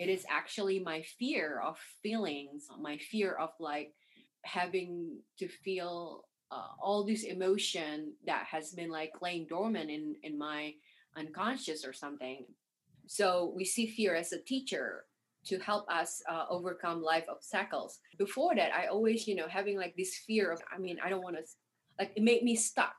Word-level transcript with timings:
it 0.00 0.08
is 0.08 0.24
actually 0.30 0.78
my 0.80 1.02
fear 1.18 1.60
of 1.68 1.76
feelings, 2.02 2.68
my 2.80 2.96
fear 3.10 3.32
of 3.34 3.50
like 3.60 3.92
having 4.44 4.92
to 5.38 5.46
feel 5.64 6.24
uh, 6.50 6.70
all 6.82 7.04
this 7.04 7.24
emotion 7.24 7.94
that 8.26 8.44
has 8.50 8.72
been 8.72 8.90
like 8.90 9.12
laying 9.20 9.46
dormant 9.46 9.90
in 9.96 10.04
in 10.22 10.34
my 10.38 10.72
unconscious 11.22 11.84
or 11.84 11.92
something. 11.92 12.46
So 13.06 13.52
we 13.56 13.64
see 13.64 13.86
fear 13.98 14.14
as 14.14 14.32
a 14.32 14.40
teacher 14.52 15.04
to 15.48 15.58
help 15.58 15.84
us 15.90 16.22
uh, 16.32 16.44
overcome 16.48 17.02
life 17.02 17.26
obstacles. 17.28 17.98
Before 18.18 18.54
that, 18.54 18.72
I 18.74 18.86
always, 18.86 19.28
you 19.28 19.34
know, 19.34 19.48
having 19.48 19.76
like 19.76 19.94
this 19.96 20.14
fear 20.26 20.52
of, 20.52 20.60
I 20.74 20.78
mean, 20.78 20.98
I 21.04 21.08
don't 21.10 21.22
want 21.22 21.36
to, 21.36 21.44
like, 21.98 22.12
it 22.16 22.22
made 22.22 22.42
me 22.42 22.56
stuck. 22.56 22.98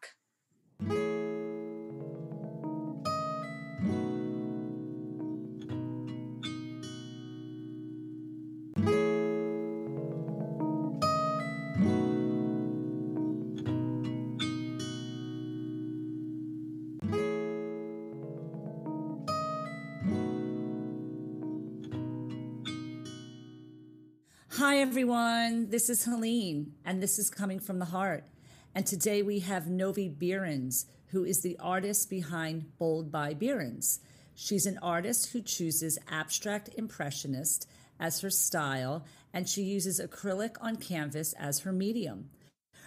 Everyone. 24.92 25.70
This 25.70 25.90
is 25.90 26.04
Helene, 26.04 26.74
and 26.84 27.02
this 27.02 27.18
is 27.18 27.30
Coming 27.30 27.62
from 27.62 27.80
the 27.80 27.86
Heart. 27.86 28.26
And 28.76 28.86
today 28.86 29.22
we 29.22 29.40
have 29.40 29.70
Novi 29.70 30.10
Beerens, 30.10 30.84
who 31.12 31.24
is 31.24 31.40
the 31.40 31.56
artist 31.62 32.10
behind 32.10 32.78
Bold 32.78 33.10
by 33.10 33.34
Beerens. 33.34 34.00
She's 34.36 34.66
an 34.66 34.78
artist 34.80 35.32
who 35.32 35.42
chooses 35.42 35.98
abstract 36.10 36.72
impressionist 36.76 37.70
as 38.02 38.20
her 38.20 38.30
style, 38.30 39.06
and 39.34 39.48
she 39.48 39.62
uses 39.62 40.02
acrylic 40.02 40.58
on 40.60 40.76
canvas 40.76 41.32
as 41.40 41.60
her 41.60 41.72
medium. 41.72 42.30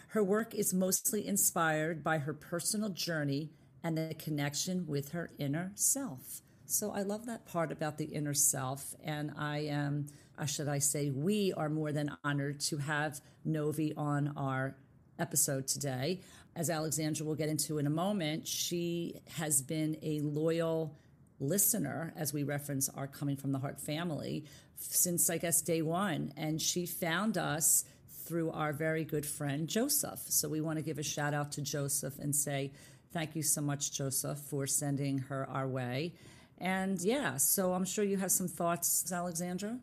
Her 0.09 0.23
work 0.23 0.55
is 0.55 0.75
mostly 0.75 1.27
inspired 1.27 2.05
by 2.05 2.19
her 2.19 2.35
personal 2.35 2.91
journey 2.91 3.49
and 3.83 3.97
the 3.97 4.15
connection 4.19 4.87
with 4.87 5.13
her 5.13 5.31
inner 5.39 5.73
self. 5.75 6.43
So 6.67 6.93
I 6.93 7.01
love 7.01 7.25
that 7.27 7.47
part 7.47 7.73
about 7.73 7.97
the 7.97 8.07
inner 8.07 8.35
self. 8.35 8.95
And 9.03 9.33
I 9.39 9.61
am, 9.61 10.07
uh, 10.39 10.47
should 10.47 10.69
I 10.69 10.79
say, 10.79 11.11
we 11.11 11.53
are 11.53 11.69
more 11.69 11.93
than 11.93 12.11
honored 12.25 12.61
to 12.61 12.79
have 12.79 13.21
Novi 13.45 13.95
on 13.97 14.33
our 14.37 14.77
episode 15.19 15.67
today. 15.67 16.21
As 16.57 16.71
Alexandra 16.71 17.27
will 17.27 17.35
get 17.35 17.49
into 17.49 17.79
in 17.79 17.87
a 17.87 17.91
moment, 17.91 18.47
she 18.47 19.21
has 19.37 19.63
been 19.63 19.97
a 20.03 20.21
loyal 20.21 20.97
listener, 21.41 22.13
as 22.17 22.33
we 22.33 22.43
reference 22.43 22.89
our 22.89 23.07
Coming 23.07 23.37
from 23.37 23.53
the 23.53 23.59
Heart 23.59 23.81
family, 23.81 24.45
since 24.77 25.31
I 25.31 25.39
guess 25.39 25.61
day 25.63 25.83
one. 25.83 26.33
And 26.37 26.61
she 26.61 26.87
found 26.87 27.37
us 27.39 27.85
through 28.25 28.51
our 28.53 28.73
very 28.73 29.05
good 29.05 29.27
friend 29.27 29.69
Joseph. 29.69 30.21
So 30.29 30.49
we 30.49 30.61
want 30.61 30.79
to 30.79 30.83
give 30.83 30.99
a 30.99 31.03
shout 31.03 31.35
out 31.35 31.53
to 31.53 31.63
Joseph 31.63 32.19
and 32.19 32.35
say, 32.35 32.73
Thank 33.13 33.37
you 33.37 33.45
so 33.45 33.61
much, 33.61 33.93
Joseph, 33.93 34.39
for 34.39 34.67
sending 34.67 35.19
her 35.19 35.49
our 35.49 35.69
way. 35.69 36.15
And 36.59 37.01
yeah, 37.01 37.37
so 37.37 37.73
I'm 37.73 37.85
sure 37.85 38.05
you 38.05 38.17
have 38.17 38.33
some 38.33 38.49
thoughts, 38.49 39.13
Alexandra. 39.13 39.79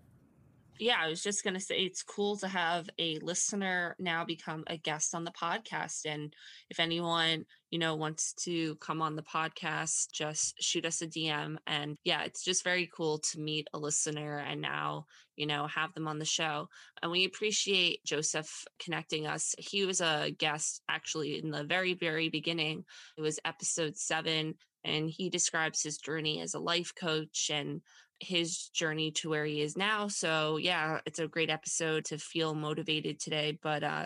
Yeah, 0.81 0.97
I 0.99 1.09
was 1.09 1.21
just 1.21 1.43
going 1.43 1.53
to 1.53 1.59
say 1.59 1.81
it's 1.81 2.01
cool 2.01 2.37
to 2.37 2.47
have 2.47 2.89
a 2.97 3.19
listener 3.19 3.95
now 3.99 4.25
become 4.25 4.63
a 4.65 4.77
guest 4.77 5.13
on 5.13 5.23
the 5.23 5.31
podcast. 5.31 6.07
And 6.07 6.33
if 6.71 6.79
anyone, 6.79 7.45
you 7.71 7.79
know, 7.79 7.95
wants 7.95 8.33
to 8.33 8.75
come 8.75 9.01
on 9.01 9.15
the 9.15 9.23
podcast, 9.23 10.11
just 10.11 10.61
shoot 10.61 10.85
us 10.85 11.01
a 11.01 11.07
DM. 11.07 11.57
And 11.65 11.97
yeah, 12.03 12.23
it's 12.23 12.43
just 12.43 12.65
very 12.65 12.89
cool 12.95 13.19
to 13.31 13.39
meet 13.39 13.67
a 13.73 13.79
listener 13.79 14.39
and 14.39 14.61
now, 14.61 15.05
you 15.37 15.47
know, 15.47 15.67
have 15.67 15.93
them 15.93 16.07
on 16.07 16.19
the 16.19 16.25
show. 16.25 16.67
And 17.01 17.11
we 17.11 17.23
appreciate 17.23 18.03
Joseph 18.05 18.65
connecting 18.83 19.25
us. 19.25 19.55
He 19.57 19.85
was 19.85 20.01
a 20.01 20.35
guest 20.37 20.81
actually 20.89 21.41
in 21.41 21.49
the 21.49 21.63
very, 21.63 21.93
very 21.93 22.27
beginning. 22.27 22.83
It 23.17 23.21
was 23.21 23.39
episode 23.45 23.97
seven 23.97 24.55
and 24.83 25.09
he 25.09 25.29
describes 25.29 25.81
his 25.81 25.97
journey 25.97 26.41
as 26.41 26.53
a 26.53 26.59
life 26.59 26.91
coach 26.93 27.49
and 27.53 27.81
his 28.19 28.69
journey 28.73 29.11
to 29.11 29.29
where 29.29 29.45
he 29.45 29.61
is 29.61 29.77
now. 29.77 30.07
So, 30.07 30.57
yeah, 30.57 30.99
it's 31.05 31.19
a 31.19 31.27
great 31.27 31.49
episode 31.49 32.05
to 32.05 32.17
feel 32.17 32.53
motivated 32.53 33.19
today. 33.19 33.57
But 33.61 33.83
uh, 33.83 34.05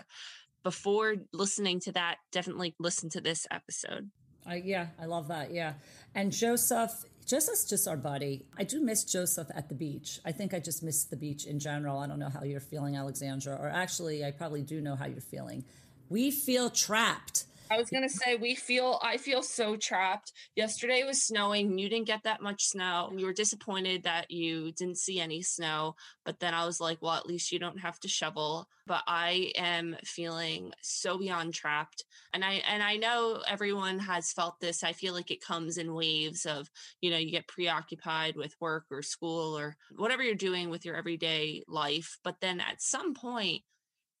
before 0.66 1.14
listening 1.32 1.78
to 1.78 1.92
that, 1.92 2.16
definitely 2.32 2.74
listen 2.80 3.08
to 3.08 3.20
this 3.20 3.46
episode. 3.52 4.10
Uh, 4.44 4.54
yeah, 4.54 4.88
I 5.00 5.04
love 5.04 5.28
that. 5.28 5.54
Yeah. 5.54 5.74
And 6.16 6.32
Joseph, 6.32 7.04
Joseph's 7.24 7.66
just 7.66 7.86
our 7.86 7.96
buddy. 7.96 8.46
I 8.58 8.64
do 8.64 8.82
miss 8.82 9.04
Joseph 9.04 9.46
at 9.54 9.68
the 9.68 9.76
beach. 9.76 10.18
I 10.24 10.32
think 10.32 10.54
I 10.54 10.58
just 10.58 10.82
miss 10.82 11.04
the 11.04 11.16
beach 11.16 11.46
in 11.46 11.60
general. 11.60 12.00
I 12.00 12.08
don't 12.08 12.18
know 12.18 12.30
how 12.30 12.42
you're 12.42 12.58
feeling, 12.58 12.96
Alexandra, 12.96 13.54
or 13.54 13.68
actually, 13.68 14.24
I 14.24 14.32
probably 14.32 14.62
do 14.62 14.80
know 14.80 14.96
how 14.96 15.06
you're 15.06 15.20
feeling. 15.20 15.64
We 16.08 16.32
feel 16.32 16.68
trapped 16.68 17.44
I 17.68 17.78
was 17.78 17.90
gonna 17.90 18.08
say 18.08 18.36
we 18.36 18.54
feel 18.54 19.00
I 19.02 19.16
feel 19.16 19.42
so 19.42 19.76
trapped. 19.76 20.32
Yesterday 20.54 21.02
was 21.04 21.22
snowing. 21.22 21.78
You 21.78 21.88
didn't 21.88 22.06
get 22.06 22.22
that 22.22 22.40
much 22.40 22.64
snow. 22.64 23.12
You 23.16 23.26
were 23.26 23.32
disappointed 23.32 24.04
that 24.04 24.30
you 24.30 24.72
didn't 24.72 24.98
see 24.98 25.20
any 25.20 25.42
snow. 25.42 25.96
But 26.24 26.38
then 26.38 26.54
I 26.54 26.64
was 26.64 26.80
like, 26.80 26.98
well, 27.00 27.14
at 27.14 27.26
least 27.26 27.50
you 27.50 27.58
don't 27.58 27.80
have 27.80 27.98
to 28.00 28.08
shovel. 28.08 28.68
But 28.86 29.02
I 29.08 29.52
am 29.56 29.96
feeling 30.04 30.72
so 30.80 31.18
beyond 31.18 31.54
trapped. 31.54 32.04
And 32.32 32.44
I 32.44 32.62
and 32.68 32.82
I 32.82 32.96
know 32.96 33.42
everyone 33.48 33.98
has 33.98 34.32
felt 34.32 34.60
this. 34.60 34.84
I 34.84 34.92
feel 34.92 35.12
like 35.12 35.32
it 35.32 35.44
comes 35.44 35.76
in 35.76 35.94
waves 35.94 36.46
of, 36.46 36.70
you 37.00 37.10
know, 37.10 37.18
you 37.18 37.32
get 37.32 37.48
preoccupied 37.48 38.36
with 38.36 38.54
work 38.60 38.84
or 38.92 39.02
school 39.02 39.58
or 39.58 39.76
whatever 39.96 40.22
you're 40.22 40.36
doing 40.36 40.70
with 40.70 40.84
your 40.84 40.96
everyday 40.96 41.64
life. 41.66 42.18
But 42.22 42.40
then 42.40 42.60
at 42.60 42.80
some 42.80 43.12
point 43.12 43.62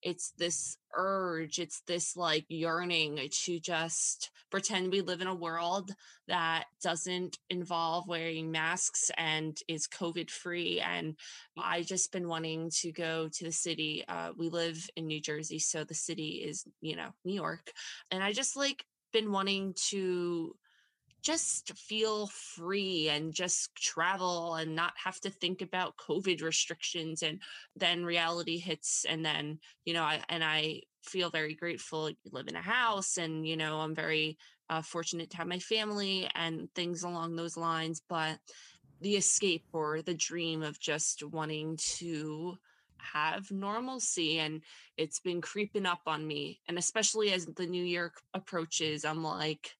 it's 0.02 0.32
this 0.38 0.78
urge 0.94 1.58
it's 1.58 1.82
this 1.86 2.16
like 2.16 2.44
yearning 2.48 3.18
to 3.30 3.58
just 3.60 4.30
pretend 4.50 4.90
we 4.90 5.00
live 5.00 5.20
in 5.20 5.26
a 5.26 5.34
world 5.34 5.90
that 6.28 6.64
doesn't 6.82 7.38
involve 7.50 8.06
wearing 8.08 8.50
masks 8.50 9.10
and 9.18 9.58
is 9.68 9.86
covid 9.86 10.30
free 10.30 10.80
and 10.80 11.16
i 11.58 11.82
just 11.82 12.12
been 12.12 12.28
wanting 12.28 12.70
to 12.70 12.92
go 12.92 13.28
to 13.28 13.44
the 13.44 13.52
city 13.52 14.04
uh, 14.08 14.30
we 14.36 14.48
live 14.48 14.88
in 14.96 15.06
new 15.06 15.20
jersey 15.20 15.58
so 15.58 15.84
the 15.84 15.94
city 15.94 16.44
is 16.46 16.64
you 16.80 16.96
know 16.96 17.08
new 17.24 17.34
york 17.34 17.72
and 18.10 18.22
i 18.22 18.32
just 18.32 18.56
like 18.56 18.84
been 19.12 19.32
wanting 19.32 19.74
to 19.88 20.54
just 21.26 21.76
feel 21.76 22.28
free 22.28 23.08
and 23.08 23.34
just 23.34 23.74
travel 23.74 24.54
and 24.54 24.76
not 24.76 24.92
have 24.96 25.18
to 25.18 25.28
think 25.28 25.60
about 25.60 25.96
covid 25.96 26.40
restrictions 26.40 27.24
and 27.24 27.40
then 27.74 28.04
reality 28.04 28.58
hits 28.58 29.04
and 29.08 29.24
then 29.24 29.58
you 29.84 29.92
know 29.92 30.04
i 30.04 30.22
and 30.28 30.44
i 30.44 30.80
feel 31.02 31.28
very 31.28 31.52
grateful 31.52 32.08
you 32.08 32.16
live 32.30 32.46
in 32.46 32.54
a 32.54 32.62
house 32.62 33.16
and 33.16 33.44
you 33.44 33.56
know 33.56 33.80
i'm 33.80 33.92
very 33.92 34.38
uh, 34.70 34.80
fortunate 34.82 35.28
to 35.28 35.36
have 35.36 35.48
my 35.48 35.58
family 35.58 36.30
and 36.36 36.68
things 36.76 37.02
along 37.02 37.34
those 37.34 37.56
lines 37.56 38.00
but 38.08 38.38
the 39.00 39.16
escape 39.16 39.64
or 39.72 40.02
the 40.02 40.14
dream 40.14 40.62
of 40.62 40.78
just 40.78 41.24
wanting 41.24 41.76
to 41.76 42.56
have 42.98 43.50
normalcy 43.50 44.38
and 44.38 44.62
it's 44.96 45.20
been 45.20 45.40
creeping 45.40 45.86
up 45.86 46.00
on 46.06 46.26
me. 46.26 46.58
And 46.66 46.78
especially 46.78 47.30
as 47.32 47.46
the 47.46 47.66
new 47.66 47.84
year 47.84 48.12
approaches 48.34 49.04
i'm 49.04 49.22
like 49.22 49.76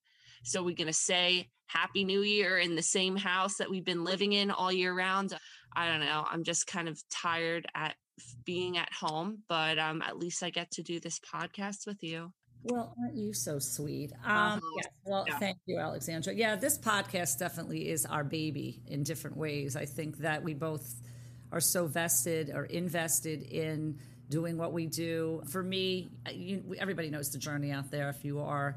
so 0.46 0.62
we're 0.62 0.76
going 0.76 0.86
to 0.86 0.92
say 0.92 1.48
Happy 1.66 2.04
New 2.04 2.22
Year 2.22 2.56
in 2.58 2.76
the 2.76 2.82
same 2.82 3.16
house 3.16 3.56
that 3.56 3.68
we've 3.68 3.84
been 3.84 4.04
living 4.04 4.32
in 4.32 4.50
all 4.52 4.72
year 4.72 4.94
round. 4.94 5.36
I 5.74 5.88
don't 5.88 6.00
know. 6.00 6.24
I'm 6.30 6.44
just 6.44 6.66
kind 6.68 6.88
of 6.88 7.02
tired 7.10 7.66
at 7.74 7.96
being 8.44 8.78
at 8.78 8.92
home, 8.92 9.42
but 9.48 9.78
um, 9.78 10.02
at 10.02 10.18
least 10.18 10.42
I 10.42 10.50
get 10.50 10.70
to 10.72 10.82
do 10.82 11.00
this 11.00 11.18
podcast 11.18 11.86
with 11.86 12.02
you. 12.02 12.32
Well, 12.62 12.94
aren't 13.00 13.16
you 13.16 13.32
so 13.32 13.58
sweet? 13.58 14.12
Um, 14.24 14.30
uh-huh. 14.32 14.60
yes. 14.76 14.86
Well, 15.04 15.24
yeah. 15.26 15.38
thank 15.38 15.58
you, 15.66 15.78
Alexandra. 15.78 16.32
Yeah, 16.32 16.54
this 16.54 16.78
podcast 16.78 17.38
definitely 17.38 17.88
is 17.88 18.06
our 18.06 18.24
baby 18.24 18.82
in 18.86 19.02
different 19.02 19.36
ways. 19.36 19.76
I 19.76 19.84
think 19.84 20.18
that 20.18 20.42
we 20.42 20.54
both 20.54 20.94
are 21.50 21.60
so 21.60 21.86
vested 21.86 22.50
or 22.54 22.64
invested 22.64 23.42
in 23.42 23.98
doing 24.28 24.56
what 24.58 24.72
we 24.72 24.86
do. 24.86 25.42
For 25.50 25.62
me, 25.62 26.10
you, 26.32 26.74
everybody 26.78 27.10
knows 27.10 27.30
the 27.30 27.38
journey 27.38 27.72
out 27.72 27.90
there. 27.90 28.08
If 28.08 28.24
you 28.24 28.40
are 28.40 28.76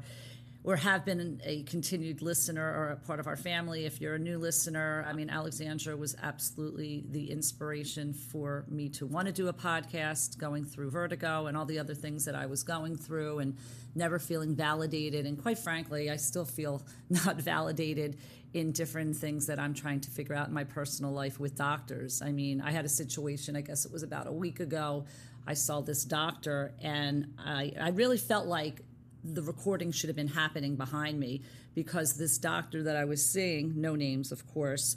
or 0.62 0.76
have 0.76 1.06
been 1.06 1.40
a 1.44 1.62
continued 1.62 2.20
listener 2.20 2.62
or 2.62 2.88
a 2.90 2.96
part 2.96 3.18
of 3.18 3.26
our 3.26 3.36
family. 3.36 3.86
If 3.86 4.00
you're 4.00 4.16
a 4.16 4.18
new 4.18 4.38
listener, 4.38 5.06
I 5.08 5.14
mean, 5.14 5.30
Alexandra 5.30 5.96
was 5.96 6.14
absolutely 6.22 7.04
the 7.10 7.30
inspiration 7.30 8.12
for 8.12 8.66
me 8.68 8.90
to 8.90 9.06
want 9.06 9.26
to 9.26 9.32
do 9.32 9.48
a 9.48 9.54
podcast, 9.54 10.36
going 10.36 10.64
through 10.64 10.90
vertigo 10.90 11.46
and 11.46 11.56
all 11.56 11.64
the 11.64 11.78
other 11.78 11.94
things 11.94 12.26
that 12.26 12.34
I 12.34 12.44
was 12.44 12.62
going 12.62 12.96
through 12.96 13.38
and 13.38 13.56
never 13.94 14.18
feeling 14.18 14.54
validated. 14.54 15.24
And 15.24 15.40
quite 15.40 15.58
frankly, 15.58 16.10
I 16.10 16.16
still 16.16 16.44
feel 16.44 16.82
not 17.08 17.36
validated 17.36 18.18
in 18.52 18.72
different 18.72 19.16
things 19.16 19.46
that 19.46 19.58
I'm 19.58 19.72
trying 19.72 20.00
to 20.00 20.10
figure 20.10 20.34
out 20.34 20.48
in 20.48 20.54
my 20.54 20.64
personal 20.64 21.12
life 21.12 21.40
with 21.40 21.56
doctors. 21.56 22.20
I 22.20 22.32
mean, 22.32 22.60
I 22.60 22.72
had 22.72 22.84
a 22.84 22.88
situation, 22.88 23.56
I 23.56 23.60
guess 23.62 23.86
it 23.86 23.92
was 23.92 24.02
about 24.02 24.26
a 24.26 24.32
week 24.32 24.60
ago. 24.60 25.06
I 25.46 25.54
saw 25.54 25.80
this 25.80 26.04
doctor, 26.04 26.74
and 26.82 27.32
I, 27.38 27.72
I 27.80 27.88
really 27.90 28.18
felt 28.18 28.46
like 28.46 28.82
the 29.24 29.42
recording 29.42 29.92
should 29.92 30.08
have 30.08 30.16
been 30.16 30.28
happening 30.28 30.76
behind 30.76 31.18
me 31.18 31.42
because 31.74 32.16
this 32.16 32.38
doctor 32.38 32.84
that 32.84 32.96
I 32.96 33.04
was 33.04 33.24
seeing, 33.24 33.80
no 33.80 33.94
names, 33.94 34.32
of 34.32 34.46
course, 34.52 34.96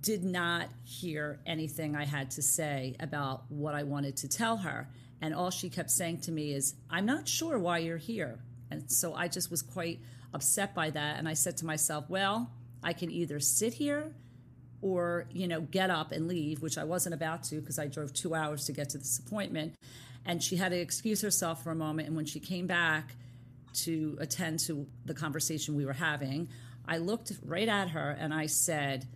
did 0.00 0.24
not 0.24 0.68
hear 0.84 1.38
anything 1.46 1.94
I 1.94 2.04
had 2.04 2.32
to 2.32 2.42
say 2.42 2.96
about 2.98 3.44
what 3.48 3.74
I 3.74 3.84
wanted 3.84 4.16
to 4.18 4.28
tell 4.28 4.56
her. 4.58 4.88
And 5.20 5.34
all 5.34 5.50
she 5.50 5.70
kept 5.70 5.90
saying 5.90 6.20
to 6.22 6.32
me 6.32 6.52
is, 6.52 6.74
I'm 6.90 7.06
not 7.06 7.28
sure 7.28 7.58
why 7.58 7.78
you're 7.78 7.96
here. 7.96 8.40
And 8.70 8.90
so 8.90 9.14
I 9.14 9.28
just 9.28 9.50
was 9.50 9.62
quite 9.62 10.00
upset 10.32 10.74
by 10.74 10.90
that. 10.90 11.18
And 11.18 11.28
I 11.28 11.34
said 11.34 11.56
to 11.58 11.66
myself, 11.66 12.10
well, 12.10 12.50
I 12.82 12.92
can 12.92 13.10
either 13.10 13.38
sit 13.38 13.74
here 13.74 14.12
or, 14.82 15.26
you 15.30 15.46
know, 15.46 15.60
get 15.60 15.90
up 15.90 16.12
and 16.12 16.26
leave, 16.28 16.60
which 16.60 16.76
I 16.76 16.84
wasn't 16.84 17.14
about 17.14 17.44
to 17.44 17.60
because 17.60 17.78
I 17.78 17.86
drove 17.86 18.12
two 18.12 18.34
hours 18.34 18.66
to 18.66 18.72
get 18.72 18.90
to 18.90 18.98
this 18.98 19.18
appointment. 19.18 19.76
And 20.26 20.42
she 20.42 20.56
had 20.56 20.72
to 20.72 20.78
excuse 20.78 21.22
herself 21.22 21.62
for 21.62 21.70
a 21.70 21.74
moment. 21.74 22.08
And 22.08 22.16
when 22.16 22.26
she 22.26 22.40
came 22.40 22.66
back 22.66 23.14
to 23.74 24.16
attend 24.20 24.60
to 24.60 24.86
the 25.04 25.14
conversation 25.14 25.74
we 25.74 25.84
were 25.84 25.92
having, 25.92 26.48
I 26.86 26.98
looked 26.98 27.32
right 27.44 27.68
at 27.68 27.90
her 27.90 28.16
and 28.18 28.32
I 28.32 28.46
said, 28.46 29.06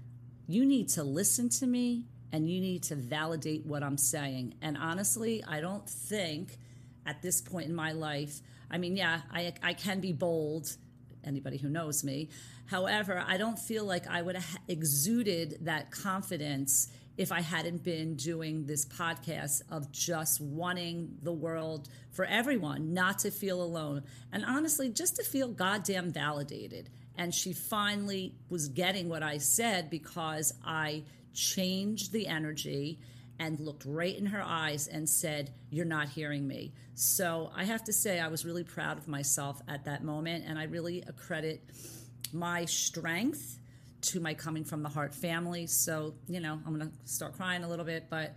You 0.46 0.64
need 0.64 0.88
to 0.90 1.04
listen 1.04 1.48
to 1.50 1.66
me 1.66 2.04
and 2.32 2.48
you 2.48 2.60
need 2.60 2.82
to 2.84 2.94
validate 2.94 3.64
what 3.64 3.82
I'm 3.82 3.98
saying. 3.98 4.54
And 4.62 4.76
honestly, 4.76 5.42
I 5.46 5.60
don't 5.60 5.88
think 5.88 6.58
at 7.06 7.22
this 7.22 7.40
point 7.40 7.66
in 7.66 7.74
my 7.74 7.92
life, 7.92 8.40
I 8.70 8.78
mean, 8.78 8.96
yeah, 8.96 9.22
I, 9.32 9.54
I 9.62 9.72
can 9.72 10.00
be 10.00 10.12
bold, 10.12 10.76
anybody 11.24 11.56
who 11.56 11.68
knows 11.68 12.04
me. 12.04 12.28
However, 12.66 13.24
I 13.26 13.38
don't 13.38 13.58
feel 13.58 13.84
like 13.84 14.06
I 14.06 14.20
would 14.20 14.36
have 14.36 14.58
exuded 14.68 15.58
that 15.62 15.90
confidence 15.90 16.88
if 17.18 17.32
I 17.32 17.40
hadn't 17.40 17.82
been 17.82 18.14
doing 18.14 18.64
this 18.64 18.86
podcast 18.86 19.62
of 19.70 19.90
just 19.90 20.40
wanting 20.40 21.18
the 21.20 21.32
world 21.32 21.88
for 22.12 22.24
everyone 22.24 22.94
not 22.94 23.18
to 23.20 23.32
feel 23.32 23.60
alone. 23.60 24.04
And 24.32 24.44
honestly, 24.44 24.88
just 24.88 25.16
to 25.16 25.24
feel 25.24 25.48
goddamn 25.48 26.12
validated. 26.12 26.88
And 27.16 27.34
she 27.34 27.52
finally 27.52 28.36
was 28.48 28.68
getting 28.68 29.08
what 29.08 29.24
I 29.24 29.38
said 29.38 29.90
because 29.90 30.54
I 30.64 31.02
changed 31.34 32.12
the 32.12 32.28
energy 32.28 33.00
and 33.40 33.58
looked 33.58 33.84
right 33.84 34.16
in 34.16 34.26
her 34.26 34.42
eyes 34.42 34.86
and 34.86 35.08
said, 35.08 35.50
You're 35.70 35.84
not 35.84 36.08
hearing 36.08 36.46
me. 36.46 36.72
So 36.94 37.50
I 37.54 37.64
have 37.64 37.82
to 37.84 37.92
say, 37.92 38.20
I 38.20 38.28
was 38.28 38.44
really 38.44 38.64
proud 38.64 38.96
of 38.96 39.08
myself 39.08 39.60
at 39.66 39.84
that 39.86 40.04
moment. 40.04 40.44
And 40.46 40.56
I 40.56 40.64
really 40.64 41.02
accredit 41.06 41.62
my 42.32 42.64
strength 42.64 43.58
to 44.00 44.20
my 44.20 44.34
coming 44.34 44.64
from 44.64 44.82
the 44.82 44.88
heart 44.88 45.14
family. 45.14 45.66
So, 45.66 46.14
you 46.28 46.40
know, 46.40 46.60
I'm 46.66 46.76
going 46.78 46.90
to 46.90 46.96
start 47.04 47.34
crying 47.34 47.64
a 47.64 47.68
little 47.68 47.84
bit, 47.84 48.06
but 48.10 48.36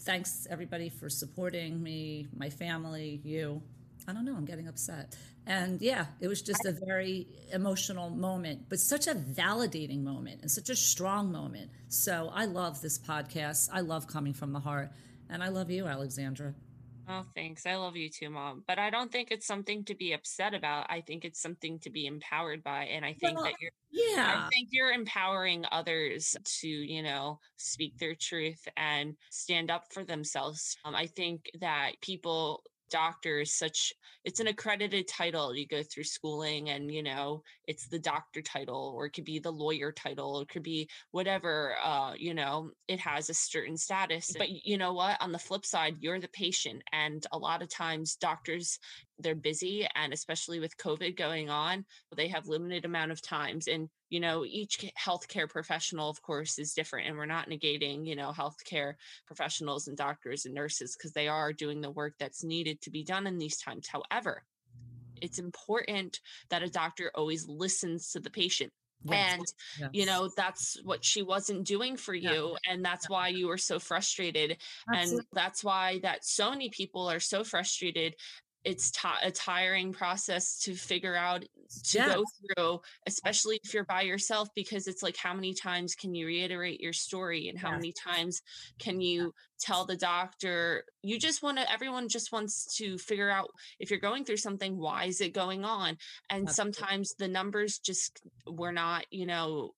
thanks 0.00 0.46
everybody 0.50 0.88
for 0.88 1.08
supporting 1.08 1.82
me, 1.82 2.28
my 2.36 2.50
family, 2.50 3.20
you. 3.24 3.62
I 4.08 4.12
don't 4.12 4.24
know, 4.24 4.36
I'm 4.36 4.44
getting 4.44 4.68
upset. 4.68 5.16
And 5.46 5.80
yeah, 5.80 6.06
it 6.20 6.28
was 6.28 6.42
just 6.42 6.64
a 6.64 6.72
very 6.72 7.26
emotional 7.52 8.10
moment, 8.10 8.68
but 8.68 8.78
such 8.80 9.06
a 9.06 9.14
validating 9.14 10.02
moment 10.02 10.42
and 10.42 10.50
such 10.50 10.70
a 10.70 10.76
strong 10.76 11.30
moment. 11.30 11.70
So 11.88 12.30
I 12.32 12.46
love 12.46 12.80
this 12.80 12.98
podcast. 12.98 13.68
I 13.72 13.80
love 13.80 14.06
coming 14.06 14.32
from 14.32 14.52
the 14.52 14.60
heart. 14.60 14.90
And 15.28 15.42
I 15.42 15.48
love 15.48 15.70
you, 15.70 15.86
Alexandra. 15.86 16.54
Oh, 17.08 17.24
thanks. 17.34 17.66
I 17.66 17.76
love 17.76 17.96
you 17.96 18.08
too, 18.10 18.30
mom. 18.30 18.64
But 18.66 18.78
I 18.78 18.90
don't 18.90 19.12
think 19.12 19.30
it's 19.30 19.46
something 19.46 19.84
to 19.84 19.94
be 19.94 20.12
upset 20.12 20.54
about. 20.54 20.86
I 20.90 21.00
think 21.00 21.24
it's 21.24 21.40
something 21.40 21.78
to 21.80 21.90
be 21.90 22.06
empowered 22.06 22.64
by. 22.64 22.84
And 22.84 23.04
I 23.04 23.12
think 23.12 23.36
well, 23.36 23.44
that 23.44 23.54
you're, 23.60 23.70
yeah, 23.90 24.44
I 24.46 24.48
think 24.52 24.70
you're 24.72 24.90
empowering 24.90 25.64
others 25.70 26.36
to, 26.60 26.68
you 26.68 27.02
know, 27.02 27.38
speak 27.56 27.96
their 27.98 28.14
truth 28.14 28.66
and 28.76 29.14
stand 29.30 29.70
up 29.70 29.84
for 29.92 30.04
themselves. 30.04 30.76
Um, 30.84 30.94
I 30.94 31.06
think 31.06 31.50
that 31.60 31.92
people 32.00 32.62
doctor 32.90 33.40
is 33.40 33.52
such 33.52 33.92
it's 34.24 34.40
an 34.40 34.48
accredited 34.48 35.06
title. 35.08 35.54
You 35.54 35.66
go 35.66 35.82
through 35.82 36.04
schooling 36.04 36.70
and 36.70 36.92
you 36.92 37.02
know 37.02 37.42
it's 37.66 37.88
the 37.88 37.98
doctor 37.98 38.42
title 38.42 38.92
or 38.96 39.06
it 39.06 39.12
could 39.12 39.24
be 39.24 39.38
the 39.38 39.52
lawyer 39.52 39.92
title. 39.92 40.40
It 40.40 40.48
could 40.48 40.62
be 40.62 40.88
whatever 41.10 41.74
uh 41.82 42.14
you 42.16 42.34
know 42.34 42.70
it 42.88 43.00
has 43.00 43.30
a 43.30 43.34
certain 43.34 43.76
status. 43.76 44.34
But 44.36 44.48
you 44.50 44.78
know 44.78 44.92
what? 44.92 45.20
On 45.20 45.32
the 45.32 45.38
flip 45.38 45.64
side 45.64 45.96
you're 46.00 46.20
the 46.20 46.28
patient 46.28 46.82
and 46.92 47.24
a 47.32 47.38
lot 47.38 47.62
of 47.62 47.68
times 47.68 48.16
doctors 48.16 48.78
they're 49.18 49.34
busy 49.34 49.86
and 49.94 50.12
especially 50.12 50.60
with 50.60 50.76
covid 50.76 51.16
going 51.16 51.48
on 51.48 51.84
they 52.16 52.28
have 52.28 52.48
limited 52.48 52.84
amount 52.84 53.12
of 53.12 53.22
times. 53.22 53.68
And 53.68 53.88
you 54.08 54.20
know 54.20 54.44
each 54.44 54.90
healthcare 54.98 55.48
professional 55.48 56.08
of 56.08 56.22
course 56.22 56.58
is 56.58 56.74
different 56.74 57.08
and 57.08 57.16
we're 57.16 57.26
not 57.26 57.48
negating 57.48 58.06
you 58.06 58.16
know 58.16 58.32
healthcare 58.36 58.94
professionals 59.26 59.88
and 59.88 59.96
doctors 59.96 60.44
and 60.46 60.54
nurses 60.54 60.96
because 60.96 61.12
they 61.12 61.28
are 61.28 61.52
doing 61.52 61.80
the 61.80 61.90
work 61.90 62.14
that's 62.18 62.44
needed 62.44 62.80
to 62.80 62.90
be 62.90 63.02
done 63.02 63.26
in 63.26 63.38
these 63.38 63.58
times 63.58 63.88
however 63.88 64.42
it's 65.22 65.38
important 65.38 66.20
that 66.50 66.62
a 66.62 66.68
doctor 66.68 67.10
always 67.14 67.48
listens 67.48 68.12
to 68.12 68.20
the 68.20 68.30
patient 68.30 68.72
yes. 69.04 69.32
and 69.32 69.42
yes. 69.78 69.90
you 69.92 70.06
know 70.06 70.30
that's 70.36 70.78
what 70.84 71.04
she 71.04 71.22
wasn't 71.22 71.64
doing 71.64 71.96
for 71.96 72.14
you 72.14 72.56
yeah. 72.64 72.72
and 72.72 72.84
that's 72.84 73.08
why 73.08 73.28
you 73.28 73.46
were 73.46 73.58
so 73.58 73.78
frustrated 73.78 74.56
Absolutely. 74.92 75.18
and 75.18 75.26
that's 75.32 75.64
why 75.64 75.98
that 76.02 76.24
so 76.24 76.50
many 76.50 76.68
people 76.68 77.10
are 77.10 77.20
so 77.20 77.44
frustrated 77.44 78.14
it's 78.66 78.90
t- 78.90 79.08
a 79.22 79.30
tiring 79.30 79.92
process 79.92 80.58
to 80.58 80.74
figure 80.74 81.14
out 81.14 81.44
to 81.84 81.98
yeah. 81.98 82.14
go 82.14 82.24
through 82.56 82.80
especially 83.06 83.60
if 83.62 83.72
you're 83.72 83.84
by 83.84 84.02
yourself 84.02 84.48
because 84.56 84.88
it's 84.88 85.02
like 85.02 85.16
how 85.16 85.32
many 85.32 85.54
times 85.54 85.94
can 85.94 86.14
you 86.14 86.26
reiterate 86.26 86.80
your 86.80 86.92
story 86.92 87.48
and 87.48 87.58
how 87.58 87.70
yeah. 87.70 87.76
many 87.76 87.92
times 87.92 88.42
can 88.78 89.00
you 89.00 89.32
tell 89.60 89.84
the 89.84 89.96
doctor 89.96 90.82
you 91.02 91.18
just 91.18 91.42
want 91.42 91.58
to 91.58 91.72
everyone 91.72 92.08
just 92.08 92.32
wants 92.32 92.76
to 92.76 92.98
figure 92.98 93.30
out 93.30 93.50
if 93.78 93.90
you're 93.90 94.00
going 94.00 94.24
through 94.24 94.36
something 94.36 94.76
why 94.76 95.04
is 95.04 95.20
it 95.20 95.32
going 95.32 95.64
on 95.64 95.96
and 96.28 96.50
sometimes 96.50 97.14
the 97.18 97.28
numbers 97.28 97.78
just 97.78 98.20
were 98.46 98.72
not 98.72 99.06
you 99.10 99.26
know 99.26 99.70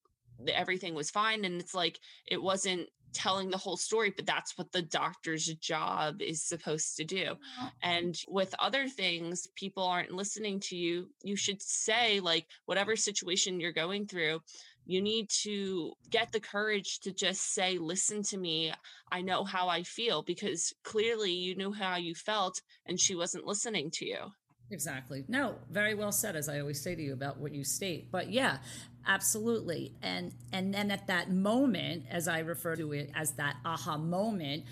everything 0.47 0.95
was 0.95 1.11
fine 1.11 1.45
and 1.45 1.61
it's 1.61 1.75
like 1.75 1.99
it 2.25 2.41
wasn't 2.41 2.87
telling 3.13 3.49
the 3.49 3.57
whole 3.57 3.77
story, 3.77 4.13
but 4.15 4.25
that's 4.25 4.57
what 4.57 4.71
the 4.71 4.81
doctor's 4.81 5.45
job 5.45 6.21
is 6.21 6.41
supposed 6.43 6.97
to 6.97 7.03
do. 7.03 7.35
And 7.81 8.15
with 8.27 8.53
other 8.59 8.87
things, 8.87 9.47
people 9.55 9.83
aren't 9.83 10.11
listening 10.11 10.59
to 10.61 10.75
you. 10.75 11.09
You 11.23 11.35
should 11.35 11.61
say, 11.61 12.19
like, 12.19 12.47
whatever 12.65 12.95
situation 12.95 13.59
you're 13.59 13.71
going 13.71 14.07
through, 14.07 14.41
you 14.85 15.01
need 15.01 15.29
to 15.43 15.93
get 16.09 16.31
the 16.31 16.39
courage 16.39 16.99
to 17.01 17.11
just 17.11 17.53
say, 17.53 17.77
listen 17.77 18.23
to 18.23 18.37
me. 18.37 18.73
I 19.11 19.21
know 19.21 19.43
how 19.43 19.67
I 19.67 19.83
feel 19.83 20.23
because 20.23 20.73
clearly 20.83 21.31
you 21.31 21.55
knew 21.55 21.71
how 21.71 21.97
you 21.97 22.15
felt 22.15 22.61
and 22.85 22.99
she 22.99 23.15
wasn't 23.15 23.45
listening 23.45 23.91
to 23.91 24.05
you. 24.05 24.31
Exactly. 24.71 25.25
No, 25.27 25.55
very 25.71 25.95
well 25.95 26.11
said, 26.11 26.35
as 26.35 26.47
I 26.47 26.59
always 26.59 26.79
say 26.79 26.95
to 26.95 27.01
you 27.01 27.13
about 27.13 27.39
what 27.39 27.53
you 27.53 27.63
state. 27.63 28.11
But 28.11 28.29
yeah, 28.29 28.57
absolutely. 29.07 29.93
And 30.01 30.31
and 30.53 30.73
then 30.73 30.91
at 30.91 31.07
that 31.07 31.31
moment, 31.31 32.05
as 32.09 32.27
I 32.27 32.39
refer 32.39 32.75
to 32.75 32.93
it 32.93 33.09
as 33.15 33.31
that 33.33 33.57
aha 33.65 33.97
moment, 33.97 34.63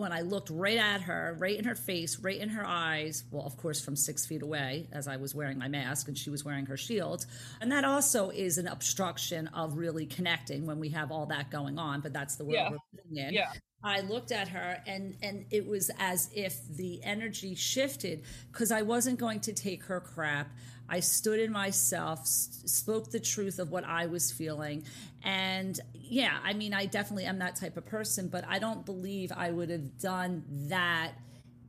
when 0.00 0.12
I 0.12 0.22
looked 0.22 0.48
right 0.48 0.78
at 0.78 1.02
her, 1.02 1.36
right 1.38 1.58
in 1.58 1.66
her 1.66 1.74
face, 1.74 2.18
right 2.20 2.38
in 2.38 2.48
her 2.48 2.66
eyes, 2.66 3.24
well, 3.30 3.44
of 3.44 3.58
course, 3.58 3.82
from 3.82 3.96
six 3.96 4.24
feet 4.24 4.40
away, 4.40 4.88
as 4.92 5.06
I 5.06 5.16
was 5.18 5.34
wearing 5.34 5.58
my 5.58 5.68
mask 5.68 6.08
and 6.08 6.16
she 6.16 6.30
was 6.30 6.42
wearing 6.42 6.64
her 6.66 6.78
shield. 6.78 7.26
And 7.60 7.70
that 7.70 7.84
also 7.84 8.30
is 8.30 8.56
an 8.56 8.66
obstruction 8.66 9.48
of 9.48 9.76
really 9.76 10.06
connecting 10.06 10.64
when 10.64 10.80
we 10.80 10.88
have 10.88 11.12
all 11.12 11.26
that 11.26 11.50
going 11.50 11.78
on, 11.78 12.00
but 12.00 12.14
that's 12.14 12.36
the 12.36 12.44
world 12.44 12.56
yeah. 12.56 12.70
we're 12.70 13.02
living 13.04 13.26
in. 13.28 13.34
Yeah. 13.34 13.52
I 13.84 14.00
looked 14.00 14.32
at 14.32 14.48
her 14.48 14.82
and 14.86 15.16
and 15.22 15.46
it 15.50 15.66
was 15.66 15.90
as 15.98 16.28
if 16.34 16.56
the 16.68 17.02
energy 17.02 17.54
shifted 17.54 18.22
because 18.52 18.70
I 18.72 18.82
wasn't 18.82 19.18
going 19.18 19.40
to 19.40 19.52
take 19.52 19.84
her 19.84 20.00
crap. 20.00 20.50
I 20.90 21.00
stood 21.00 21.38
in 21.38 21.52
myself, 21.52 22.26
spoke 22.26 23.10
the 23.10 23.20
truth 23.20 23.60
of 23.60 23.70
what 23.70 23.84
I 23.84 24.06
was 24.06 24.32
feeling. 24.32 24.82
And 25.22 25.78
yeah, 25.94 26.38
I 26.42 26.52
mean, 26.52 26.74
I 26.74 26.86
definitely 26.86 27.26
am 27.26 27.38
that 27.38 27.54
type 27.54 27.76
of 27.76 27.86
person, 27.86 28.26
but 28.28 28.44
I 28.48 28.58
don't 28.58 28.84
believe 28.84 29.30
I 29.34 29.52
would 29.52 29.70
have 29.70 29.98
done 29.98 30.44
that 30.68 31.12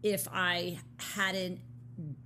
if 0.01 0.27
I 0.33 0.79
hadn't 0.97 1.59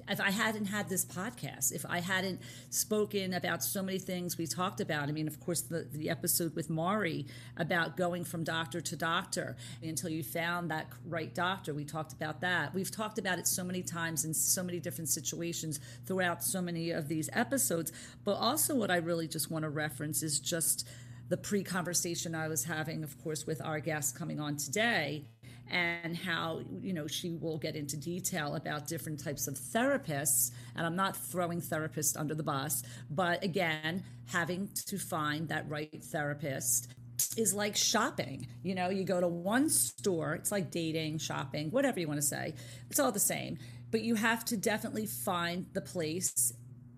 if 0.08 0.22
I 0.22 0.32
hadn't 0.32 0.66
had 0.66 0.90
this 0.90 1.04
podcast, 1.06 1.72
if 1.72 1.86
I 1.88 2.00
hadn't 2.00 2.42
spoken 2.70 3.34
about 3.34 3.64
so 3.64 3.82
many 3.82 4.00
things 4.00 4.38
we 4.38 4.48
talked 4.48 4.82
about, 4.82 5.10
I 5.10 5.12
mean, 5.12 5.28
of 5.28 5.40
course, 5.40 5.62
the, 5.62 5.88
the 5.92 6.10
episode 6.10 6.56
with 6.56 6.70
Mari 6.70 7.26
about 7.58 7.98
going 7.98 8.24
from 8.24 8.44
doctor 8.44 8.82
to 8.82 8.96
doctor 8.96 9.56
until 9.82 10.10
you 10.10 10.24
found 10.24 10.72
that 10.72 10.88
right 11.06 11.34
doctor, 11.34 11.74
we 11.74 11.86
talked 11.86 12.14
about 12.14 12.42
that. 12.42 12.74
We've 12.74 12.92
talked 12.92 13.18
about 13.18 13.40
it 13.40 13.48
so 13.48 13.64
many 13.64 13.82
times 13.82 14.26
in 14.26 14.34
so 14.34 14.64
many 14.64 14.80
different 14.80 15.10
situations 15.10 15.80
throughout 16.06 16.44
so 16.44 16.62
many 16.62 16.92
of 16.92 17.08
these 17.08 17.30
episodes. 17.34 17.92
But 18.24 18.36
also, 18.36 18.76
what 18.76 18.92
I 18.92 18.98
really 18.98 19.28
just 19.28 19.50
want 19.50 19.64
to 19.64 19.70
reference 19.70 20.24
is 20.24 20.40
just 20.40 20.88
the 21.30 21.38
pre 21.38 21.64
conversation 21.64 22.36
I 22.36 22.48
was 22.48 22.64
having, 22.66 23.04
of 23.04 23.22
course, 23.24 23.46
with 23.46 23.62
our 23.64 23.80
guest 23.80 24.18
coming 24.18 24.40
on 24.40 24.58
today 24.58 25.26
and 25.70 26.16
how 26.16 26.62
you 26.82 26.94
know 26.94 27.08
she 27.08 27.36
will 27.36 27.58
get 27.58 27.76
into 27.76 27.98
detail 27.98 28.56
about 28.56 28.88
different 28.88 29.24
types 29.24 29.48
of 29.48 29.56
therapists. 29.56 30.52
And 30.76 30.86
i'm 30.86 30.96
not 30.96 31.16
throwing 31.16 31.62
therapists 31.62 32.18
under 32.20 32.36
the 32.36 32.44
bus 32.44 32.84
but 33.10 33.44
again 33.44 34.04
having 34.32 34.70
to 34.88 34.98
find 34.98 35.50
that 35.50 35.70
right 35.70 36.04
therapist 36.04 36.94
is 37.38 37.54
like 37.54 37.76
shopping. 37.76 38.48
You 38.64 38.76
know 38.76 38.90
you 38.90 39.04
go 39.04 39.22
to 39.22 39.28
one 39.28 39.70
store 39.70 40.34
it's 40.36 40.52
like 40.52 40.72
dating 40.72 41.20
shopping 41.20 41.72
whatever 41.72 42.00
you 42.00 42.08
want 42.08 42.20
to 42.20 42.26
say 42.26 42.54
it's 42.90 43.00
all 43.00 43.12
the 43.12 43.20
same. 43.20 43.58
But 43.92 44.02
you 44.02 44.16
have 44.16 44.44
to 44.46 44.58
definitely 44.58 45.06
find 45.06 45.68
the 45.74 45.82
place 45.82 46.52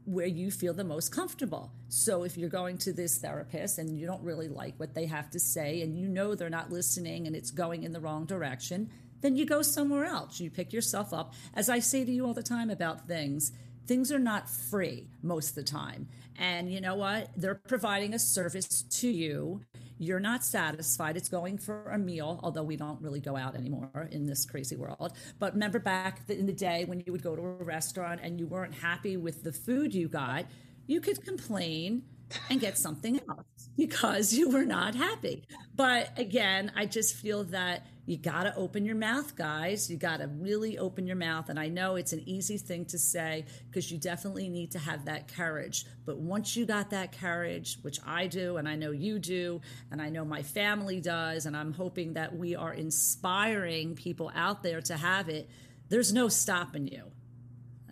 where 0.08 0.26
you 0.26 0.50
feel 0.50 0.74
the 0.74 0.86
most 0.86 1.12
comfortable. 1.12 1.70
So 1.90 2.24
if 2.24 2.38
you're 2.38 2.50
going 2.50 2.78
to 2.80 2.94
this 2.94 3.18
therapist 3.18 3.78
and 3.78 4.00
you 4.00 4.08
don't 4.08 4.24
really 4.24 4.48
like 4.48 4.80
what 4.80 4.94
they 4.96 5.06
have 5.06 5.30
to 5.32 5.40
say 5.40 5.82
and 5.82 5.98
you 5.98 6.08
know 6.08 6.34
they're 6.34 6.50
not 6.50 6.72
listening 6.72 7.28
and 7.28 7.36
it's 7.36 7.52
going 7.52 7.84
in 7.84 7.92
the 7.92 8.00
wrong 8.00 8.26
direction, 8.26 8.90
then 9.20 9.36
you 9.36 9.46
go 9.46 9.62
somewhere 9.62 10.06
else. 10.06 10.40
You 10.40 10.50
pick 10.50 10.72
yourself 10.72 11.14
up. 11.14 11.34
As 11.54 11.68
I 11.68 11.80
say 11.80 12.06
to 12.06 12.12
you 12.12 12.26
all 12.26 12.34
the 12.34 12.42
time 12.42 12.70
about 12.70 13.06
things, 13.06 13.52
things 13.86 14.10
are 14.10 14.20
not 14.20 14.50
free 14.50 15.10
most 15.22 15.50
of 15.50 15.56
the 15.56 15.64
time. 15.64 16.08
And 16.40 16.72
you 16.72 16.80
know 16.80 16.96
what? 16.96 17.30
They're 17.36 17.56
providing 17.56 18.14
a 18.14 18.20
service 18.20 18.84
to 18.84 19.10
you. 19.10 19.62
You're 20.00 20.20
not 20.20 20.44
satisfied. 20.44 21.18
It's 21.18 21.30
going 21.30 21.58
for 21.58 21.90
a 21.92 21.98
meal, 21.98 22.40
although 22.44 22.64
we 22.64 22.76
don't 22.76 23.02
really 23.02 23.20
go 23.20 23.36
out 23.36 23.56
anymore 23.56 24.10
in 24.12 24.26
this 24.26 24.46
crazy 24.46 24.76
world. 24.76 25.14
But 25.40 25.54
remember 25.54 25.80
back 25.80 26.22
in 26.30 26.46
the 26.46 26.54
day 26.54 26.86
when 26.86 27.02
you 27.06 27.12
would 27.12 27.24
go 27.24 27.36
to 27.36 27.42
a 27.42 27.64
restaurant 27.64 28.22
and 28.24 28.40
you 28.40 28.46
weren't 28.46 28.76
happy 28.76 29.18
with 29.18 29.44
the 29.44 29.52
food 29.52 29.94
you 29.94 30.08
got, 30.08 30.46
you 30.86 31.02
could 31.02 31.24
complain 31.24 32.04
and 32.50 32.60
get 32.60 32.78
something 32.78 33.20
else 33.28 33.57
because 33.78 34.34
you 34.34 34.50
were 34.50 34.66
not 34.66 34.96
happy. 34.96 35.44
But 35.76 36.18
again, 36.18 36.72
I 36.76 36.88
just 36.88 37.16
feel 37.16 37.44
that 37.46 37.86
you 38.08 38.18
got 38.18 38.44
to 38.44 38.56
open 38.56 38.86
your 38.86 38.96
mouth, 38.96 39.36
guys. 39.36 39.92
You 39.92 39.98
got 39.98 40.18
to 40.18 40.28
really 40.28 40.78
open 40.78 41.06
your 41.06 41.18
mouth. 41.18 41.50
And 41.50 41.60
I 41.60 41.68
know 41.68 41.96
it's 41.96 42.14
an 42.14 42.24
easy 42.26 42.58
thing 42.58 42.86
to 42.86 42.98
say 42.98 43.46
because 43.70 43.92
you 43.92 43.98
definitely 43.98 44.48
need 44.50 44.72
to 44.72 44.80
have 44.80 45.06
that 45.06 45.28
courage. 45.34 45.86
But 46.06 46.18
once 46.18 46.56
you 46.56 46.66
got 46.66 46.90
that 46.92 47.18
courage, 47.20 47.78
which 47.82 48.00
I 48.06 48.28
do, 48.28 48.58
and 48.58 48.68
I 48.68 48.76
know 48.76 48.92
you 48.92 49.20
do, 49.20 49.62
and 49.92 50.02
I 50.02 50.10
know 50.10 50.26
my 50.26 50.42
family 50.42 51.02
does, 51.02 51.46
and 51.46 51.56
I'm 51.56 51.74
hoping 51.74 52.14
that 52.14 52.36
we 52.36 52.56
are 52.56 52.74
inspiring 52.74 53.94
people 53.96 54.32
out 54.34 54.64
there 54.64 54.82
to 54.82 54.96
have 54.96 55.28
it, 55.28 55.50
there's 55.90 56.14
no 56.14 56.30
stopping 56.30 56.88
you. 56.88 57.12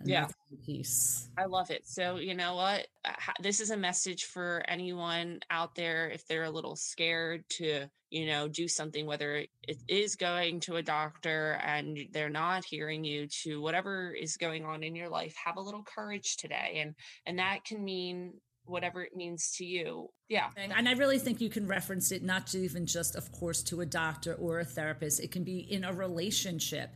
Yeah. 0.06 0.28
Peace. 0.64 1.28
I 1.36 1.46
love 1.46 1.70
it. 1.70 1.86
So, 1.86 2.16
you 2.16 2.34
know 2.34 2.54
what? 2.54 2.86
Uh, 3.04 3.12
this 3.40 3.60
is 3.60 3.70
a 3.70 3.76
message 3.76 4.24
for 4.24 4.62
anyone 4.68 5.40
out 5.50 5.74
there 5.74 6.08
if 6.08 6.26
they're 6.26 6.44
a 6.44 6.50
little 6.50 6.76
scared 6.76 7.44
to, 7.50 7.88
you 8.10 8.26
know, 8.26 8.48
do 8.48 8.68
something, 8.68 9.06
whether 9.06 9.36
it 9.36 9.50
is 9.88 10.16
going 10.16 10.60
to 10.60 10.76
a 10.76 10.82
doctor 10.82 11.60
and 11.64 11.98
they're 12.12 12.30
not 12.30 12.64
hearing 12.64 13.04
you, 13.04 13.26
to 13.42 13.60
whatever 13.60 14.12
is 14.12 14.36
going 14.36 14.64
on 14.64 14.82
in 14.82 14.94
your 14.94 15.08
life, 15.08 15.34
have 15.44 15.56
a 15.56 15.60
little 15.60 15.82
courage 15.82 16.36
today. 16.36 16.78
And 16.82 16.94
and 17.26 17.38
that 17.38 17.64
can 17.64 17.84
mean 17.84 18.34
whatever 18.64 19.02
it 19.02 19.16
means 19.16 19.52
to 19.56 19.64
you. 19.64 20.08
Yeah. 20.28 20.48
And 20.56 20.88
I 20.88 20.92
really 20.92 21.18
think 21.18 21.40
you 21.40 21.48
can 21.48 21.66
reference 21.66 22.10
it 22.10 22.22
not 22.22 22.48
to 22.48 22.58
even 22.58 22.84
just, 22.86 23.14
of 23.14 23.30
course, 23.30 23.62
to 23.64 23.80
a 23.80 23.86
doctor 23.86 24.34
or 24.34 24.58
a 24.58 24.64
therapist. 24.64 25.20
It 25.20 25.30
can 25.30 25.44
be 25.44 25.58
in 25.58 25.84
a 25.84 25.92
relationship 25.92 26.90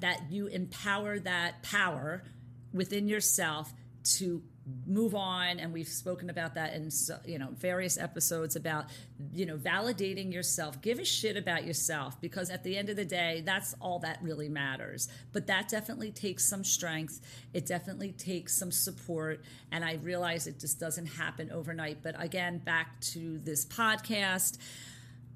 that 0.00 0.30
you 0.30 0.48
empower 0.48 1.20
that 1.20 1.62
power 1.62 2.24
within 2.72 3.08
yourself 3.08 3.72
to 4.04 4.42
move 4.86 5.14
on 5.14 5.58
and 5.58 5.72
we've 5.72 5.88
spoken 5.88 6.30
about 6.30 6.54
that 6.54 6.72
in 6.72 6.88
you 7.26 7.36
know 7.38 7.48
various 7.52 7.98
episodes 7.98 8.54
about 8.54 8.86
you 9.32 9.44
know 9.44 9.56
validating 9.56 10.32
yourself. 10.32 10.80
Give 10.80 10.98
a 10.98 11.04
shit 11.04 11.36
about 11.36 11.64
yourself 11.64 12.20
because 12.20 12.48
at 12.48 12.62
the 12.62 12.76
end 12.76 12.88
of 12.88 12.96
the 12.96 13.04
day 13.04 13.42
that's 13.44 13.74
all 13.80 13.98
that 14.00 14.18
really 14.22 14.48
matters. 14.48 15.08
But 15.32 15.48
that 15.48 15.68
definitely 15.68 16.12
takes 16.12 16.48
some 16.48 16.62
strength. 16.62 17.20
It 17.52 17.66
definitely 17.66 18.12
takes 18.12 18.56
some 18.56 18.70
support. 18.70 19.42
And 19.72 19.84
i 19.84 19.94
realize 19.94 20.46
it 20.46 20.60
just 20.60 20.78
doesn't 20.78 21.06
happen 21.06 21.50
overnight. 21.50 21.98
But 22.02 22.22
again 22.22 22.58
back 22.58 23.00
to 23.12 23.38
this 23.38 23.64
podcast 23.64 24.58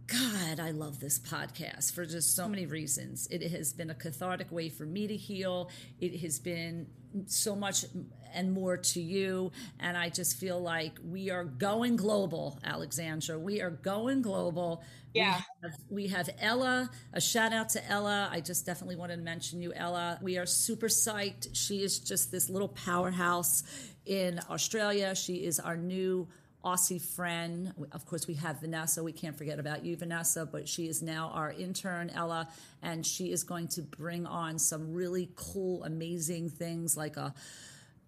God, 0.06 0.60
I 0.60 0.70
love 0.70 1.00
this 1.00 1.18
podcast 1.18 1.92
for 1.92 2.06
just 2.06 2.36
so 2.36 2.48
many 2.48 2.66
reasons. 2.66 3.26
It 3.30 3.42
has 3.50 3.72
been 3.72 3.90
a 3.90 3.94
cathartic 3.94 4.52
way 4.52 4.68
for 4.68 4.84
me 4.84 5.08
to 5.08 5.16
heal. 5.16 5.70
It 6.00 6.20
has 6.20 6.38
been 6.38 6.86
so 7.26 7.56
much 7.56 7.84
and 8.32 8.52
more 8.52 8.76
to 8.76 9.00
you. 9.00 9.50
And 9.80 9.96
I 9.96 10.10
just 10.10 10.38
feel 10.38 10.60
like 10.60 10.98
we 11.04 11.30
are 11.30 11.44
going 11.44 11.96
global, 11.96 12.60
Alexandra. 12.62 13.38
We 13.38 13.60
are 13.60 13.70
going 13.70 14.22
global. 14.22 14.84
Yeah. 15.12 15.40
We 15.62 15.68
have, 15.68 15.80
we 15.90 16.06
have 16.08 16.30
Ella. 16.40 16.90
A 17.12 17.20
shout 17.20 17.52
out 17.52 17.70
to 17.70 17.90
Ella. 17.90 18.28
I 18.30 18.40
just 18.40 18.64
definitely 18.64 18.96
wanted 18.96 19.16
to 19.16 19.22
mention 19.22 19.60
you, 19.60 19.72
Ella. 19.74 20.18
We 20.22 20.38
are 20.38 20.46
super 20.46 20.88
psyched. 20.88 21.48
She 21.54 21.82
is 21.82 21.98
just 21.98 22.30
this 22.30 22.48
little 22.48 22.68
powerhouse 22.68 23.64
in 24.04 24.38
Australia. 24.50 25.16
She 25.16 25.44
is 25.44 25.58
our 25.58 25.76
new 25.76 26.28
Aussie 26.66 27.00
friend. 27.00 27.72
Of 27.92 28.06
course, 28.06 28.26
we 28.26 28.34
have 28.34 28.60
Vanessa. 28.60 29.04
We 29.04 29.12
can't 29.12 29.38
forget 29.38 29.60
about 29.60 29.84
you, 29.84 29.96
Vanessa, 29.96 30.44
but 30.44 30.68
she 30.68 30.88
is 30.88 31.00
now 31.00 31.30
our 31.32 31.52
intern, 31.52 32.10
Ella, 32.10 32.48
and 32.82 33.06
she 33.06 33.30
is 33.30 33.44
going 33.44 33.68
to 33.68 33.82
bring 33.82 34.26
on 34.26 34.58
some 34.58 34.92
really 34.92 35.30
cool, 35.36 35.84
amazing 35.84 36.50
things 36.50 36.96
like 36.96 37.16
a 37.16 37.32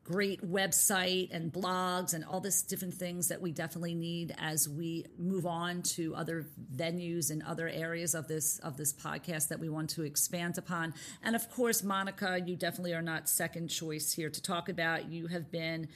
great 0.02 0.42
website 0.42 1.28
and 1.30 1.52
blogs 1.52 2.14
and 2.14 2.24
all 2.24 2.40
this 2.40 2.62
different 2.62 2.94
things 2.94 3.28
that 3.28 3.40
we 3.40 3.52
definitely 3.52 3.94
need 3.94 4.34
as 4.38 4.68
we 4.68 5.04
move 5.18 5.46
on 5.46 5.82
to 5.82 6.14
other 6.16 6.46
venues 6.74 7.30
and 7.30 7.42
other 7.42 7.68
areas 7.68 8.14
of 8.14 8.26
this 8.26 8.58
of 8.60 8.78
this 8.78 8.90
podcast 8.90 9.48
that 9.48 9.60
we 9.60 9.68
want 9.68 9.90
to 9.90 10.04
expand 10.04 10.56
upon 10.56 10.94
and 11.22 11.36
of 11.36 11.50
course 11.50 11.82
monica 11.82 12.40
you 12.46 12.56
definitely 12.56 12.94
are 12.94 13.02
not 13.02 13.28
second 13.28 13.68
choice 13.68 14.10
here 14.10 14.30
to 14.30 14.40
talk 14.40 14.70
about 14.70 15.10
you 15.12 15.26
have 15.26 15.50
been 15.50 15.86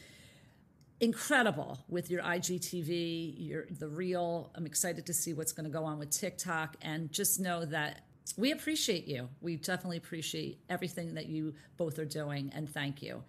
incredible 1.03 1.85
with 1.89 2.11
your 2.11 2.23
IGTV, 2.23 3.35
your 3.37 3.67
the 3.79 3.89
real. 3.89 4.51
I'm 4.55 4.65
excited 4.65 5.05
to 5.07 5.13
see 5.13 5.35
what's 5.35 5.53
going 5.53 5.65
to 5.65 5.71
go 5.71 5.85
on 5.85 5.99
with 5.99 6.11
TikTok, 6.11 6.77
and 6.81 7.13
just 7.13 7.41
know 7.41 7.67
that 7.67 8.07
we 8.39 8.53
appreciate 8.53 9.07
you. 9.07 9.29
We 9.43 9.57
definitely 9.57 9.99
appreciate 9.99 10.61
everything 10.71 11.15
that 11.15 11.27
you 11.27 11.55
both 11.77 11.99
are 11.99 12.07
doing, 12.07 12.51
and 12.55 12.71
thank 12.71 13.03
you. 13.03 13.23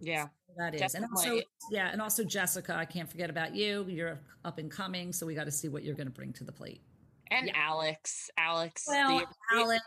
Yeah. 0.00 0.24
So 0.24 0.54
that 0.56 0.74
is, 0.74 0.80
definitely. 0.80 1.04
and 1.04 1.16
also, 1.16 1.46
yeah, 1.70 1.90
and 1.92 2.02
also 2.02 2.24
Jessica. 2.24 2.74
I 2.74 2.86
can't 2.86 3.08
forget 3.08 3.30
about 3.30 3.54
you. 3.54 3.84
You're 3.88 4.18
up 4.44 4.58
and 4.58 4.70
coming, 4.70 5.12
so 5.12 5.26
we 5.26 5.34
got 5.34 5.44
to 5.44 5.52
see 5.52 5.68
what 5.68 5.84
you're 5.84 5.94
going 5.94 6.08
to 6.08 6.12
bring 6.12 6.32
to 6.32 6.44
the 6.44 6.52
plate 6.52 6.80
and 7.30 7.46
yeah. 7.46 7.52
Alex. 7.56 8.30
Alex. 8.36 8.84
Well, 8.88 9.18
the, 9.18 9.26
Alex. 9.56 9.82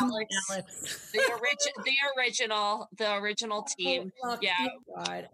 Alex. 0.00 0.34
Alex. 0.50 1.10
the, 1.12 1.18
origi- 1.18 1.84
the 1.84 1.92
original, 2.16 2.88
the 2.96 3.14
original 3.16 3.64
oh, 3.66 3.72
team. 3.76 4.12
Oh, 4.24 4.36
yeah. 4.40 4.66
God. 4.96 5.28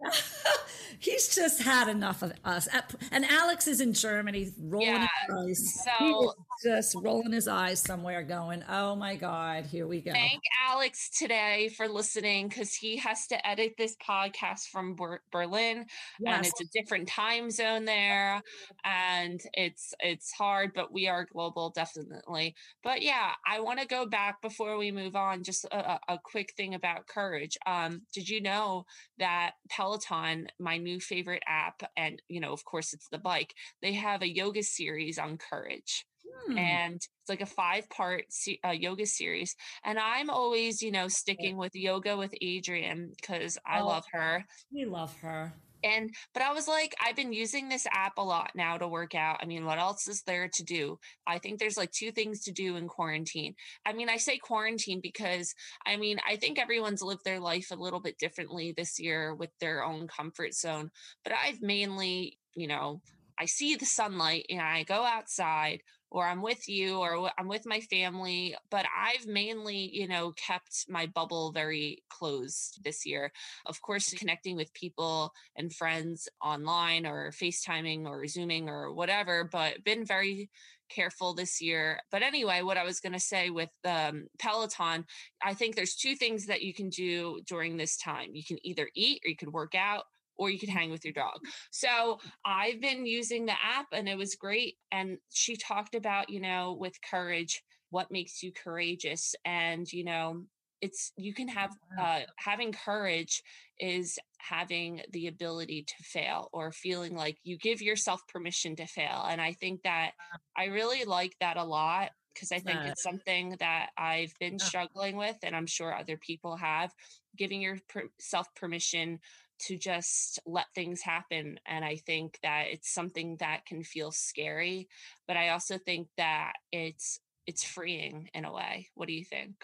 He's 0.98 1.34
just 1.34 1.62
had 1.62 1.88
enough 1.88 2.22
of 2.22 2.32
us. 2.44 2.68
And 3.10 3.24
Alex 3.24 3.66
is 3.66 3.80
in 3.80 3.92
Germany 3.92 4.52
rolling 4.60 4.88
yeah. 4.88 5.08
his 5.46 5.84
eyes. 5.84 5.84
So 5.98 6.34
just 6.62 6.94
rolling 7.02 7.32
his 7.32 7.48
eyes 7.48 7.80
somewhere 7.80 8.22
going, 8.22 8.62
oh 8.68 8.94
my 8.96 9.16
God, 9.16 9.64
here 9.64 9.86
we 9.86 10.00
go. 10.00 10.12
Thank 10.12 10.42
Alex 10.68 11.10
today 11.10 11.70
for 11.76 11.88
listening 11.88 12.48
because 12.48 12.74
he 12.74 12.96
has 12.98 13.26
to 13.28 13.46
edit 13.46 13.74
this 13.78 13.96
podcast 14.06 14.68
from 14.68 14.94
Ber- 14.94 15.22
Berlin 15.30 15.86
yes. 16.20 16.36
and 16.36 16.46
it's 16.46 16.60
a 16.60 16.78
different 16.78 17.08
time 17.08 17.50
zone 17.50 17.84
there. 17.84 18.42
And 18.84 19.40
it's 19.52 19.94
it's 20.00 20.32
hard, 20.32 20.72
but 20.74 20.92
we 20.92 21.08
are 21.08 21.26
global 21.30 21.70
definitely. 21.70 22.54
But 22.82 23.02
yeah, 23.02 23.32
I 23.46 23.60
want 23.60 23.80
to 23.80 23.86
go 23.86 24.06
back 24.06 24.40
before 24.42 24.76
we 24.76 24.90
move 24.90 25.16
on. 25.16 25.42
Just 25.42 25.64
a, 25.66 25.98
a 26.08 26.18
quick 26.22 26.52
thing 26.56 26.74
about 26.74 27.06
courage. 27.06 27.56
Um, 27.66 28.02
did 28.12 28.28
you 28.28 28.40
know 28.40 28.86
that 29.18 29.52
Peloton, 29.70 30.48
my 30.58 30.76
new 30.76 31.00
favorite 31.00 31.42
app, 31.46 31.82
and 31.96 32.20
you 32.28 32.40
know, 32.40 32.52
of 32.52 32.64
course, 32.64 32.92
it's 32.92 33.08
the 33.08 33.18
bike. 33.18 33.54
They 33.82 33.92
have 33.94 34.22
a 34.22 34.32
yoga 34.32 34.62
series 34.62 35.18
on 35.18 35.38
courage. 35.38 36.04
Hmm. 36.46 36.58
And 36.58 36.96
it's 36.96 37.28
like 37.28 37.40
a 37.40 37.46
five 37.46 37.88
part 37.90 38.24
uh, 38.64 38.70
yoga 38.70 39.06
series. 39.06 39.54
And 39.84 39.98
I'm 39.98 40.30
always, 40.30 40.82
you 40.82 40.92
know, 40.92 41.08
sticking 41.08 41.56
with 41.56 41.74
yoga 41.74 42.16
with 42.16 42.34
Adriene 42.42 43.10
because 43.20 43.58
I 43.66 43.80
oh, 43.80 43.86
love 43.86 44.04
her. 44.12 44.44
We 44.72 44.84
love 44.84 45.14
her 45.20 45.54
and 45.84 46.10
but 46.32 46.42
i 46.42 46.52
was 46.52 46.66
like 46.66 46.94
i've 47.04 47.14
been 47.14 47.32
using 47.32 47.68
this 47.68 47.86
app 47.92 48.14
a 48.16 48.22
lot 48.22 48.50
now 48.54 48.76
to 48.76 48.88
work 48.88 49.14
out 49.14 49.38
i 49.40 49.44
mean 49.44 49.64
what 49.64 49.78
else 49.78 50.08
is 50.08 50.22
there 50.22 50.48
to 50.48 50.64
do 50.64 50.98
i 51.26 51.38
think 51.38 51.58
there's 51.58 51.76
like 51.76 51.92
two 51.92 52.10
things 52.10 52.40
to 52.40 52.50
do 52.50 52.76
in 52.76 52.88
quarantine 52.88 53.54
i 53.86 53.92
mean 53.92 54.08
i 54.08 54.16
say 54.16 54.38
quarantine 54.38 55.00
because 55.02 55.54
i 55.86 55.96
mean 55.96 56.18
i 56.28 56.36
think 56.36 56.58
everyone's 56.58 57.02
lived 57.02 57.24
their 57.24 57.40
life 57.40 57.68
a 57.70 57.76
little 57.76 58.00
bit 58.00 58.18
differently 58.18 58.72
this 58.76 58.98
year 58.98 59.34
with 59.34 59.50
their 59.60 59.84
own 59.84 60.08
comfort 60.08 60.54
zone 60.54 60.90
but 61.22 61.32
i've 61.44 61.60
mainly 61.60 62.38
you 62.54 62.66
know 62.66 63.00
i 63.38 63.44
see 63.44 63.76
the 63.76 63.86
sunlight 63.86 64.46
and 64.48 64.60
i 64.60 64.82
go 64.84 65.04
outside 65.04 65.82
or 66.10 66.26
I'm 66.26 66.42
with 66.42 66.68
you 66.68 66.98
or 66.98 67.30
I'm 67.38 67.48
with 67.48 67.66
my 67.66 67.80
family. 67.80 68.56
But 68.70 68.86
I've 68.96 69.26
mainly, 69.26 69.90
you 69.92 70.06
know, 70.06 70.32
kept 70.32 70.86
my 70.88 71.06
bubble 71.06 71.52
very 71.52 72.02
closed 72.08 72.82
this 72.84 73.04
year. 73.04 73.32
Of 73.66 73.80
course, 73.82 74.12
connecting 74.14 74.56
with 74.56 74.72
people 74.74 75.32
and 75.56 75.74
friends 75.74 76.28
online 76.42 77.06
or 77.06 77.32
FaceTiming 77.32 78.06
or 78.06 78.26
Zooming 78.26 78.68
or 78.68 78.92
whatever, 78.92 79.44
but 79.44 79.84
been 79.84 80.04
very 80.04 80.50
careful 80.88 81.34
this 81.34 81.60
year. 81.60 82.00
But 82.10 82.22
anyway, 82.22 82.62
what 82.62 82.76
I 82.76 82.84
was 82.84 83.00
going 83.00 83.12
to 83.12 83.20
say 83.20 83.50
with 83.50 83.70
um, 83.84 84.26
Peloton, 84.38 85.04
I 85.42 85.54
think 85.54 85.74
there's 85.74 85.96
two 85.96 86.14
things 86.14 86.46
that 86.46 86.62
you 86.62 86.74
can 86.74 86.88
do 86.88 87.40
during 87.46 87.76
this 87.76 87.96
time. 87.96 88.30
You 88.34 88.44
can 88.44 88.58
either 88.64 88.88
eat 88.94 89.22
or 89.24 89.28
you 89.28 89.36
could 89.36 89.52
work 89.52 89.74
out 89.74 90.04
or 90.36 90.50
you 90.50 90.58
could 90.58 90.68
hang 90.68 90.90
with 90.90 91.04
your 91.04 91.12
dog. 91.12 91.38
So 91.70 92.18
I've 92.44 92.80
been 92.80 93.06
using 93.06 93.46
the 93.46 93.52
app 93.52 93.86
and 93.92 94.08
it 94.08 94.18
was 94.18 94.34
great. 94.34 94.76
And 94.92 95.18
she 95.30 95.56
talked 95.56 95.94
about, 95.94 96.30
you 96.30 96.40
know, 96.40 96.76
with 96.78 96.94
courage, 97.08 97.62
what 97.90 98.10
makes 98.10 98.42
you 98.42 98.52
courageous. 98.52 99.34
And, 99.44 99.90
you 99.92 100.04
know, 100.04 100.44
it's 100.84 101.12
you 101.16 101.32
can 101.32 101.48
have 101.48 101.70
uh, 101.98 102.20
having 102.36 102.72
courage 102.72 103.42
is 103.80 104.18
having 104.38 105.00
the 105.12 105.28
ability 105.28 105.82
to 105.82 105.94
fail 106.02 106.50
or 106.52 106.72
feeling 106.72 107.16
like 107.16 107.38
you 107.42 107.56
give 107.56 107.80
yourself 107.80 108.20
permission 108.28 108.76
to 108.76 108.86
fail 108.86 109.24
and 109.28 109.40
i 109.40 109.52
think 109.52 109.82
that 109.82 110.12
i 110.56 110.66
really 110.66 111.04
like 111.04 111.34
that 111.40 111.56
a 111.56 111.64
lot 111.64 112.10
because 112.34 112.52
i 112.52 112.58
think 112.58 112.80
it's 112.84 113.02
something 113.02 113.56
that 113.60 113.88
i've 113.96 114.34
been 114.38 114.58
struggling 114.58 115.16
with 115.16 115.36
and 115.42 115.56
i'm 115.56 115.66
sure 115.66 115.94
other 115.94 116.18
people 116.18 116.54
have 116.56 116.92
giving 117.36 117.62
yourself 117.62 118.46
permission 118.54 119.18
to 119.66 119.76
just 119.76 120.40
let 120.46 120.66
things 120.74 121.00
happen 121.00 121.58
and 121.66 121.84
i 121.84 121.96
think 121.96 122.38
that 122.42 122.64
it's 122.70 122.92
something 122.92 123.36
that 123.40 123.64
can 123.66 123.82
feel 123.82 124.10
scary 124.10 124.88
but 125.26 125.36
i 125.36 125.50
also 125.50 125.78
think 125.78 126.08
that 126.16 126.52
it's 126.72 127.20
it's 127.46 127.64
freeing 127.64 128.30
in 128.34 128.44
a 128.44 128.52
way. 128.52 128.88
What 128.94 129.08
do 129.08 129.14
you 129.14 129.24
think? 129.24 129.54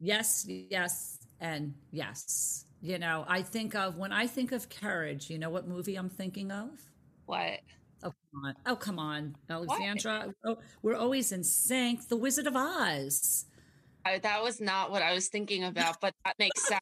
Yes 0.00 0.46
yes 0.48 1.18
and 1.40 1.74
yes. 1.90 2.66
You 2.80 2.98
know 2.98 3.24
i 3.28 3.42
think 3.42 3.74
of 3.74 3.96
when 3.96 4.12
i 4.12 4.26
think 4.26 4.50
of 4.50 4.68
courage 4.68 5.30
you 5.30 5.38
know 5.38 5.50
what 5.50 5.68
movie 5.68 5.96
i'm 5.96 6.08
thinking 6.08 6.50
of? 6.50 6.70
What? 7.26 7.60
Oh 8.02 8.12
come 8.32 8.44
on. 8.44 8.54
Oh 8.66 8.76
come 8.76 8.98
on 8.98 9.36
alexandra. 9.48 10.34
Oh, 10.44 10.58
we're 10.82 10.96
always 10.96 11.30
in 11.30 11.44
sync. 11.44 12.08
The 12.08 12.16
wizard 12.16 12.46
of 12.46 12.56
oz. 12.56 13.46
I, 14.04 14.18
that 14.18 14.42
was 14.42 14.60
not 14.60 14.90
what 14.90 15.00
i 15.00 15.14
was 15.14 15.28
thinking 15.28 15.62
about 15.62 16.00
but 16.00 16.12
that 16.24 16.34
makes 16.36 16.66
sense 16.66 16.80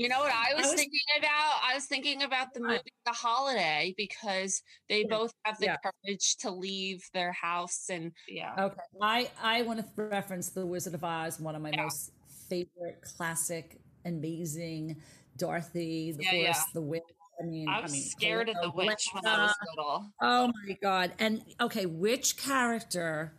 you 0.00 0.08
know 0.08 0.20
what 0.20 0.32
I 0.32 0.54
was, 0.54 0.64
I 0.64 0.70
was, 0.70 0.76
thinking 0.76 1.00
about? 1.18 1.60
I 1.62 1.74
was 1.74 1.84
thinking 1.84 2.22
about 2.22 2.54
the 2.54 2.60
movie 2.60 2.80
The 3.04 3.12
Holiday 3.12 3.92
because 3.98 4.62
they 4.88 5.04
both 5.04 5.30
have 5.44 5.58
the 5.58 5.66
yeah. 5.66 5.76
courage 5.76 6.36
to 6.38 6.50
leave 6.50 7.04
their 7.12 7.32
house 7.32 7.90
and 7.90 8.10
yeah. 8.26 8.54
Okay. 8.58 8.80
I 9.02 9.30
I 9.42 9.60
want 9.62 9.80
to 9.80 10.02
reference 10.02 10.48
The 10.48 10.64
Wizard 10.64 10.94
of 10.94 11.04
Oz, 11.04 11.38
one 11.38 11.54
of 11.54 11.60
my 11.60 11.70
yeah. 11.70 11.82
most 11.82 12.12
favorite 12.48 13.02
classic 13.02 13.78
amazing 14.06 14.96
Dorothy, 15.36 16.12
the 16.12 16.24
yeah, 16.24 16.46
horse, 16.46 16.64
the 16.72 16.80
witch. 16.80 17.02
I 17.38 17.44
mean, 17.44 17.68
I 17.68 17.82
was 17.82 17.92
I 17.92 17.94
mean, 17.94 18.02
scared 18.02 18.48
of 18.48 18.56
the 18.62 18.70
witch 18.70 19.08
when 19.12 19.26
I 19.26 19.44
was 19.44 19.54
little. 19.76 20.06
Oh 20.22 20.50
my 20.66 20.78
god! 20.82 21.12
And 21.18 21.42
okay, 21.60 21.84
which 21.84 22.38
character 22.38 23.34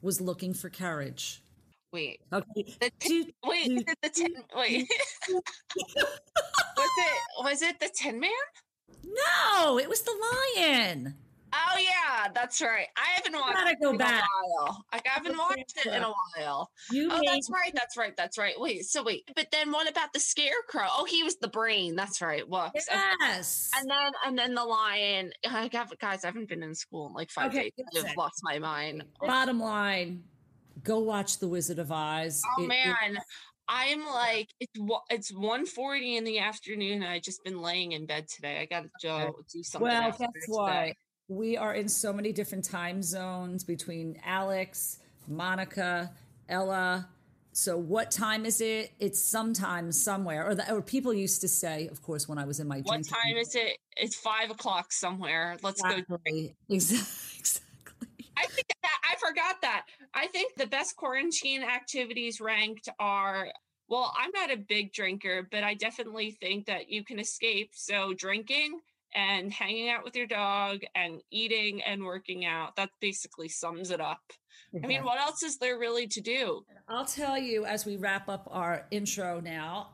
was 0.00 0.22
looking 0.22 0.54
for 0.54 0.70
courage? 0.70 1.42
Wait. 1.96 2.20
Okay. 2.30 2.76
The 2.78 2.90
t- 3.00 3.34
wait. 3.42 3.88
the 4.02 4.10
tin. 4.10 4.34
Wait. 4.54 4.86
was 5.30 6.90
it? 6.98 7.22
Was 7.42 7.62
it 7.62 7.80
the 7.80 7.88
Tin 7.88 8.20
Man? 8.20 8.30
No, 9.02 9.78
it 9.78 9.88
was 9.88 10.02
the 10.02 10.12
lion. 10.58 11.14
Oh 11.54 11.78
yeah, 11.78 12.28
that's 12.34 12.60
right. 12.60 12.88
I 12.98 13.14
haven't 13.14 13.32
watched 13.32 13.54
gotta 13.54 13.76
go 13.80 13.92
it 13.92 13.98
back. 13.98 14.10
in 14.10 14.18
a 14.18 14.62
while. 14.62 14.84
I 14.92 15.00
haven't 15.06 15.38
watched 15.38 15.78
it 15.78 15.86
in 15.86 16.02
a 16.02 16.12
while. 16.36 16.70
You 16.90 17.08
oh, 17.10 17.18
made... 17.18 17.28
that's 17.28 17.48
right. 17.50 17.72
That's 17.74 17.96
right. 17.96 18.14
That's 18.14 18.36
right. 18.36 18.60
Wait. 18.60 18.84
So 18.84 19.02
wait. 19.02 19.30
But 19.34 19.46
then 19.50 19.72
what 19.72 19.88
about 19.88 20.12
the 20.12 20.20
scarecrow? 20.20 20.88
Oh, 20.94 21.06
he 21.06 21.22
was 21.22 21.36
the 21.36 21.48
brain. 21.48 21.96
That's 21.96 22.20
right. 22.20 22.46
Well, 22.46 22.72
yes. 22.74 23.70
And 23.74 23.88
then 23.88 24.12
and 24.26 24.38
then 24.38 24.54
the 24.54 24.64
lion. 24.64 25.32
I 25.48 25.68
got 25.68 25.98
guys. 25.98 26.24
I 26.24 26.26
haven't 26.26 26.50
been 26.50 26.62
in 26.62 26.74
school 26.74 27.06
in 27.06 27.14
like 27.14 27.30
five 27.30 27.54
okay, 27.54 27.72
days. 27.74 28.04
I've 28.04 28.16
lost 28.18 28.40
my 28.42 28.58
mind. 28.58 29.04
Bottom 29.18 29.60
line, 29.60 30.24
go 30.82 30.98
watch 30.98 31.38
The 31.38 31.48
Wizard 31.48 31.78
of 31.78 31.92
Oz. 31.92 32.42
Oh 32.58 32.64
it, 32.64 32.68
man. 32.68 33.16
It, 33.16 33.22
I'm 33.68 34.06
like 34.06 34.48
it's 34.60 34.78
it's 35.10 35.32
1:40 35.32 36.16
in 36.16 36.24
the 36.24 36.38
afternoon 36.38 37.02
I 37.02 37.18
just 37.18 37.42
been 37.44 37.60
laying 37.60 37.92
in 37.92 38.06
bed 38.06 38.28
today. 38.28 38.60
I 38.60 38.66
got 38.66 38.84
to 38.84 38.90
go 39.02 39.34
do 39.52 39.62
something. 39.62 39.88
Well, 39.88 40.10
guess 40.10 40.30
why 40.46 40.94
We 41.28 41.56
are 41.56 41.74
in 41.74 41.88
so 41.88 42.12
many 42.12 42.32
different 42.32 42.64
time 42.64 43.02
zones 43.02 43.64
between 43.64 44.20
Alex, 44.24 45.00
Monica, 45.26 46.12
Ella. 46.48 47.08
So 47.52 47.76
what 47.76 48.10
time 48.10 48.44
is 48.44 48.60
it? 48.60 48.92
It's 49.00 49.24
sometime 49.24 49.90
somewhere, 49.90 50.46
or, 50.46 50.54
the, 50.54 50.70
or 50.70 50.82
people 50.82 51.14
used 51.14 51.40
to 51.40 51.48
say, 51.48 51.88
of 51.88 52.02
course, 52.02 52.28
when 52.28 52.36
I 52.36 52.44
was 52.44 52.60
in 52.60 52.68
my. 52.68 52.80
What 52.80 53.08
time 53.08 53.36
is 53.38 53.54
it? 53.54 53.78
It's 53.96 54.14
five 54.14 54.50
o'clock 54.50 54.92
somewhere. 54.92 55.56
Let's 55.62 55.80
exactly. 55.80 56.04
go. 56.08 56.54
Exactly. 56.74 57.62
I 58.36 58.46
think 58.46 58.68
that 58.82 58.98
I 59.10 59.16
forgot 59.16 59.56
that. 59.62 59.86
I 60.16 60.26
think 60.28 60.54
the 60.56 60.66
best 60.66 60.96
quarantine 60.96 61.62
activities 61.62 62.40
ranked 62.40 62.88
are 62.98 63.48
well, 63.88 64.12
I'm 64.18 64.30
not 64.34 64.50
a 64.52 64.56
big 64.56 64.92
drinker, 64.92 65.46
but 65.50 65.62
I 65.62 65.74
definitely 65.74 66.32
think 66.32 66.66
that 66.66 66.88
you 66.88 67.04
can 67.04 67.20
escape. 67.20 67.70
So 67.72 68.14
drinking 68.14 68.80
and 69.14 69.52
hanging 69.52 69.90
out 69.90 70.02
with 70.02 70.16
your 70.16 70.26
dog 70.26 70.80
and 70.96 71.20
eating 71.30 71.82
and 71.82 72.02
working 72.02 72.44
out. 72.44 72.74
That 72.76 72.90
basically 73.00 73.48
sums 73.48 73.90
it 73.90 74.00
up. 74.00 74.20
I 74.82 74.86
mean, 74.86 75.04
what 75.04 75.20
else 75.20 75.42
is 75.42 75.58
there 75.58 75.78
really 75.78 76.06
to 76.08 76.20
do? 76.20 76.64
I'll 76.88 77.06
tell 77.06 77.38
you 77.38 77.64
as 77.64 77.86
we 77.86 77.96
wrap 77.96 78.28
up 78.28 78.48
our 78.50 78.86
intro 78.90 79.40
now, 79.40 79.90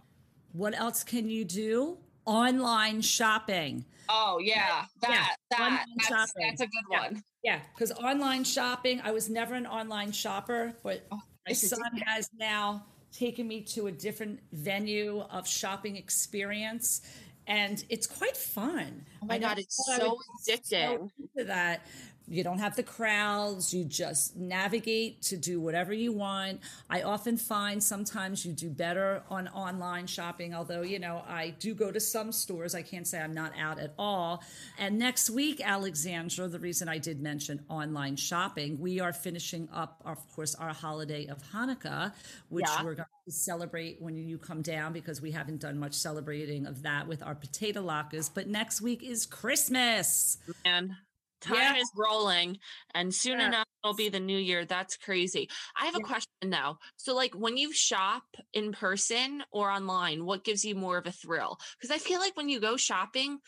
what 0.52 0.74
else 0.74 1.04
can 1.04 1.28
you 1.28 1.44
do? 1.44 1.98
Online 2.24 3.00
shopping. 3.00 3.84
Oh 4.08 4.38
yeah, 4.42 4.84
that 5.00 5.10
yeah. 5.10 5.26
that 5.50 5.86
that's, 6.08 6.32
that's, 6.36 6.60
a 6.60 6.66
good 6.66 6.84
yeah. 6.90 7.00
one. 7.00 7.22
Yeah, 7.42 7.60
because 7.74 7.92
online 7.92 8.44
shopping, 8.44 9.00
I 9.02 9.10
was 9.10 9.28
never 9.28 9.54
an 9.54 9.66
online 9.66 10.12
shopper, 10.12 10.74
but 10.82 11.06
oh, 11.10 11.20
my 11.46 11.52
son 11.52 11.80
has 12.06 12.28
now 12.38 12.84
taken 13.12 13.46
me 13.46 13.60
to 13.60 13.88
a 13.88 13.92
different 13.92 14.40
venue 14.52 15.20
of 15.30 15.46
shopping 15.46 15.96
experience 15.96 17.02
and 17.46 17.84
it's 17.88 18.06
quite 18.06 18.36
fun. 18.36 19.04
Oh 19.22 19.26
my 19.26 19.38
god, 19.38 19.58
it's 19.58 19.84
so 19.86 20.18
addicting. 20.48 21.10
So 21.36 21.44
that 21.44 21.86
you 22.28 22.44
don't 22.44 22.58
have 22.58 22.76
the 22.76 22.82
crowds. 22.82 23.74
You 23.74 23.84
just 23.84 24.36
navigate 24.36 25.22
to 25.22 25.36
do 25.36 25.60
whatever 25.60 25.92
you 25.92 26.12
want. 26.12 26.60
I 26.88 27.02
often 27.02 27.36
find 27.36 27.82
sometimes 27.82 28.44
you 28.46 28.52
do 28.52 28.70
better 28.70 29.22
on 29.30 29.48
online 29.48 30.06
shopping 30.06 30.54
although 30.54 30.82
you 30.82 30.98
know 30.98 31.22
i 31.28 31.54
do 31.58 31.74
go 31.74 31.90
to 31.90 32.00
some 32.00 32.32
stores. 32.32 32.74
I 32.74 32.82
can't 32.82 33.06
say 33.06 33.20
i'm 33.20 33.34
not 33.34 33.52
out 33.58 33.78
at 33.78 33.94
all. 33.98 34.42
And 34.78 34.98
next 34.98 35.30
week 35.30 35.60
alexandra 35.64 36.48
the 36.48 36.58
reason 36.58 36.88
i 36.88 36.98
did 36.98 37.20
mention 37.20 37.64
online 37.68 38.16
shopping 38.16 38.80
we 38.80 39.00
are 39.00 39.12
finishing 39.12 39.68
up 39.72 40.00
of 40.04 40.18
course 40.34 40.54
our 40.54 40.72
holiday 40.72 41.26
of 41.26 41.42
hanukkah 41.52 42.12
which 42.48 42.66
yeah. 42.68 42.84
we're 42.84 42.94
going 42.94 43.06
to 43.26 43.32
celebrate 43.32 44.00
when 44.00 44.16
you 44.16 44.38
come 44.38 44.62
down 44.62 44.92
because 44.92 45.20
we 45.20 45.30
haven't 45.30 45.60
done 45.60 45.78
much 45.78 45.94
celebrating 45.94 46.66
of 46.66 46.82
that 46.82 47.06
with 47.06 47.22
our 47.22 47.34
potato 47.34 47.82
latkes 47.82 48.30
but 48.32 48.48
next 48.48 48.80
week 48.80 49.02
is 49.02 49.26
christmas. 49.26 50.38
Man 50.64 50.96
time 51.42 51.74
yeah. 51.74 51.80
is 51.80 51.90
rolling 51.96 52.58
and 52.94 53.14
soon 53.14 53.40
yeah. 53.40 53.48
enough 53.48 53.66
it'll 53.82 53.94
be 53.94 54.08
the 54.08 54.20
new 54.20 54.38
year. 54.38 54.64
That's 54.64 54.96
crazy. 54.96 55.48
I 55.80 55.86
have 55.86 55.96
a 55.96 55.98
yeah. 56.00 56.06
question 56.06 56.50
though. 56.50 56.78
so 56.96 57.14
like 57.14 57.34
when 57.34 57.56
you 57.56 57.72
shop 57.72 58.22
in 58.52 58.72
person 58.72 59.42
or 59.50 59.70
online 59.70 60.24
what 60.24 60.44
gives 60.44 60.64
you 60.64 60.74
more 60.74 60.98
of 60.98 61.06
a 61.06 61.12
thrill? 61.12 61.58
Because 61.78 61.94
i 61.94 61.98
feel 61.98 62.20
like 62.20 62.36
when 62.36 62.48
you 62.48 62.60
go 62.60 62.76
shopping 62.76 63.38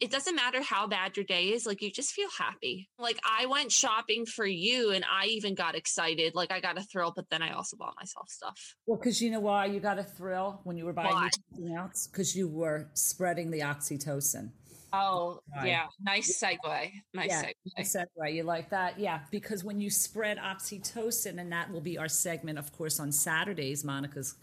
it 0.00 0.12
doesn't 0.12 0.36
matter 0.36 0.62
how 0.62 0.86
bad 0.86 1.16
your 1.16 1.24
day 1.24 1.46
is 1.48 1.66
like 1.66 1.82
you 1.82 1.90
just 1.90 2.12
feel 2.12 2.28
happy. 2.36 2.88
Like 2.98 3.18
i 3.24 3.46
went 3.46 3.72
shopping 3.72 4.26
for 4.26 4.46
you 4.46 4.92
and 4.92 5.04
i 5.10 5.26
even 5.26 5.54
got 5.54 5.74
excited. 5.74 6.34
Like 6.34 6.52
i 6.52 6.60
got 6.60 6.78
a 6.78 6.82
thrill 6.82 7.12
but 7.14 7.28
then 7.30 7.42
i 7.42 7.52
also 7.52 7.76
bought 7.76 7.94
myself 7.98 8.28
stuff. 8.28 8.74
Well 8.86 8.98
because 8.98 9.20
you 9.20 9.30
know 9.30 9.40
why 9.40 9.66
you 9.66 9.80
got 9.80 9.98
a 9.98 10.04
thrill? 10.04 10.60
When 10.64 10.76
you 10.76 10.84
were 10.84 10.92
buying 10.92 11.30
something 11.52 11.74
else 11.74 12.06
because 12.06 12.36
you 12.36 12.48
were 12.48 12.88
spreading 12.94 13.50
the 13.50 13.60
oxytocin 13.60 14.50
Oh, 14.92 15.40
yeah. 15.64 15.86
Nice 16.00 16.42
segue. 16.42 16.92
Nice 17.14 17.28
yeah, 17.28 17.50
segue. 17.78 18.06
segue. 18.18 18.34
You 18.34 18.42
like 18.42 18.70
that? 18.70 18.98
Yeah. 18.98 19.20
Because 19.30 19.64
when 19.64 19.80
you 19.80 19.90
spread 19.90 20.38
oxytocin, 20.38 21.38
and 21.40 21.52
that 21.52 21.70
will 21.70 21.80
be 21.80 21.98
our 21.98 22.08
segment, 22.08 22.58
of 22.58 22.72
course, 22.72 22.98
on 22.98 23.12
Saturdays, 23.12 23.84
Monica's 23.84 24.36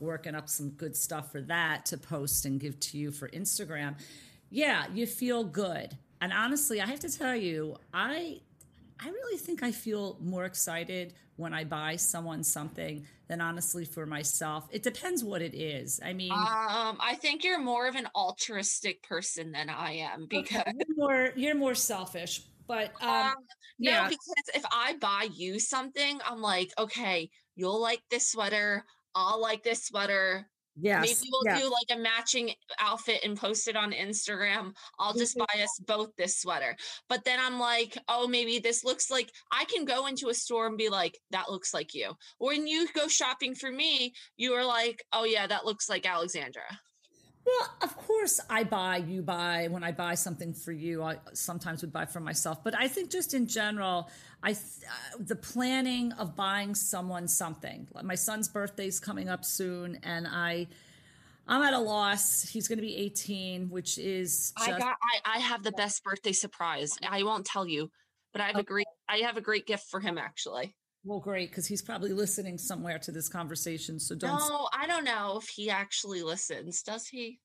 working 0.00 0.34
up 0.34 0.48
some 0.48 0.70
good 0.70 0.96
stuff 0.96 1.30
for 1.30 1.40
that 1.42 1.86
to 1.86 1.96
post 1.96 2.44
and 2.44 2.58
give 2.58 2.78
to 2.80 2.98
you 2.98 3.10
for 3.10 3.28
Instagram. 3.28 3.94
Yeah, 4.50 4.86
you 4.92 5.06
feel 5.06 5.44
good. 5.44 5.96
And 6.20 6.32
honestly, 6.32 6.80
I 6.80 6.86
have 6.86 7.00
to 7.00 7.10
tell 7.10 7.36
you, 7.36 7.76
I 7.94 8.40
I 9.04 9.08
really 9.08 9.38
think 9.38 9.62
I 9.62 9.72
feel 9.72 10.16
more 10.20 10.44
excited 10.44 11.14
when 11.36 11.52
I 11.52 11.64
buy 11.64 11.96
someone 11.96 12.44
something 12.44 13.06
than 13.28 13.40
honestly 13.40 13.84
for 13.84 14.06
myself. 14.06 14.68
It 14.70 14.82
depends 14.82 15.24
what 15.24 15.42
it 15.42 15.54
is. 15.54 16.00
I 16.04 16.12
mean, 16.12 16.30
um, 16.32 16.98
I 17.00 17.16
think 17.20 17.42
you're 17.42 17.60
more 17.60 17.88
of 17.88 17.96
an 17.96 18.08
altruistic 18.14 19.02
person 19.02 19.50
than 19.52 19.68
I 19.68 19.92
am 19.92 20.26
because 20.28 20.60
okay. 20.60 20.72
you're 20.76 20.96
more 20.96 21.32
you're 21.34 21.54
more 21.54 21.74
selfish. 21.74 22.42
But 22.68 22.92
um, 23.00 23.08
um, 23.08 23.34
no, 23.78 24.04
because 24.08 24.44
if 24.54 24.64
I 24.70 24.94
buy 25.00 25.28
you 25.34 25.58
something, 25.58 26.20
I'm 26.24 26.40
like, 26.40 26.70
okay, 26.78 27.30
you'll 27.56 27.80
like 27.80 28.02
this 28.10 28.30
sweater. 28.30 28.84
I'll 29.14 29.40
like 29.40 29.62
this 29.62 29.86
sweater. 29.86 30.46
Yes. 30.80 31.02
Maybe 31.02 31.30
we'll 31.30 31.58
do 31.58 31.70
like 31.70 31.98
a 31.98 32.00
matching 32.00 32.52
outfit 32.78 33.20
and 33.24 33.36
post 33.36 33.68
it 33.68 33.76
on 33.76 33.92
Instagram. 33.92 34.72
I'll 34.98 35.12
just 35.12 35.36
mm-hmm. 35.36 35.58
buy 35.58 35.62
us 35.62 35.78
both 35.86 36.10
this 36.16 36.40
sweater. 36.40 36.76
But 37.08 37.24
then 37.24 37.38
I'm 37.40 37.58
like, 37.60 37.98
oh, 38.08 38.26
maybe 38.26 38.58
this 38.58 38.84
looks 38.84 39.10
like 39.10 39.30
I 39.50 39.64
can 39.66 39.84
go 39.84 40.06
into 40.06 40.28
a 40.28 40.34
store 40.34 40.66
and 40.66 40.78
be 40.78 40.88
like, 40.88 41.18
that 41.30 41.50
looks 41.50 41.74
like 41.74 41.94
you. 41.94 42.12
When 42.38 42.66
you 42.66 42.88
go 42.94 43.06
shopping 43.08 43.54
for 43.54 43.70
me, 43.70 44.14
you 44.36 44.52
are 44.54 44.64
like, 44.64 45.04
oh, 45.12 45.24
yeah, 45.24 45.46
that 45.46 45.66
looks 45.66 45.88
like 45.88 46.06
Alexandra. 46.06 46.64
Well, 47.44 47.70
of 47.82 47.96
course, 47.96 48.40
I 48.48 48.64
buy, 48.64 48.98
you 48.98 49.22
buy. 49.22 49.66
When 49.68 49.82
I 49.82 49.90
buy 49.90 50.14
something 50.14 50.54
for 50.54 50.70
you, 50.70 51.02
I 51.02 51.16
sometimes 51.32 51.82
would 51.82 51.92
buy 51.92 52.06
for 52.06 52.20
myself. 52.20 52.62
But 52.62 52.74
I 52.78 52.86
think 52.86 53.10
just 53.10 53.34
in 53.34 53.46
general, 53.46 54.10
I 54.42 54.52
th- 54.52 54.64
uh, 54.86 55.18
the 55.18 55.34
planning 55.34 56.12
of 56.12 56.36
buying 56.36 56.74
someone 56.74 57.26
something. 57.26 57.88
My 58.02 58.14
son's 58.14 58.48
birthday's 58.48 59.00
coming 59.00 59.28
up 59.28 59.44
soon, 59.44 59.98
and 60.02 60.26
I. 60.26 60.68
I'm 61.48 61.60
at 61.62 61.74
a 61.74 61.78
loss. 61.78 62.48
He's 62.48 62.68
going 62.68 62.78
to 62.78 62.82
be 62.82 62.96
18, 62.96 63.68
which 63.68 63.98
is. 63.98 64.52
Just- 64.56 64.70
I 64.70 64.78
got. 64.78 64.96
I, 65.02 65.36
I 65.36 65.38
have 65.40 65.64
the 65.64 65.72
best 65.72 66.04
birthday 66.04 66.30
surprise. 66.30 66.96
I 67.06 67.24
won't 67.24 67.44
tell 67.44 67.66
you, 67.66 67.90
but 68.32 68.40
I 68.40 68.46
have 68.46 68.54
okay. 68.54 68.60
a 68.60 68.64
great. 68.64 68.86
I 69.08 69.16
have 69.18 69.36
a 69.36 69.40
great 69.40 69.66
gift 69.66 69.90
for 69.90 69.98
him 69.98 70.18
actually. 70.18 70.76
Well, 71.04 71.18
great, 71.18 71.50
because 71.50 71.66
he's 71.66 71.82
probably 71.82 72.12
listening 72.12 72.58
somewhere 72.58 72.98
to 73.00 73.10
this 73.10 73.28
conversation. 73.28 73.98
So 73.98 74.14
don't. 74.14 74.38
No, 74.38 74.68
I 74.72 74.86
don't 74.86 75.04
know 75.04 75.38
if 75.42 75.48
he 75.48 75.68
actually 75.68 76.22
listens. 76.22 76.82
Does 76.82 77.08
he? 77.08 77.40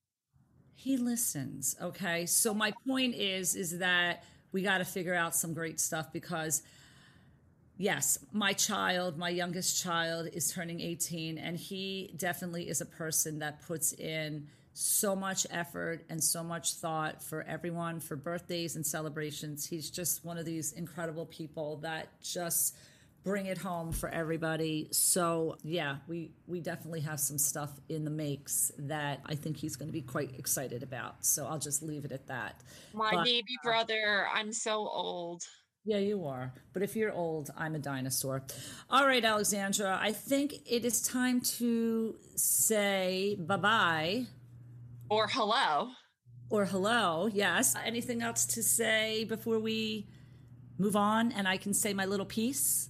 He 0.76 0.98
listens. 0.98 1.76
Okay. 1.82 2.28
So 2.28 2.54
my 2.54 2.72
point 2.88 3.16
is, 3.16 3.56
is 3.56 3.80
that 3.80 4.24
we 4.52 4.62
got 4.62 4.78
to 4.78 4.86
figure 4.86 5.16
out 5.16 5.36
some 5.36 5.56
great 5.56 5.80
stuff 5.80 6.14
because, 6.14 6.62
yes, 7.78 8.20
my 8.32 8.54
child, 8.54 9.18
my 9.18 9.30
youngest 9.30 9.82
child, 9.82 10.30
is 10.34 10.52
turning 10.52 10.80
18, 10.80 11.40
and 11.40 11.58
he 11.58 12.14
definitely 12.16 12.70
is 12.70 12.80
a 12.82 12.86
person 12.86 13.40
that 13.40 13.66
puts 13.66 13.92
in 13.94 14.48
so 14.74 15.16
much 15.16 15.48
effort 15.50 16.06
and 16.08 16.24
so 16.24 16.44
much 16.44 16.74
thought 16.76 17.24
for 17.24 17.42
everyone 17.48 18.00
for 18.00 18.16
birthdays 18.16 18.76
and 18.76 18.86
celebrations. 18.86 19.66
He's 19.66 19.90
just 19.90 20.24
one 20.24 20.38
of 20.38 20.46
these 20.46 20.74
incredible 20.74 21.26
people 21.26 21.78
that 21.78 22.10
just 22.22 22.76
bring 23.24 23.48
it 23.48 23.58
home 23.58 23.92
for 23.92 24.10
everybody. 24.10 24.88
So 24.92 25.58
yeah, 25.64 25.98
we 26.08 26.32
we 26.48 26.60
definitely 26.62 27.02
have 27.02 27.20
some 27.20 27.38
stuff 27.38 27.72
in 27.90 28.06
the 28.06 28.12
makes 28.12 28.72
that 28.80 29.22
I 29.26 29.36
think 29.36 29.58
he's 29.58 29.76
going 29.76 29.90
to 29.90 29.94
be 29.94 30.02
quite 30.02 30.38
excited 30.40 30.84
about. 30.84 31.26
So 31.26 31.46
I'll 31.46 31.60
just 31.60 31.84
leave 31.84 32.06
it 32.06 32.12
at 32.12 32.28
that. 32.28 32.62
My 32.94 33.12
but, 33.12 33.26
baby 33.26 33.58
uh, 33.62 33.64
brother, 33.64 34.28
I'm 34.34 34.54
so 34.54 34.88
old. 34.88 35.44
Yeah, 35.84 36.00
you 36.00 36.26
are. 36.26 36.54
But 36.74 36.84
if 36.84 36.98
you're 36.98 37.14
old, 37.14 37.50
I'm 37.58 37.76
a 37.76 37.80
dinosaur. 37.80 38.44
All 38.90 39.08
right, 39.08 39.24
Alexandra, 39.24 39.98
I 40.02 40.12
think 40.12 40.56
it 40.66 40.84
is 40.84 41.02
time 41.02 41.40
to 41.58 42.16
say 42.36 43.38
bye 43.40 43.58
bye. 43.58 44.26
Or 45.10 45.28
hello. 45.28 45.90
Or 46.50 46.66
hello, 46.66 47.30
yes. 47.32 47.76
Anything 47.86 48.22
else 48.22 48.46
to 48.48 48.64
say 48.64 49.26
before 49.26 49.60
we 49.60 50.08
move 50.78 50.96
on 50.96 51.32
and 51.32 51.48
I 51.48 51.58
can 51.58 51.74
say 51.74 51.94
my 51.94 52.06
little 52.06 52.26
piece? 52.26 52.90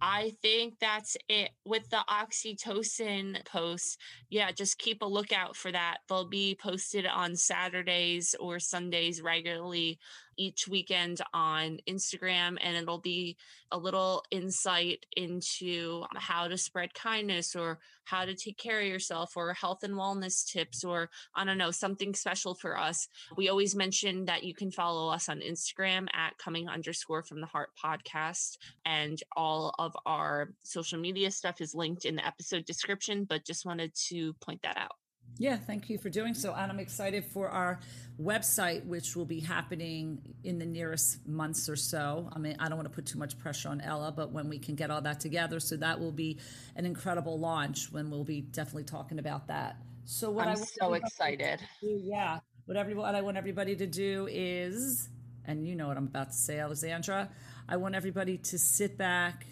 I 0.00 0.32
think 0.42 0.78
that's 0.80 1.16
it 1.28 1.50
with 1.64 1.90
the 1.90 2.04
oxytocin 2.08 3.44
posts. 3.44 3.96
Yeah, 4.30 4.52
just 4.52 4.78
keep 4.78 5.02
a 5.02 5.06
lookout 5.06 5.56
for 5.56 5.72
that. 5.72 5.98
They'll 6.08 6.28
be 6.28 6.56
posted 6.60 7.06
on 7.06 7.36
Saturdays 7.36 8.34
or 8.38 8.60
Sundays 8.60 9.20
regularly 9.20 9.98
each 10.38 10.66
weekend 10.68 11.20
on 11.34 11.78
Instagram, 11.88 12.56
and 12.62 12.76
it'll 12.76 13.00
be 13.00 13.36
a 13.70 13.78
little 13.78 14.24
insight 14.30 15.04
into 15.16 16.04
how 16.16 16.48
to 16.48 16.56
spread 16.56 16.94
kindness 16.94 17.54
or 17.54 17.78
how 18.04 18.24
to 18.24 18.34
take 18.34 18.56
care 18.56 18.80
of 18.80 18.86
yourself 18.86 19.36
or 19.36 19.52
health 19.52 19.82
and 19.82 19.94
wellness 19.94 20.46
tips 20.50 20.82
or 20.82 21.10
I 21.34 21.44
don't 21.44 21.58
know, 21.58 21.70
something 21.70 22.14
special 22.14 22.54
for 22.54 22.78
us. 22.78 23.08
We 23.36 23.50
always 23.50 23.74
mention 23.74 24.24
that 24.24 24.44
you 24.44 24.54
can 24.54 24.70
follow 24.70 25.10
us 25.12 25.28
on 25.28 25.40
Instagram 25.40 26.06
at 26.14 26.38
coming 26.38 26.68
underscore 26.68 27.22
from 27.22 27.40
the 27.40 27.46
heart 27.46 27.70
podcast. 27.82 28.56
And 28.86 29.22
all 29.36 29.74
of 29.78 29.94
our 30.06 30.54
social 30.62 30.98
media 30.98 31.30
stuff 31.30 31.60
is 31.60 31.74
linked 31.74 32.06
in 32.06 32.16
the 32.16 32.26
episode 32.26 32.64
description, 32.64 33.24
but 33.24 33.44
just 33.44 33.66
wanted 33.66 33.94
to 34.08 34.32
point 34.34 34.62
that 34.62 34.78
out. 34.78 34.92
Yeah, 35.36 35.56
thank 35.56 35.88
you 35.88 35.98
for 35.98 36.10
doing 36.10 36.34
so. 36.34 36.52
And 36.52 36.70
I'm 36.70 36.80
excited 36.80 37.24
for 37.24 37.48
our 37.48 37.78
website, 38.20 38.84
which 38.86 39.14
will 39.14 39.24
be 39.24 39.38
happening 39.38 40.20
in 40.42 40.58
the 40.58 40.66
nearest 40.66 41.26
months 41.28 41.68
or 41.68 41.76
so. 41.76 42.28
I 42.32 42.38
mean, 42.40 42.56
I 42.58 42.68
don't 42.68 42.76
want 42.76 42.88
to 42.90 42.94
put 42.94 43.06
too 43.06 43.18
much 43.18 43.38
pressure 43.38 43.68
on 43.68 43.80
Ella, 43.80 44.10
but 44.10 44.32
when 44.32 44.48
we 44.48 44.58
can 44.58 44.74
get 44.74 44.90
all 44.90 45.00
that 45.02 45.20
together, 45.20 45.60
so 45.60 45.76
that 45.76 46.00
will 46.00 46.10
be 46.10 46.38
an 46.74 46.84
incredible 46.84 47.38
launch 47.38 47.92
when 47.92 48.10
we'll 48.10 48.24
be 48.24 48.40
definitely 48.40 48.84
talking 48.84 49.20
about 49.20 49.46
that. 49.46 49.76
So 50.04 50.30
what 50.30 50.48
I'm 50.48 50.58
I 50.58 50.64
so 50.80 50.94
excited. 50.94 51.60
Do, 51.80 52.00
yeah. 52.02 52.40
What 52.64 52.76
everyone 52.76 53.14
I 53.14 53.20
want 53.20 53.36
everybody 53.36 53.76
to 53.76 53.86
do 53.86 54.26
is, 54.30 55.08
and 55.44 55.66
you 55.66 55.76
know 55.76 55.86
what 55.86 55.96
I'm 55.96 56.06
about 56.06 56.30
to 56.32 56.36
say, 56.36 56.58
Alexandra. 56.58 57.30
I 57.68 57.76
want 57.76 57.94
everybody 57.94 58.38
to 58.38 58.58
sit 58.58 58.98
back, 58.98 59.46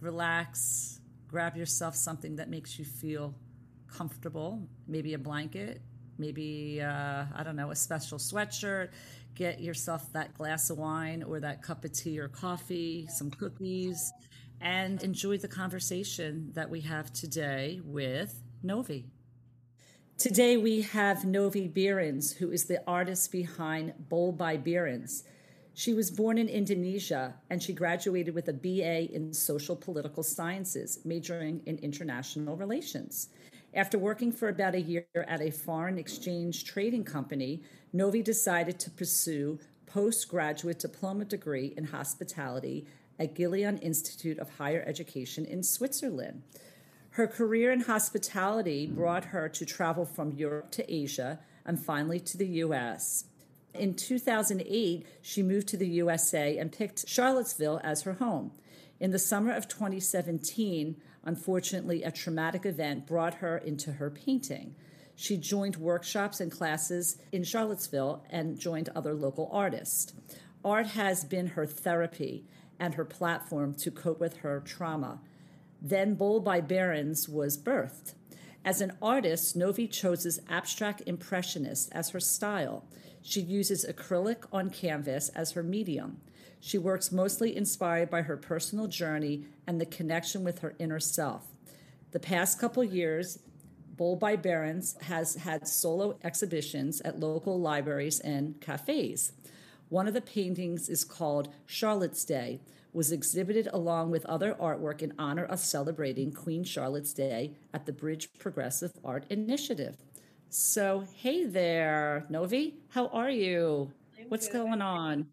relax, 0.00 1.00
grab 1.28 1.56
yourself 1.56 1.96
something 1.96 2.36
that 2.36 2.50
makes 2.50 2.78
you 2.78 2.84
feel 2.84 3.34
comfortable, 3.92 4.66
maybe 4.88 5.14
a 5.14 5.18
blanket, 5.18 5.82
maybe, 6.18 6.80
uh, 6.80 7.24
I 7.34 7.42
don't 7.44 7.56
know, 7.56 7.70
a 7.70 7.76
special 7.76 8.18
sweatshirt. 8.18 8.90
Get 9.34 9.60
yourself 9.60 10.12
that 10.12 10.34
glass 10.34 10.70
of 10.70 10.78
wine 10.78 11.22
or 11.22 11.40
that 11.40 11.62
cup 11.62 11.84
of 11.84 11.92
tea 11.92 12.18
or 12.18 12.28
coffee, 12.28 13.06
some 13.10 13.30
cookies, 13.30 14.12
and 14.60 15.02
enjoy 15.02 15.38
the 15.38 15.48
conversation 15.48 16.50
that 16.54 16.68
we 16.68 16.80
have 16.82 17.12
today 17.12 17.80
with 17.84 18.42
Novi. 18.62 19.06
Today 20.18 20.56
we 20.56 20.82
have 20.82 21.24
Novi 21.24 21.68
Beerens, 21.68 22.36
who 22.36 22.52
is 22.52 22.64
the 22.66 22.82
artist 22.86 23.32
behind 23.32 23.94
Bold 24.08 24.38
by 24.38 24.56
Beerens. 24.56 25.24
She 25.74 25.94
was 25.94 26.10
born 26.10 26.38
in 26.38 26.48
Indonesia 26.48 27.34
and 27.50 27.62
she 27.62 27.72
graduated 27.72 28.34
with 28.34 28.48
a 28.48 28.52
BA 28.52 29.12
in 29.12 29.32
social 29.32 29.74
political 29.74 30.22
sciences, 30.22 31.00
majoring 31.04 31.62
in 31.66 31.78
international 31.78 32.56
relations. 32.56 33.30
After 33.74 33.98
working 33.98 34.32
for 34.32 34.48
about 34.48 34.74
a 34.74 34.80
year 34.80 35.06
at 35.14 35.40
a 35.40 35.50
foreign 35.50 35.96
exchange 35.96 36.64
trading 36.64 37.04
company, 37.04 37.62
Novi 37.92 38.22
decided 38.22 38.78
to 38.80 38.90
pursue 38.90 39.58
postgraduate 39.86 40.78
diploma 40.78 41.24
degree 41.24 41.72
in 41.74 41.84
hospitality 41.84 42.86
at 43.18 43.34
Glion 43.34 43.78
Institute 43.78 44.38
of 44.38 44.56
Higher 44.58 44.84
Education 44.86 45.46
in 45.46 45.62
Switzerland. 45.62 46.42
Her 47.10 47.26
career 47.26 47.72
in 47.72 47.80
hospitality 47.80 48.86
brought 48.86 49.26
her 49.26 49.48
to 49.48 49.64
travel 49.64 50.04
from 50.04 50.32
Europe 50.32 50.70
to 50.72 50.94
Asia 50.94 51.40
and 51.64 51.82
finally 51.82 52.20
to 52.20 52.36
the 52.36 52.46
US. 52.46 53.24
In 53.74 53.94
2008, 53.94 55.06
she 55.22 55.42
moved 55.42 55.68
to 55.68 55.78
the 55.78 55.88
USA 55.88 56.58
and 56.58 56.72
picked 56.72 57.08
Charlottesville 57.08 57.80
as 57.82 58.02
her 58.02 58.14
home. 58.14 58.52
In 59.00 59.12
the 59.12 59.18
summer 59.18 59.52
of 59.52 59.66
2017, 59.66 60.96
Unfortunately, 61.24 62.02
a 62.02 62.10
traumatic 62.10 62.66
event 62.66 63.06
brought 63.06 63.34
her 63.34 63.58
into 63.58 63.92
her 63.92 64.10
painting. 64.10 64.74
She 65.14 65.36
joined 65.36 65.76
workshops 65.76 66.40
and 66.40 66.50
classes 66.50 67.18
in 67.30 67.44
Charlottesville 67.44 68.24
and 68.30 68.58
joined 68.58 68.88
other 68.94 69.14
local 69.14 69.48
artists. 69.52 70.12
Art 70.64 70.88
has 70.88 71.24
been 71.24 71.48
her 71.48 71.66
therapy 71.66 72.44
and 72.78 72.94
her 72.94 73.04
platform 73.04 73.74
to 73.74 73.90
cope 73.90 74.18
with 74.18 74.38
her 74.38 74.60
trauma. 74.60 75.20
Then 75.80 76.14
Bold 76.14 76.44
by 76.44 76.60
Beerens 76.60 77.28
was 77.28 77.58
birthed. 77.58 78.14
As 78.64 78.80
an 78.80 78.92
artist, 79.02 79.56
Novi 79.56 79.88
chooses 79.88 80.40
abstract 80.48 81.02
impressionist 81.06 81.88
as 81.92 82.10
her 82.10 82.20
style. 82.20 82.84
She 83.20 83.40
uses 83.40 83.84
acrylic 83.84 84.44
on 84.52 84.70
canvas 84.70 85.28
as 85.30 85.52
her 85.52 85.62
medium. 85.62 86.20
She 86.64 86.78
works 86.78 87.10
mostly 87.10 87.56
inspired 87.56 88.08
by 88.08 88.22
her 88.22 88.36
personal 88.36 88.86
journey 88.86 89.46
and 89.66 89.80
the 89.80 89.84
connection 89.84 90.44
with 90.44 90.60
her 90.60 90.76
inner 90.78 91.00
self. 91.00 91.48
The 92.12 92.20
past 92.20 92.60
couple 92.60 92.84
years, 92.84 93.40
Bold 93.96 94.20
by 94.20 94.36
Beerens 94.36 95.00
has 95.02 95.34
had 95.34 95.66
solo 95.66 96.20
exhibitions 96.22 97.00
at 97.00 97.18
local 97.18 97.60
libraries 97.60 98.20
and 98.20 98.60
cafes. 98.60 99.32
One 99.88 100.06
of 100.06 100.14
the 100.14 100.20
paintings 100.20 100.88
is 100.88 101.02
called 101.02 101.52
Charlotte's 101.66 102.24
Day, 102.24 102.60
was 102.92 103.10
exhibited 103.10 103.68
along 103.72 104.12
with 104.12 104.24
other 104.26 104.54
artwork 104.54 105.02
in 105.02 105.14
honor 105.18 105.44
of 105.44 105.58
celebrating 105.58 106.30
Queen 106.30 106.62
Charlotte's 106.62 107.12
Day 107.12 107.56
at 107.74 107.86
the 107.86 107.92
Bridge 107.92 108.28
Progressive 108.38 108.92
Art 109.04 109.24
Initiative. 109.30 109.96
So, 110.48 111.08
hey 111.16 111.44
there, 111.44 112.24
Novi, 112.28 112.76
how 112.90 113.08
are 113.08 113.30
you? 113.30 113.90
What's 114.28 114.46
going 114.48 114.80
on? 114.80 115.26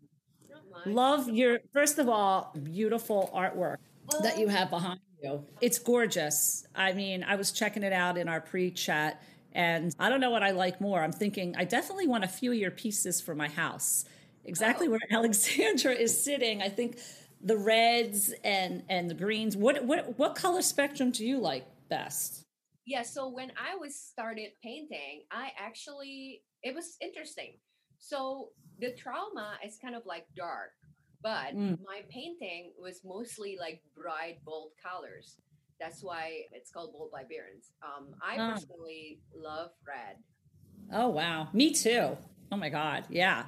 Love 0.86 1.30
your, 1.30 1.60
first 1.74 2.00
of 2.00 2.10
all, 2.10 2.56
beautiful 2.64 3.32
artwork 3.34 3.78
that 4.22 4.38
you 4.40 4.48
have 4.48 4.70
behind 4.70 5.00
you. 5.22 5.44
It's 5.62 5.80
gorgeous. 5.80 6.66
I 6.76 6.94
mean, 6.94 7.24
I 7.24 7.36
was 7.36 7.52
checking 7.52 7.84
it 7.84 7.94
out 7.94 8.18
in 8.18 8.28
our 8.28 8.42
pre 8.42 8.72
chat, 8.72 9.22
and 9.54 9.96
I 10.00 10.10
don't 10.10 10.20
know 10.20 10.32
what 10.32 10.44
I 10.44 10.52
like 10.52 10.80
more. 10.80 11.02
I'm 11.02 11.12
thinking 11.12 11.56
I 11.58 11.66
definitely 11.66 12.08
want 12.08 12.24
a 12.24 12.28
few 12.28 12.52
of 12.52 12.58
your 12.58 12.72
pieces 12.72 13.22
for 13.22 13.36
my 13.36 13.48
house. 13.48 14.06
Exactly 14.46 14.88
oh. 14.88 14.92
where 14.92 15.00
Alexandra 15.12 15.94
is 15.94 16.22
sitting. 16.22 16.62
I 16.62 16.70
think 16.70 17.00
the 17.42 17.58
reds 17.58 18.34
and 18.44 18.84
and 18.90 19.10
the 19.10 19.14
greens. 19.16 19.56
What 19.56 19.84
what 19.86 20.18
what 20.18 20.36
color 20.36 20.62
spectrum 20.62 21.12
do 21.12 21.26
you 21.26 21.40
like 21.40 21.66
best? 21.90 22.44
Yeah, 22.86 23.04
so 23.04 23.30
when 23.30 23.52
I 23.52 23.76
was 23.76 23.96
started 23.96 24.50
painting, 24.64 25.24
I 25.32 25.52
actually 25.58 26.42
it 26.64 26.74
was 26.74 26.98
interesting. 27.02 27.54
So 28.00 28.50
the 28.80 28.94
trauma 28.94 29.58
is 29.66 29.78
kind 29.78 29.96
of 29.96 30.06
like 30.06 30.26
dark, 30.36 30.72
but 31.22 31.56
mm. 31.56 31.78
my 31.86 32.02
painting 32.10 32.72
was 32.82 33.02
mostly 33.06 33.58
like 33.60 33.82
bright, 33.96 34.44
bold 34.46 34.72
colors. 34.82 35.36
That's 35.80 36.04
why 36.04 36.42
it's 36.52 36.72
called 36.72 36.92
Bold 36.94 37.12
by 37.12 37.24
Beerens. 37.24 37.72
Um, 37.84 38.08
I 38.22 38.38
ah. 38.38 38.54
personally 38.54 39.20
love 39.36 39.72
red. 39.88 40.18
Oh 40.92 41.10
wow, 41.10 41.50
me 41.54 41.72
too. 41.72 42.18
Oh 42.52 42.58
my 42.58 42.70
god, 42.70 43.06
yeah. 43.10 43.46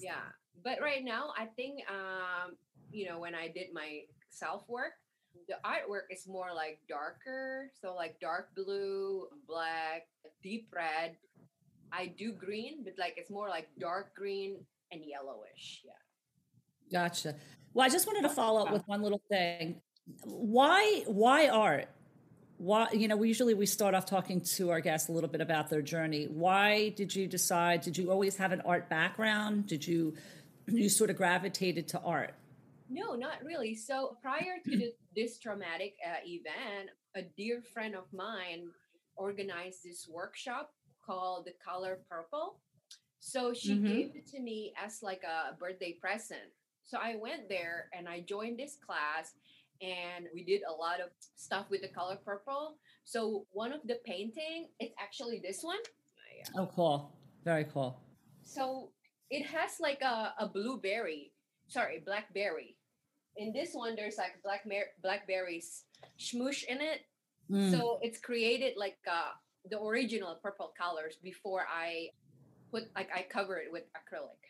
Yeah, 0.00 0.14
but 0.64 0.80
right 0.80 1.04
now 1.04 1.32
I 1.36 1.46
think 1.46 1.80
um, 1.88 2.56
you 2.90 3.08
know 3.08 3.18
when 3.18 3.34
I 3.34 3.48
did 3.48 3.68
my 3.72 4.00
self 4.30 4.68
work, 4.68 4.92
the 5.48 5.56
artwork 5.64 6.10
is 6.10 6.26
more 6.26 6.48
like 6.54 6.80
darker, 6.88 7.70
so 7.80 7.94
like 7.94 8.18
dark 8.20 8.48
blue, 8.54 9.26
black, 9.46 10.08
deep 10.42 10.68
red. 10.74 11.16
I 11.92 12.06
do 12.06 12.32
green, 12.32 12.84
but 12.84 12.94
like 12.98 13.14
it's 13.16 13.30
more 13.30 13.48
like 13.48 13.68
dark 13.78 14.14
green 14.14 14.56
and 14.92 15.02
yellowish. 15.04 15.82
Yeah. 15.84 15.92
Gotcha. 17.00 17.36
Well, 17.72 17.86
I 17.86 17.88
just 17.88 18.06
wanted 18.06 18.22
to 18.22 18.28
follow 18.28 18.64
up 18.64 18.72
with 18.72 18.82
one 18.86 19.02
little 19.02 19.22
thing. 19.30 19.80
Why 20.24 21.02
why 21.06 21.48
art? 21.48 21.88
Why 22.58 22.88
you 22.92 23.08
know, 23.08 23.16
we 23.16 23.28
usually 23.28 23.54
we 23.54 23.66
start 23.66 23.94
off 23.94 24.06
talking 24.06 24.40
to 24.56 24.70
our 24.70 24.80
guests 24.80 25.08
a 25.08 25.12
little 25.12 25.30
bit 25.30 25.40
about 25.40 25.70
their 25.70 25.82
journey. 25.82 26.26
Why 26.26 26.90
did 26.90 27.14
you 27.14 27.26
decide? 27.26 27.80
Did 27.82 27.96
you 27.96 28.10
always 28.10 28.36
have 28.36 28.52
an 28.52 28.60
art 28.62 28.88
background? 28.88 29.66
Did 29.66 29.86
you 29.86 30.14
you 30.66 30.88
sort 30.88 31.10
of 31.10 31.16
gravitated 31.16 31.88
to 31.88 32.00
art? 32.00 32.34
No, 32.88 33.14
not 33.14 33.42
really. 33.44 33.74
So 33.76 34.16
prior 34.20 34.58
to 34.64 34.90
this 35.16 35.38
traumatic 35.38 35.94
uh, 36.04 36.18
event, 36.26 36.90
a 37.14 37.22
dear 37.36 37.62
friend 37.72 37.94
of 37.94 38.04
mine 38.12 38.68
organized 39.16 39.84
this 39.84 40.08
workshop 40.08 40.72
called 41.10 41.46
The 41.46 41.54
Color 41.64 41.98
Purple. 42.08 42.60
So 43.20 43.52
she 43.52 43.74
mm-hmm. 43.74 43.86
gave 43.86 44.16
it 44.16 44.26
to 44.28 44.40
me 44.40 44.72
as 44.82 45.02
like 45.02 45.22
a 45.24 45.56
birthday 45.56 45.96
present. 46.00 46.50
So 46.84 46.98
I 47.00 47.16
went 47.16 47.48
there 47.48 47.88
and 47.96 48.08
I 48.08 48.20
joined 48.20 48.58
this 48.58 48.76
class 48.84 49.34
and 49.82 50.26
we 50.34 50.44
did 50.44 50.62
a 50.68 50.72
lot 50.72 51.00
of 51.00 51.08
stuff 51.36 51.66
with 51.70 51.82
the 51.82 51.88
color 51.88 52.18
purple. 52.24 52.76
So 53.04 53.46
one 53.52 53.72
of 53.72 53.80
the 53.86 53.98
painting, 54.04 54.68
it's 54.78 54.94
actually 55.00 55.40
this 55.42 55.62
one. 55.62 55.78
Oh, 56.56 56.68
cool. 56.74 57.12
Very 57.44 57.64
cool. 57.64 57.98
So 58.42 58.90
it 59.30 59.46
has 59.46 59.72
like 59.80 60.02
a, 60.02 60.34
a 60.38 60.46
blueberry, 60.46 61.32
sorry, 61.68 62.02
blackberry 62.04 62.76
in 63.36 63.52
this 63.52 63.70
one 63.72 63.94
there's 63.96 64.18
like 64.18 64.42
black 64.42 64.64
blackberries 65.02 65.84
smoosh 66.18 66.64
in 66.64 66.80
it 66.80 67.00
mm. 67.50 67.70
so 67.70 67.98
it's 68.02 68.18
created 68.18 68.74
like 68.76 68.98
uh 69.10 69.30
the 69.68 69.80
original 69.80 70.38
purple 70.42 70.72
colors 70.78 71.18
before 71.22 71.66
i 71.70 72.08
put 72.70 72.84
like 72.94 73.08
i 73.14 73.24
cover 73.28 73.58
it 73.58 73.70
with 73.70 73.84
acrylic 73.92 74.40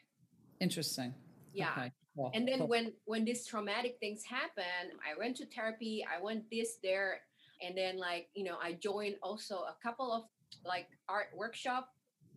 interesting 0.61 1.15
yeah 1.53 1.73
okay. 1.77 1.93
cool. 2.17 2.31
and 2.35 2.47
then 2.47 2.59
cool. 2.59 2.69
when 2.69 2.93
when 3.07 3.25
these 3.25 3.47
traumatic 3.47 3.97
things 4.01 4.23
happen 4.25 4.95
i 5.05 5.19
went 5.19 5.37
to 5.37 5.47
therapy 5.47 6.05
i 6.07 6.23
went 6.23 6.45
this 6.51 6.77
there 6.83 7.21
and 7.63 7.77
then 7.77 7.99
like 7.99 8.29
you 8.35 8.45
know 8.45 8.57
i 8.63 8.73
joined 8.73 9.17
also 9.23 9.57
a 9.57 9.75
couple 9.83 10.13
of 10.13 10.25
like 10.65 10.89
art 11.09 11.29
workshop 11.35 11.91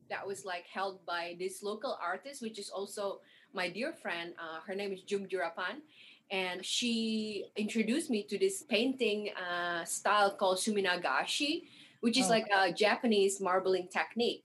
that 0.10 0.26
was 0.26 0.46
like 0.46 0.66
held 0.68 1.06
by 1.06 1.36
this 1.40 1.64
local 1.64 1.98
artist 2.02 2.42
which 2.42 2.60
is 2.60 2.70
also 2.70 3.20
my 3.54 3.70
dear 3.70 3.94
friend 3.94 4.34
uh, 4.40 4.60
her 4.66 4.76
name 4.76 4.92
is 4.92 5.02
jum 5.02 5.26
jurapan 5.26 5.82
and 6.32 6.66
she 6.66 7.46
introduced 7.56 8.10
me 8.10 8.24
to 8.24 8.38
this 8.38 8.64
painting 8.64 9.30
uh, 9.36 9.84
style 9.84 10.32
called 10.32 10.58
suminagashi 10.58 11.64
which 12.04 12.18
is 12.18 12.28
oh. 12.28 12.30
like 12.30 12.48
a 12.56 12.72
japanese 12.72 13.40
marbling 13.40 13.88
technique 13.88 14.44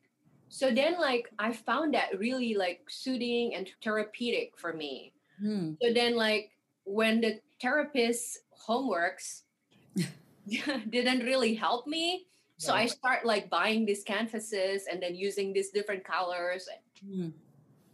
so 0.48 0.70
then 0.70 0.98
like 1.00 1.28
i 1.38 1.52
found 1.52 1.94
that 1.94 2.18
really 2.18 2.54
like 2.54 2.80
soothing 2.88 3.54
and 3.54 3.68
therapeutic 3.82 4.52
for 4.56 4.72
me 4.72 5.12
hmm. 5.40 5.72
so 5.82 5.92
then 5.92 6.16
like 6.16 6.50
when 6.84 7.20
the 7.20 7.40
therapist's 7.60 8.38
homeworks 8.68 9.42
didn't 10.90 11.24
really 11.24 11.54
help 11.54 11.86
me 11.86 12.26
so 12.56 12.72
right. 12.72 12.82
i 12.82 12.86
start 12.86 13.26
like 13.26 13.50
buying 13.50 13.84
these 13.84 14.04
canvases 14.04 14.84
and 14.90 15.02
then 15.02 15.14
using 15.14 15.52
these 15.52 15.70
different 15.70 16.04
colors 16.04 16.68
hmm. 17.04 17.28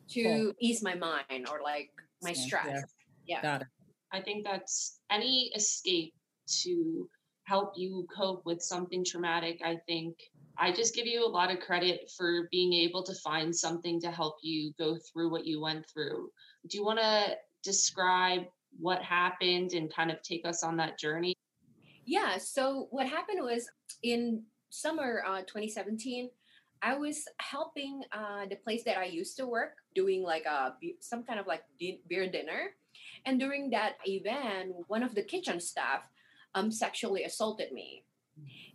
to 0.09 0.23
cool. 0.23 0.53
ease 0.61 0.83
my 0.83 0.95
mind 0.95 1.49
or 1.51 1.61
like 1.63 1.91
my 2.23 2.33
stress 2.33 2.67
yeah. 2.67 2.83
Yeah. 3.27 3.43
Got 3.43 3.63
it. 3.63 3.69
I 4.13 4.21
think 4.21 4.45
that's 4.45 5.01
any 5.11 5.51
escape 5.55 6.15
to 6.63 7.09
help 7.45 7.75
you 7.77 8.07
cope 8.15 8.45
with 8.45 8.63
something 8.63 9.05
traumatic. 9.05 9.61
I 9.65 9.77
think 9.87 10.17
I 10.57 10.73
just 10.73 10.95
give 10.95 11.07
you 11.07 11.25
a 11.25 11.29
lot 11.29 11.51
of 11.51 11.61
credit 11.61 12.11
for 12.17 12.49
being 12.51 12.73
able 12.73 13.03
to 13.03 13.15
find 13.17 13.55
something 13.55 14.01
to 14.01 14.11
help 14.11 14.37
you 14.43 14.73
go 14.79 14.97
through 14.97 15.31
what 15.31 15.47
you 15.47 15.61
went 15.61 15.87
through. 15.89 16.31
Do 16.69 16.79
you 16.79 16.85
want 16.85 17.01
to 17.01 17.37
describe 17.63 18.43
what 18.79 19.03
happened 19.03 19.73
and 19.73 19.93
kind 19.93 20.11
of 20.11 20.23
take 20.23 20.47
us 20.47 20.63
on 20.63 20.77
that 20.79 20.99
journey? 20.99 21.35
Yeah. 22.05 22.39
So, 22.39 22.89
what 22.91 23.09
happened 23.09 23.41
was 23.43 23.69
in 24.03 24.43
summer 24.71 25.23
uh, 25.27 25.41
2017, 25.41 26.31
I 26.83 26.97
was 26.97 27.25
helping 27.39 28.03
uh, 28.13 28.47
the 28.49 28.57
place 28.57 28.85
that 28.85 28.99
I 28.99 29.05
used 29.05 29.37
to 29.39 29.47
work 29.47 29.77
doing 29.95 30.23
like 30.23 30.45
a 30.45 30.75
some 31.01 31.25
kind 31.25 31.41
of 31.41 31.47
like 31.47 31.63
beer 31.79 32.31
dinner, 32.31 32.75
and 33.25 33.41
during 33.41 33.71
that 33.71 33.95
event, 34.07 34.75
one 34.89 35.03
of 35.03 35.15
the 35.15 35.23
kitchen 35.23 35.61
staff 35.61 36.09
um 36.55 36.71
sexually 36.71 37.25
assaulted 37.25 37.73
me, 37.73 38.05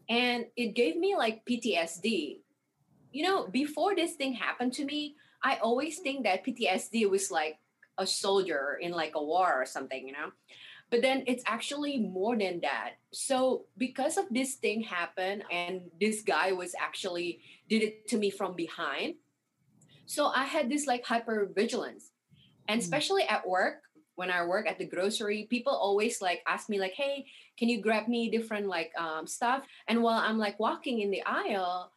and 0.10 0.46
it 0.56 0.76
gave 0.76 0.98
me 0.98 1.15
like 1.15 1.46
PTSD. 1.46 2.42
You 3.12 3.24
know, 3.24 3.48
before 3.48 3.96
this 3.96 4.13
thing 4.13 4.34
happened 4.34 4.74
to 4.74 4.86
me, 4.86 5.15
I 5.44 5.58
always 5.58 6.00
think 6.00 6.24
that 6.24 6.46
PTSD 6.46 7.10
was 7.10 7.32
like 7.32 7.58
a 7.98 8.06
soldier 8.06 8.78
in 8.80 8.92
like 8.92 9.13
a 9.15 9.24
war 9.24 9.52
or 9.54 9.65
something, 9.65 10.06
you 10.06 10.13
know 10.13 10.32
but 10.89 11.02
then 11.02 11.24
it's 11.28 11.44
actually 11.46 11.98
more 11.98 12.38
than 12.38 12.60
that 12.62 12.94
so 13.12 13.65
because 13.78 14.18
of 14.18 14.26
this 14.32 14.56
thing 14.56 14.82
happened 14.82 15.44
and 15.52 15.82
this 16.00 16.22
guy 16.22 16.52
was 16.52 16.74
actually 16.80 17.42
did 17.70 17.82
it 17.82 18.08
to 18.08 18.18
me 18.18 18.30
from 18.30 18.56
behind 18.56 19.15
so 20.06 20.28
i 20.28 20.44
had 20.44 20.70
this 20.70 20.88
like 20.88 21.06
hyper 21.06 21.50
vigilance 21.54 22.12
and 22.68 22.80
mm. 22.80 22.84
especially 22.84 23.24
at 23.24 23.48
work 23.48 23.82
when 24.15 24.30
i 24.30 24.44
work 24.44 24.68
at 24.68 24.78
the 24.78 24.86
grocery 24.86 25.48
people 25.50 25.74
always 25.74 26.22
like 26.22 26.42
ask 26.48 26.70
me 26.70 26.80
like 26.80 26.94
hey 26.94 27.26
can 27.60 27.69
you 27.69 27.82
grab 27.82 28.08
me 28.08 28.30
different 28.30 28.67
like 28.67 28.91
um, 28.98 29.28
stuff 29.28 29.63
and 29.88 30.02
while 30.02 30.19
i'm 30.19 30.38
like 30.38 30.60
walking 30.60 31.02
in 31.02 31.12
the 31.12 31.22
aisle 31.24 31.91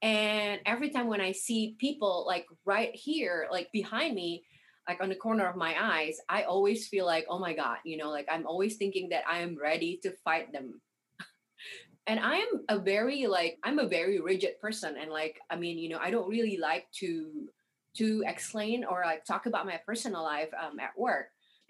and 0.00 0.60
every 0.66 0.90
time 0.90 1.06
when 1.06 1.20
i 1.20 1.30
see 1.30 1.76
people 1.78 2.24
like 2.26 2.46
right 2.64 2.94
here 2.94 3.46
like 3.52 3.70
behind 3.72 4.14
me 4.14 4.42
like 4.88 5.00
on 5.00 5.08
the 5.08 5.14
corner 5.14 5.46
of 5.46 5.56
my 5.56 5.74
eyes, 5.80 6.18
I 6.28 6.42
always 6.42 6.88
feel 6.88 7.06
like, 7.06 7.26
oh 7.28 7.38
my 7.38 7.54
God, 7.54 7.78
you 7.84 7.96
know, 7.96 8.10
like 8.10 8.26
I'm 8.30 8.46
always 8.46 8.76
thinking 8.76 9.08
that 9.10 9.22
I 9.28 9.38
am 9.38 9.56
ready 9.60 10.00
to 10.02 10.12
fight 10.24 10.52
them. 10.52 10.80
and 12.06 12.18
I 12.18 12.36
am 12.36 12.64
a 12.68 12.78
very 12.78 13.26
like 13.26 13.58
I'm 13.62 13.78
a 13.78 13.86
very 13.86 14.20
rigid 14.20 14.60
person. 14.60 14.96
And 15.00 15.10
like, 15.10 15.38
I 15.50 15.56
mean, 15.56 15.78
you 15.78 15.88
know, 15.88 15.98
I 15.98 16.10
don't 16.10 16.28
really 16.28 16.58
like 16.58 16.86
to 17.00 17.48
to 17.94 18.24
explain 18.26 18.84
or 18.84 19.02
like 19.04 19.24
talk 19.24 19.46
about 19.46 19.66
my 19.66 19.78
personal 19.86 20.22
life 20.22 20.48
um, 20.60 20.80
at 20.80 20.98
work. 20.98 21.26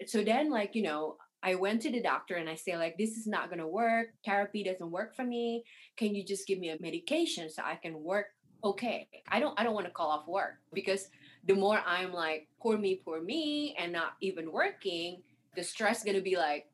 So 0.07 0.23
then, 0.23 0.49
like, 0.49 0.73
you 0.73 0.81
know, 0.81 1.17
I 1.43 1.55
went 1.55 1.81
to 1.81 1.91
the 1.91 2.01
doctor 2.01 2.35
and 2.35 2.49
I 2.49 2.55
say 2.55 2.77
like 2.77 2.97
this 2.97 3.17
is 3.17 3.27
not 3.27 3.49
going 3.49 3.59
to 3.59 3.67
work. 3.67 4.07
Therapy 4.25 4.63
doesn't 4.63 4.89
work 4.89 5.15
for 5.15 5.25
me. 5.25 5.65
Can 5.97 6.15
you 6.15 6.23
just 6.23 6.47
give 6.47 6.57
me 6.57 6.69
a 6.69 6.77
medication 6.79 7.49
so 7.49 7.61
I 7.63 7.75
can 7.75 8.01
work 8.01 8.27
okay? 8.63 9.09
I 9.27 9.39
don't 9.39 9.59
I 9.59 9.63
don't 9.63 9.73
want 9.73 9.85
to 9.85 9.91
call 9.91 10.09
off 10.09 10.27
work 10.27 10.55
because 10.73 11.09
the 11.45 11.53
more 11.53 11.81
I'm 11.85 12.13
like, 12.13 12.47
poor 12.61 12.77
me, 12.77 13.01
poor 13.03 13.21
me, 13.21 13.75
and 13.77 13.91
not 13.91 14.13
even 14.21 14.51
working, 14.51 15.21
the 15.57 15.63
stress 15.63 16.03
gonna 16.03 16.21
be 16.21 16.37
like, 16.37 16.67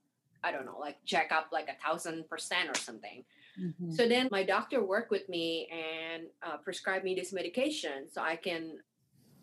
I 0.43 0.51
don't 0.51 0.65
know, 0.65 0.77
like 0.79 1.03
jack 1.03 1.31
up 1.31 1.49
like 1.51 1.67
a 1.67 1.83
thousand 1.83 2.29
percent 2.29 2.69
or 2.69 2.75
something. 2.75 3.23
Mm-hmm. 3.59 3.91
So 3.91 4.07
then 4.07 4.29
my 4.31 4.43
doctor 4.43 4.83
worked 4.83 5.09
with 5.09 5.27
me 5.27 5.67
and 5.71 6.27
uh, 6.43 6.57
prescribed 6.57 7.03
me 7.03 7.15
this 7.15 7.33
medication 7.33 8.07
so 8.07 8.21
I 8.21 8.35
can 8.35 8.77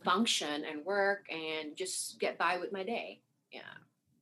function 0.05 0.65
and 0.65 0.85
work 0.85 1.27
and 1.31 1.77
just 1.77 2.21
get 2.21 2.39
by 2.39 2.59
with 2.59 2.73
my 2.73 2.85
day. 2.85 3.21
Yeah. 3.51 3.61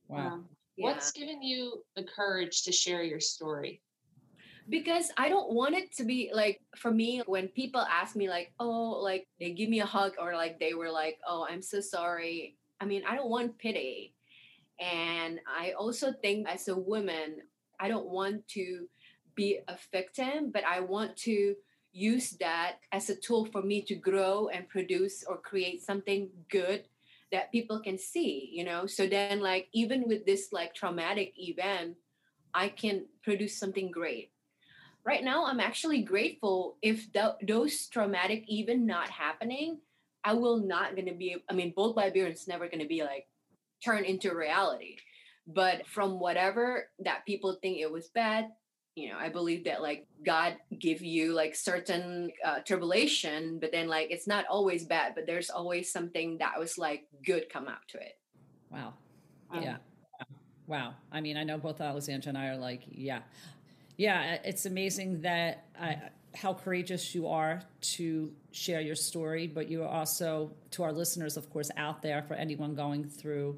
Wow. 0.07 0.27
Um, 0.27 0.45
yeah. 0.77 0.85
What's 0.85 1.11
given 1.11 1.41
you 1.41 1.83
the 1.95 2.03
courage 2.03 2.63
to 2.63 2.71
share 2.71 3.03
your 3.03 3.19
story? 3.19 3.81
because 4.69 5.11
I 5.17 5.29
don't 5.29 5.53
want 5.53 5.75
it 5.75 5.95
to 5.97 6.03
be 6.03 6.31
like 6.33 6.61
for 6.75 6.91
me 6.91 7.21
when 7.25 7.47
people 7.49 7.81
ask 7.81 8.15
me 8.15 8.29
like 8.29 8.53
oh 8.59 8.99
like 9.01 9.27
they 9.39 9.51
give 9.51 9.69
me 9.69 9.81
a 9.81 9.85
hug 9.85 10.13
or 10.19 10.33
like 10.33 10.59
they 10.59 10.73
were 10.73 10.89
like 10.89 11.19
oh 11.27 11.45
I'm 11.49 11.61
so 11.61 11.79
sorry 11.79 12.57
I 12.81 12.85
mean 12.85 13.03
I 13.07 13.15
don't 13.15 13.29
want 13.29 13.57
pity 13.57 14.15
and 14.79 15.39
I 15.47 15.73
also 15.73 16.11
think 16.11 16.47
as 16.49 16.67
a 16.67 16.75
woman 16.75 17.37
I 17.79 17.87
don't 17.87 18.07
want 18.07 18.47
to 18.49 18.87
be 19.35 19.59
a 19.67 19.77
victim 19.91 20.51
but 20.51 20.63
I 20.65 20.79
want 20.79 21.15
to 21.17 21.55
use 21.91 22.31
that 22.39 22.77
as 22.91 23.09
a 23.09 23.15
tool 23.15 23.45
for 23.45 23.61
me 23.61 23.81
to 23.83 23.95
grow 23.95 24.49
and 24.49 24.67
produce 24.67 25.23
or 25.27 25.37
create 25.37 25.83
something 25.83 26.29
good 26.49 26.85
that 27.35 27.51
people 27.51 27.79
can 27.79 27.97
see 27.97 28.49
you 28.51 28.63
know? 28.63 28.85
So 28.85 29.07
then 29.07 29.41
like 29.41 29.67
even 29.73 30.07
with 30.07 30.25
this 30.25 30.49
like 30.51 30.73
traumatic 30.73 31.33
event 31.37 31.95
I 32.53 32.69
can 32.69 33.05
produce 33.21 33.59
something 33.59 33.91
great. 33.91 34.31
Right 35.05 35.23
now 35.23 35.45
i'm 35.45 35.59
actually 35.59 36.01
grateful 36.01 36.77
if 36.81 37.11
th- 37.13 37.39
those 37.47 37.87
traumatic 37.87 38.43
even 38.47 38.87
not 38.87 39.09
happening 39.09 39.79
i 40.23 40.33
will 40.33 40.57
not 40.57 40.95
to 40.95 41.13
be 41.13 41.35
i 41.47 41.53
mean 41.53 41.73
bold 41.75 41.95
by 41.95 42.09
Beerens 42.09 42.47
never 42.47 42.67
to 42.67 42.87
be 42.87 43.03
like 43.03 43.27
turned 43.83 44.05
into 44.05 44.35
reality. 44.35 44.97
But 45.47 45.85
from 45.87 46.19
whatever 46.19 46.89
that 46.99 47.25
people 47.25 47.57
think 47.61 47.77
it 47.77 47.91
was 47.91 48.09
bad 48.09 48.49
you 48.95 49.09
know 49.09 49.17
i 49.19 49.29
believe 49.29 49.65
that 49.65 49.81
like 49.81 50.07
god 50.25 50.55
give 50.79 51.01
you 51.01 51.33
like 51.33 51.53
certain 51.53 52.31
uh, 52.43 52.59
tribulation 52.59 53.59
but 53.59 53.71
then 53.71 53.87
like 53.87 54.09
it's 54.09 54.25
not 54.25 54.45
always 54.49 54.85
bad 54.85 55.13
but 55.13 55.27
there's 55.27 55.49
always 55.49 55.91
something 55.91 56.37
that 56.37 56.57
was 56.57 56.77
like 56.77 57.05
good 57.25 57.49
come 57.49 57.67
out 57.67 57.85
to 57.89 57.97
it. 57.97 58.17
Wow. 58.71 58.93
Um, 59.51 59.61
yeah. 59.61 59.77
wow. 60.65 60.93
I 61.11 61.21
mean 61.21 61.37
i 61.37 61.43
know 61.43 61.57
both 61.57 61.81
alexandra 61.81 62.29
and 62.29 62.37
i 62.37 62.47
are 62.47 62.57
like 62.57 62.83
yeah. 62.89 63.19
Yeah 63.97 64.37
uh, 64.39 64.47
it's 64.47 64.65
amazing 64.65 65.21
that 65.21 65.65
i 65.79 65.97
how 66.33 66.53
courageous 66.53 67.15
you 67.15 67.27
are 67.27 67.61
to 67.79 68.31
share 68.51 68.81
your 68.81 68.95
story 68.95 69.47
but 69.47 69.69
you 69.69 69.83
are 69.83 69.89
also 69.89 70.51
to 70.71 70.83
our 70.83 70.91
listeners 70.91 71.37
of 71.37 71.49
course 71.49 71.69
out 71.77 72.01
there 72.01 72.23
for 72.23 72.33
anyone 72.33 72.75
going 72.75 73.05
through 73.05 73.57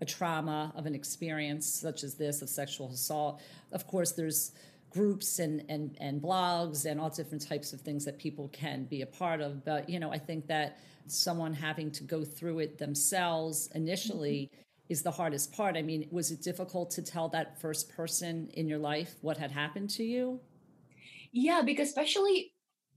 a 0.00 0.04
trauma 0.04 0.72
of 0.76 0.86
an 0.86 0.94
experience 0.94 1.66
such 1.66 2.04
as 2.04 2.14
this 2.14 2.42
of 2.42 2.48
sexual 2.48 2.90
assault. 2.90 3.40
Of 3.72 3.86
course 3.86 4.12
there's 4.12 4.52
groups 4.90 5.38
and, 5.38 5.64
and, 5.68 5.96
and 6.00 6.20
blogs 6.20 6.84
and 6.84 7.00
all 7.00 7.10
different 7.10 7.46
types 7.46 7.72
of 7.72 7.80
things 7.80 8.04
that 8.04 8.18
people 8.18 8.48
can 8.48 8.84
be 8.84 9.02
a 9.02 9.06
part 9.06 9.40
of. 9.40 9.64
But, 9.64 9.88
you 9.88 10.00
know, 10.00 10.12
I 10.12 10.18
think 10.18 10.46
that 10.48 10.78
someone 11.06 11.52
having 11.52 11.90
to 11.92 12.04
go 12.04 12.24
through 12.24 12.60
it 12.60 12.78
themselves 12.78 13.68
initially 13.74 14.50
mm-hmm. 14.52 14.62
is 14.88 15.02
the 15.02 15.10
hardest 15.10 15.52
part. 15.52 15.76
I 15.76 15.82
mean, 15.82 16.08
was 16.10 16.30
it 16.30 16.42
difficult 16.42 16.90
to 16.92 17.02
tell 17.02 17.28
that 17.30 17.60
first 17.60 17.94
person 17.94 18.48
in 18.54 18.68
your 18.68 18.78
life 18.78 19.14
what 19.20 19.36
had 19.36 19.50
happened 19.50 19.90
to 19.90 20.04
you? 20.04 20.40
Yeah, 21.32 21.62
because 21.64 21.88
especially 21.88 22.52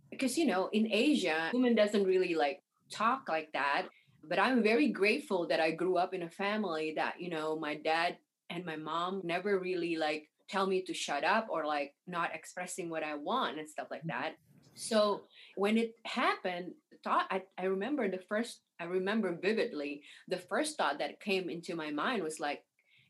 because, 0.10 0.38
you 0.38 0.46
know, 0.46 0.70
in 0.74 0.92
Asia, 0.92 1.50
women 1.54 1.74
doesn't 1.74 2.04
really 2.04 2.36
like 2.36 2.62
talk 2.92 3.30
like 3.30 3.50
that. 3.54 3.88
But 4.24 4.40
I'm 4.40 4.62
very 4.62 4.90
grateful 4.90 5.48
that 5.48 5.60
I 5.60 5.72
grew 5.72 5.98
up 5.98 6.14
in 6.14 6.24
a 6.24 6.30
family 6.30 6.94
that, 6.96 7.20
you 7.20 7.30
know, 7.30 7.58
my 7.58 7.76
dad 7.76 8.18
and 8.50 8.66
my 8.66 8.76
mom 8.76 9.22
never 9.24 9.58
really 9.58 9.96
like 9.96 10.30
tell 10.50 10.68
me 10.68 10.84
to 10.84 10.94
shut 10.94 11.24
up 11.24 11.48
or 11.50 11.66
like 11.66 11.94
not 12.08 12.34
expressing 12.34 12.90
what 12.90 13.04
I 13.04 13.16
want 13.16 13.60
and 13.60 13.70
stuff 13.70 13.88
like 13.92 14.02
mm-hmm. 14.02 14.22
that. 14.22 14.36
So 14.76 15.22
when 15.56 15.78
it 15.78 15.96
happened, 16.06 16.72
thought 17.04 17.26
I, 17.32 17.42
I 17.58 17.66
remember 17.66 18.10
the 18.10 18.20
first 18.30 18.60
I 18.80 18.86
remember 18.86 19.38
vividly 19.40 20.04
the 20.28 20.38
first 20.38 20.78
thought 20.78 21.00
that 21.00 21.20
came 21.20 21.50
into 21.50 21.76
my 21.76 21.92
mind 21.92 22.24
was 22.24 22.40
like, 22.40 22.64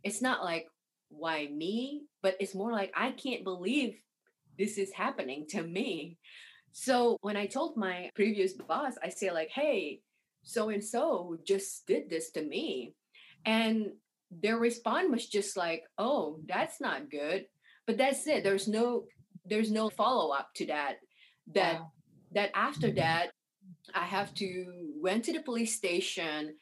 it's 0.03 0.21
not 0.21 0.43
like 0.43 0.67
why 1.09 1.47
me, 1.47 2.03
but 2.21 2.35
it's 2.39 2.55
more 2.55 2.71
like 2.71 2.91
I 2.95 3.11
can't 3.11 3.43
believe 3.43 3.95
this 4.57 4.77
is 4.77 4.91
happening 4.93 5.45
to 5.49 5.61
me. 5.61 6.17
So 6.71 7.17
when 7.21 7.35
I 7.35 7.47
told 7.47 7.77
my 7.77 8.09
previous 8.15 8.53
boss, 8.53 8.93
I 9.03 9.09
say 9.09 9.31
like, 9.31 9.49
hey, 9.49 10.01
so 10.43 10.69
and 10.69 10.83
so 10.83 11.37
just 11.45 11.85
did 11.85 12.09
this 12.09 12.31
to 12.31 12.41
me. 12.41 12.95
And 13.45 13.91
their 14.31 14.57
response 14.57 15.09
was 15.09 15.27
just 15.27 15.57
like 15.57 15.83
oh 15.97 16.39
that's 16.47 16.79
not 16.81 17.09
good. 17.09 17.45
But 17.87 17.97
that's 17.97 18.25
it. 18.27 18.43
There's 18.43 18.67
no 18.67 19.05
there's 19.45 19.71
no 19.71 19.89
follow 19.89 20.33
up 20.33 20.49
to 20.55 20.67
that 20.67 20.97
that 21.53 21.79
wow. 21.79 21.91
that 22.33 22.51
after 22.53 22.91
that 22.91 23.31
i 23.95 24.05
have 24.05 24.31
to 24.35 24.91
went 25.01 25.25
to 25.25 25.33
the 25.33 25.41
police 25.41 25.75
station 25.75 26.55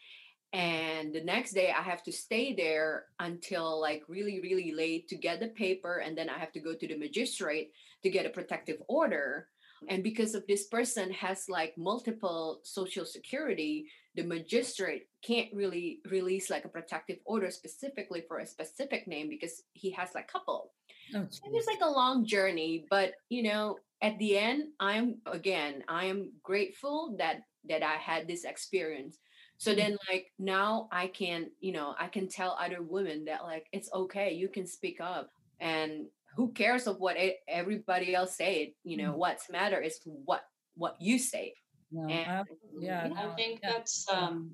and 0.53 1.13
the 1.13 1.21
next 1.21 1.51
day 1.51 1.73
i 1.77 1.81
have 1.81 2.01
to 2.01 2.11
stay 2.11 2.53
there 2.53 3.05
until 3.19 3.79
like 3.81 4.01
really 4.07 4.39
really 4.39 4.71
late 4.71 5.09
to 5.09 5.17
get 5.17 5.41
the 5.41 5.49
paper 5.49 5.97
and 5.97 6.17
then 6.17 6.29
i 6.29 6.37
have 6.37 6.53
to 6.53 6.61
go 6.61 6.73
to 6.73 6.87
the 6.87 6.97
magistrate 6.97 7.71
to 8.03 8.09
get 8.09 8.25
a 8.25 8.29
protective 8.29 8.77
order. 8.87 9.47
And 9.87 10.03
because 10.03 10.35
of 10.35 10.45
this 10.47 10.67
person 10.67 11.11
has 11.11 11.45
like 11.47 11.73
multiple 11.77 12.59
social 12.63 13.05
security 13.05 13.85
the 14.19 14.25
magistrate 14.25 15.07
can't 15.21 15.47
really 15.53 15.99
release 16.11 16.49
like 16.49 16.65
a 16.65 16.69
protective 16.69 17.19
order 17.23 17.49
specifically 17.49 18.21
for 18.27 18.39
a 18.39 18.45
specific 18.45 19.07
name 19.07 19.29
because 19.29 19.63
he 19.71 19.89
has 19.91 20.09
like 20.13 20.29
couple 20.29 20.73
oh, 21.15 21.25
it's 21.53 21.67
like 21.67 21.79
a 21.81 21.89
long 21.89 22.25
journey 22.25 22.85
but 22.89 23.13
you 23.29 23.41
know 23.41 23.77
at 24.01 24.19
the 24.19 24.37
end 24.37 24.63
i'm 24.81 25.15
again 25.25 25.81
i 25.87 26.03
am 26.03 26.29
grateful 26.43 27.15
that 27.17 27.43
that 27.69 27.81
i 27.81 27.93
had 27.93 28.27
this 28.27 28.43
experience 28.43 29.19
so 29.57 29.71
mm-hmm. 29.71 29.79
then 29.79 29.97
like 30.11 30.25
now 30.37 30.89
i 30.91 31.07
can 31.07 31.49
you 31.61 31.71
know 31.71 31.95
i 31.97 32.07
can 32.07 32.27
tell 32.27 32.57
other 32.59 32.81
women 32.81 33.23
that 33.23 33.43
like 33.43 33.67
it's 33.71 33.89
okay 33.93 34.33
you 34.33 34.49
can 34.49 34.67
speak 34.67 34.99
up 34.99 35.29
and 35.61 36.07
who 36.35 36.51
cares 36.51 36.87
of 36.87 36.99
what 36.99 37.15
everybody 37.47 38.13
else 38.13 38.35
say 38.35 38.73
you 38.83 38.97
know 38.97 39.11
mm-hmm. 39.11 39.19
what's 39.19 39.49
matter 39.49 39.79
is 39.79 39.97
what 40.25 40.43
what 40.75 40.97
you 40.99 41.17
say 41.17 41.53
no, 41.91 42.07
and, 42.07 42.45
yeah, 42.79 43.09
I 43.15 43.35
think 43.35 43.59
yeah. 43.63 43.71
that's 43.71 44.05
um 44.11 44.51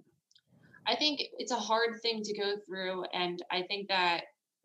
I 0.88 0.96
think 0.96 1.22
it's 1.40 1.52
a 1.52 1.56
hard 1.56 2.02
thing 2.02 2.22
to 2.24 2.38
go 2.38 2.56
through 2.66 3.06
and 3.14 3.44
I 3.52 3.64
think 3.64 3.88
that 3.90 4.24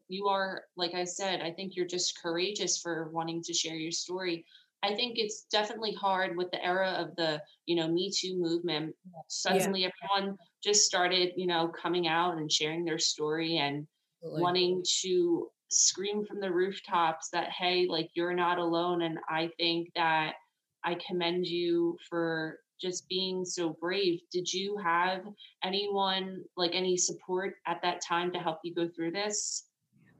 you 0.09 0.27
are 0.27 0.65
like 0.77 0.95
I 0.95 1.05
said, 1.05 1.41
I 1.41 1.51
think 1.51 1.77
you're 1.77 1.87
just 1.87 2.21
courageous 2.21 2.79
for 2.79 3.09
wanting 3.11 3.43
to 3.43 3.55
share 3.55 3.77
your 3.77 3.93
story. 3.93 4.45
I 4.83 4.95
think 4.95 5.19
it's 5.19 5.43
definitely 5.53 5.93
hard 5.93 6.37
with 6.37 6.51
the 6.51 6.65
era 6.65 6.91
of 6.91 7.15
the, 7.17 7.43
you 7.67 7.77
know, 7.77 7.87
Me 7.89 8.11
Too 8.11 8.39
movement. 8.39 8.95
Suddenly 9.29 9.83
yeah. 9.83 9.91
everyone 10.17 10.39
just 10.65 10.87
started, 10.87 11.33
you 11.37 11.47
know, 11.47 11.69
coming 11.69 12.09
out 12.09 12.39
and 12.39 12.51
sharing 12.51 12.85
their 12.85 12.99
story 12.99 13.59
and 13.59 13.87
Absolutely. 14.23 14.43
wanting 14.43 14.85
to 15.03 15.49
scream 15.69 16.25
from 16.25 16.41
the 16.41 16.51
rooftops 16.51 17.29
that 17.31 17.51
hey, 17.51 17.87
like 17.89 18.11
you're 18.15 18.35
not 18.35 18.59
alone 18.59 19.03
and 19.03 19.19
I 19.29 19.51
think 19.59 19.91
that 19.95 20.35
I 20.85 20.97
commend 21.07 21.47
you 21.47 21.97
for 22.09 22.59
just 22.81 23.09
being 23.09 23.45
so 23.45 23.77
brave. 23.81 24.21
Did 24.33 24.53
you 24.53 24.77
have 24.79 25.23
anyone 25.62 26.43
like 26.57 26.71
any 26.75 26.97
support 26.97 27.55
at 27.66 27.83
that 27.83 28.01
time 28.01 28.33
to 28.33 28.38
help 28.38 28.61
you 28.64 28.75
go 28.75 28.88
through 28.88 29.12
this? 29.12 29.66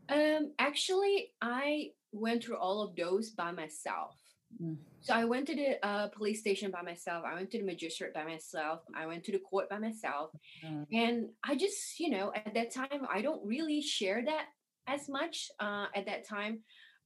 Um, 0.09 0.53
actually, 0.59 1.33
I 1.41 1.91
went 2.13 2.45
through 2.45 2.59
all 2.59 2.83
of 2.83 2.97
those 2.97 3.31
by 3.31 3.53
myself. 3.53 4.17
Mm. 4.63 4.77
So 5.01 5.15
I 5.15 5.25
went 5.25 5.47
to 5.47 5.55
the 5.55 5.87
uh, 5.87 6.09
police 6.09 6.41
station 6.41 6.71
by 6.71 6.83
myself. 6.83 7.25
I 7.25 7.35
went 7.35 7.51
to 7.53 7.59
the 7.59 7.65
magistrate 7.65 8.13
by 8.13 8.25
myself. 8.25 8.81
I 8.95 9.07
went 9.07 9.25
to 9.25 9.33
the 9.33 9.39
court 9.39 9.71
by 9.71 9.79
myself. 9.79 10.31
Mm. 10.67 10.87
And 10.93 11.29
I 11.45 11.57
just, 11.57 11.99
you 11.99 12.11
know, 12.11 12.33
at 12.35 12.53
that 12.55 12.75
time, 12.75 13.07
I 13.13 13.23
don't 13.23 13.47
really 13.47 13.81
share 13.81 14.23
that 14.27 14.47
as 14.87 15.09
much 15.09 15.49
uh, 15.61 15.87
at 15.95 16.07
that 16.07 16.27
time 16.29 16.61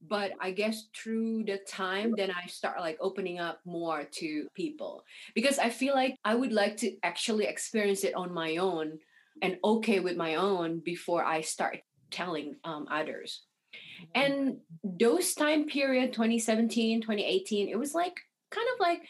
but 0.07 0.31
i 0.41 0.51
guess 0.51 0.87
through 0.95 1.43
the 1.43 1.57
time 1.67 2.13
then 2.17 2.31
i 2.31 2.45
start 2.47 2.79
like 2.79 2.97
opening 2.99 3.39
up 3.39 3.59
more 3.65 4.03
to 4.03 4.47
people 4.53 5.03
because 5.33 5.59
i 5.59 5.69
feel 5.69 5.93
like 5.93 6.15
i 6.23 6.35
would 6.35 6.51
like 6.51 6.77
to 6.77 6.95
actually 7.03 7.45
experience 7.45 8.03
it 8.03 8.15
on 8.15 8.33
my 8.33 8.57
own 8.57 8.97
and 9.41 9.57
okay 9.63 9.99
with 9.99 10.15
my 10.15 10.35
own 10.35 10.79
before 10.79 11.23
i 11.23 11.41
start 11.41 11.79
telling 12.11 12.55
um, 12.63 12.87
others 12.89 13.43
mm-hmm. 13.73 14.21
and 14.21 14.57
those 14.99 15.33
time 15.33 15.65
period 15.65 16.13
2017 16.13 17.01
2018 17.01 17.69
it 17.69 17.79
was 17.79 17.93
like 17.93 18.19
kind 18.51 18.67
of 18.73 18.79
like 18.79 19.01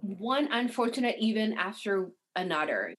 one 0.00 0.48
unfortunate 0.52 1.16
even 1.18 1.52
after 1.54 2.10
another 2.36 2.94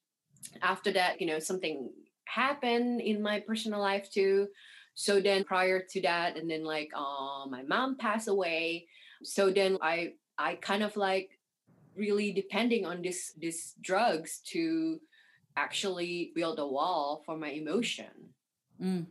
after 0.61 0.91
that 0.91 1.21
you 1.21 1.27
know 1.27 1.39
something 1.39 1.89
happened 2.25 3.01
in 3.01 3.21
my 3.21 3.39
personal 3.39 3.79
life 3.79 4.09
too 4.11 4.47
so 4.99 5.21
then 5.21 5.43
prior 5.43 5.79
to 5.79 6.01
that, 6.01 6.37
and 6.37 6.49
then 6.49 6.63
like 6.63 6.89
uh, 6.95 7.45
my 7.47 7.61
mom 7.61 7.97
passed 7.97 8.27
away. 8.27 8.87
So 9.23 9.51
then 9.51 9.77
I 9.79 10.13
I 10.39 10.55
kind 10.55 10.81
of 10.81 10.97
like 10.97 11.37
really 11.95 12.31
depending 12.31 12.83
on 12.83 13.03
this 13.03 13.31
this 13.39 13.75
drugs 13.79 14.41
to 14.53 14.99
actually 15.55 16.31
build 16.33 16.57
a 16.57 16.65
wall 16.65 17.21
for 17.27 17.37
my 17.37 17.49
emotion. 17.49 18.33
Mm. 18.81 19.05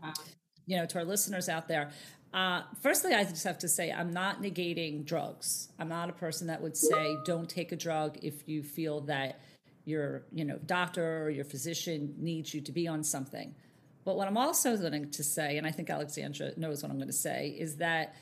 You 0.67 0.79
know, 0.79 0.87
to 0.87 0.99
our 0.99 1.05
listeners 1.05 1.49
out 1.49 1.69
there, 1.69 1.93
uh, 2.35 2.63
firstly, 2.83 3.15
I 3.15 3.23
just 3.23 3.45
have 3.45 3.59
to 3.59 3.69
say 3.69 3.93
I'm 3.93 4.13
not 4.13 4.43
negating 4.43 5.05
drugs. 5.05 5.69
I'm 5.79 5.89
not 5.89 6.11
a 6.11 6.15
person 6.15 6.49
that 6.49 6.61
would 6.61 6.77
say 6.77 7.17
don't 7.25 7.49
take 7.49 7.71
a 7.71 7.77
drug 7.77 8.19
if 8.23 8.49
you 8.49 8.65
feel 8.65 9.03
that 9.03 9.39
your 9.85 10.25
you 10.33 10.45
know 10.45 10.59
doctor 10.67 11.23
or 11.23 11.31
your 11.31 11.45
physician 11.45 12.17
needs 12.19 12.53
you 12.53 12.61
to 12.63 12.73
be 12.73 12.89
on 12.89 13.05
something. 13.05 13.55
But 14.07 14.17
what 14.17 14.29
I'm 14.29 14.37
also 14.37 14.77
going 14.77 15.11
to 15.11 15.25
say, 15.25 15.59
and 15.59 15.67
I 15.67 15.73
think 15.73 15.91
Alexandra 15.91 16.53
knows 16.57 16.81
what 16.81 16.93
I'm 16.93 16.97
going 16.97 17.09
to 17.09 17.13
say, 17.13 17.57
is 17.59 17.77
that 17.79 18.15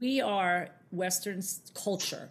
we 0.00 0.20
are 0.20 0.68
Western 0.92 1.42
culture, 1.74 2.30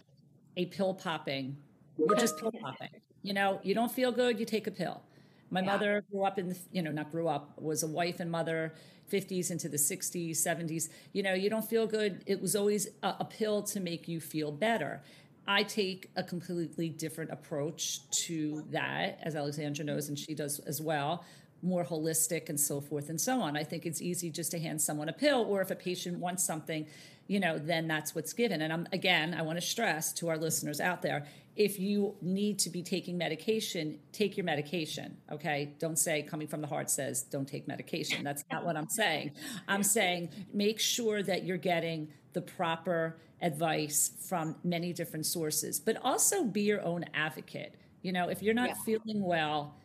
a 0.56 0.64
pill 0.64 0.94
popping. 0.94 1.58
We're 1.98 2.16
just 2.16 2.38
pill 2.38 2.52
popping. 2.62 2.88
You 3.22 3.34
know, 3.34 3.60
you 3.62 3.74
don't 3.74 3.92
feel 3.92 4.12
good, 4.12 4.40
you 4.40 4.46
take 4.46 4.66
a 4.66 4.70
pill. 4.70 5.02
My 5.50 5.60
yeah. 5.60 5.66
mother 5.66 6.04
grew 6.10 6.24
up 6.24 6.38
in, 6.38 6.48
the, 6.48 6.58
you 6.72 6.80
know, 6.80 6.90
not 6.90 7.12
grew 7.12 7.28
up, 7.28 7.60
was 7.60 7.82
a 7.82 7.86
wife 7.86 8.18
and 8.18 8.30
mother, 8.30 8.72
50s 9.12 9.50
into 9.50 9.68
the 9.68 9.76
60s, 9.76 10.30
70s. 10.30 10.88
You 11.12 11.22
know, 11.22 11.34
you 11.34 11.50
don't 11.50 11.68
feel 11.68 11.86
good. 11.86 12.24
It 12.24 12.40
was 12.40 12.56
always 12.56 12.88
a, 13.02 13.16
a 13.20 13.24
pill 13.26 13.62
to 13.64 13.80
make 13.80 14.08
you 14.08 14.20
feel 14.20 14.50
better. 14.50 15.02
I 15.46 15.64
take 15.64 16.10
a 16.16 16.22
completely 16.22 16.88
different 16.88 17.30
approach 17.30 18.08
to 18.24 18.64
that, 18.70 19.18
as 19.22 19.36
Alexandra 19.36 19.84
knows, 19.84 20.08
and 20.08 20.18
she 20.18 20.34
does 20.34 20.60
as 20.60 20.80
well 20.80 21.22
more 21.64 21.84
holistic 21.84 22.48
and 22.48 22.60
so 22.60 22.80
forth 22.80 23.08
and 23.08 23.20
so 23.20 23.40
on. 23.40 23.56
I 23.56 23.64
think 23.64 23.86
it's 23.86 24.02
easy 24.02 24.30
just 24.30 24.50
to 24.52 24.58
hand 24.58 24.80
someone 24.80 25.08
a 25.08 25.12
pill, 25.12 25.44
or 25.48 25.62
if 25.62 25.70
a 25.70 25.74
patient 25.74 26.18
wants 26.18 26.44
something, 26.44 26.86
you 27.26 27.40
know, 27.40 27.58
then 27.58 27.88
that's 27.88 28.14
what's 28.14 28.32
given. 28.32 28.62
And 28.62 28.72
I'm 28.72 28.86
again, 28.92 29.34
I 29.34 29.42
want 29.42 29.58
to 29.58 29.66
stress 29.66 30.12
to 30.14 30.28
our 30.28 30.36
listeners 30.36 30.80
out 30.80 31.02
there 31.02 31.26
if 31.56 31.78
you 31.78 32.16
need 32.20 32.58
to 32.60 32.70
be 32.70 32.82
taking 32.82 33.16
medication, 33.16 33.98
take 34.12 34.36
your 34.36 34.44
medication. 34.44 35.16
Okay. 35.30 35.72
Don't 35.78 35.98
say 35.98 36.22
coming 36.22 36.48
from 36.48 36.60
the 36.60 36.66
heart 36.66 36.90
says 36.90 37.22
don't 37.22 37.46
take 37.46 37.68
medication. 37.68 38.24
That's 38.24 38.44
not 38.50 38.64
what 38.64 38.76
I'm 38.76 38.88
saying. 38.88 39.32
I'm 39.68 39.82
saying 39.82 40.30
make 40.52 40.80
sure 40.80 41.22
that 41.22 41.44
you're 41.44 41.56
getting 41.56 42.08
the 42.32 42.40
proper 42.40 43.16
advice 43.40 44.10
from 44.28 44.56
many 44.64 44.92
different 44.92 45.26
sources, 45.26 45.78
but 45.78 45.96
also 46.02 46.44
be 46.44 46.62
your 46.62 46.82
own 46.82 47.04
advocate. 47.14 47.74
You 48.02 48.12
know, 48.12 48.28
if 48.28 48.42
you're 48.42 48.54
not 48.54 48.70
yeah. 48.70 48.74
feeling 48.84 49.22
well, 49.22 49.76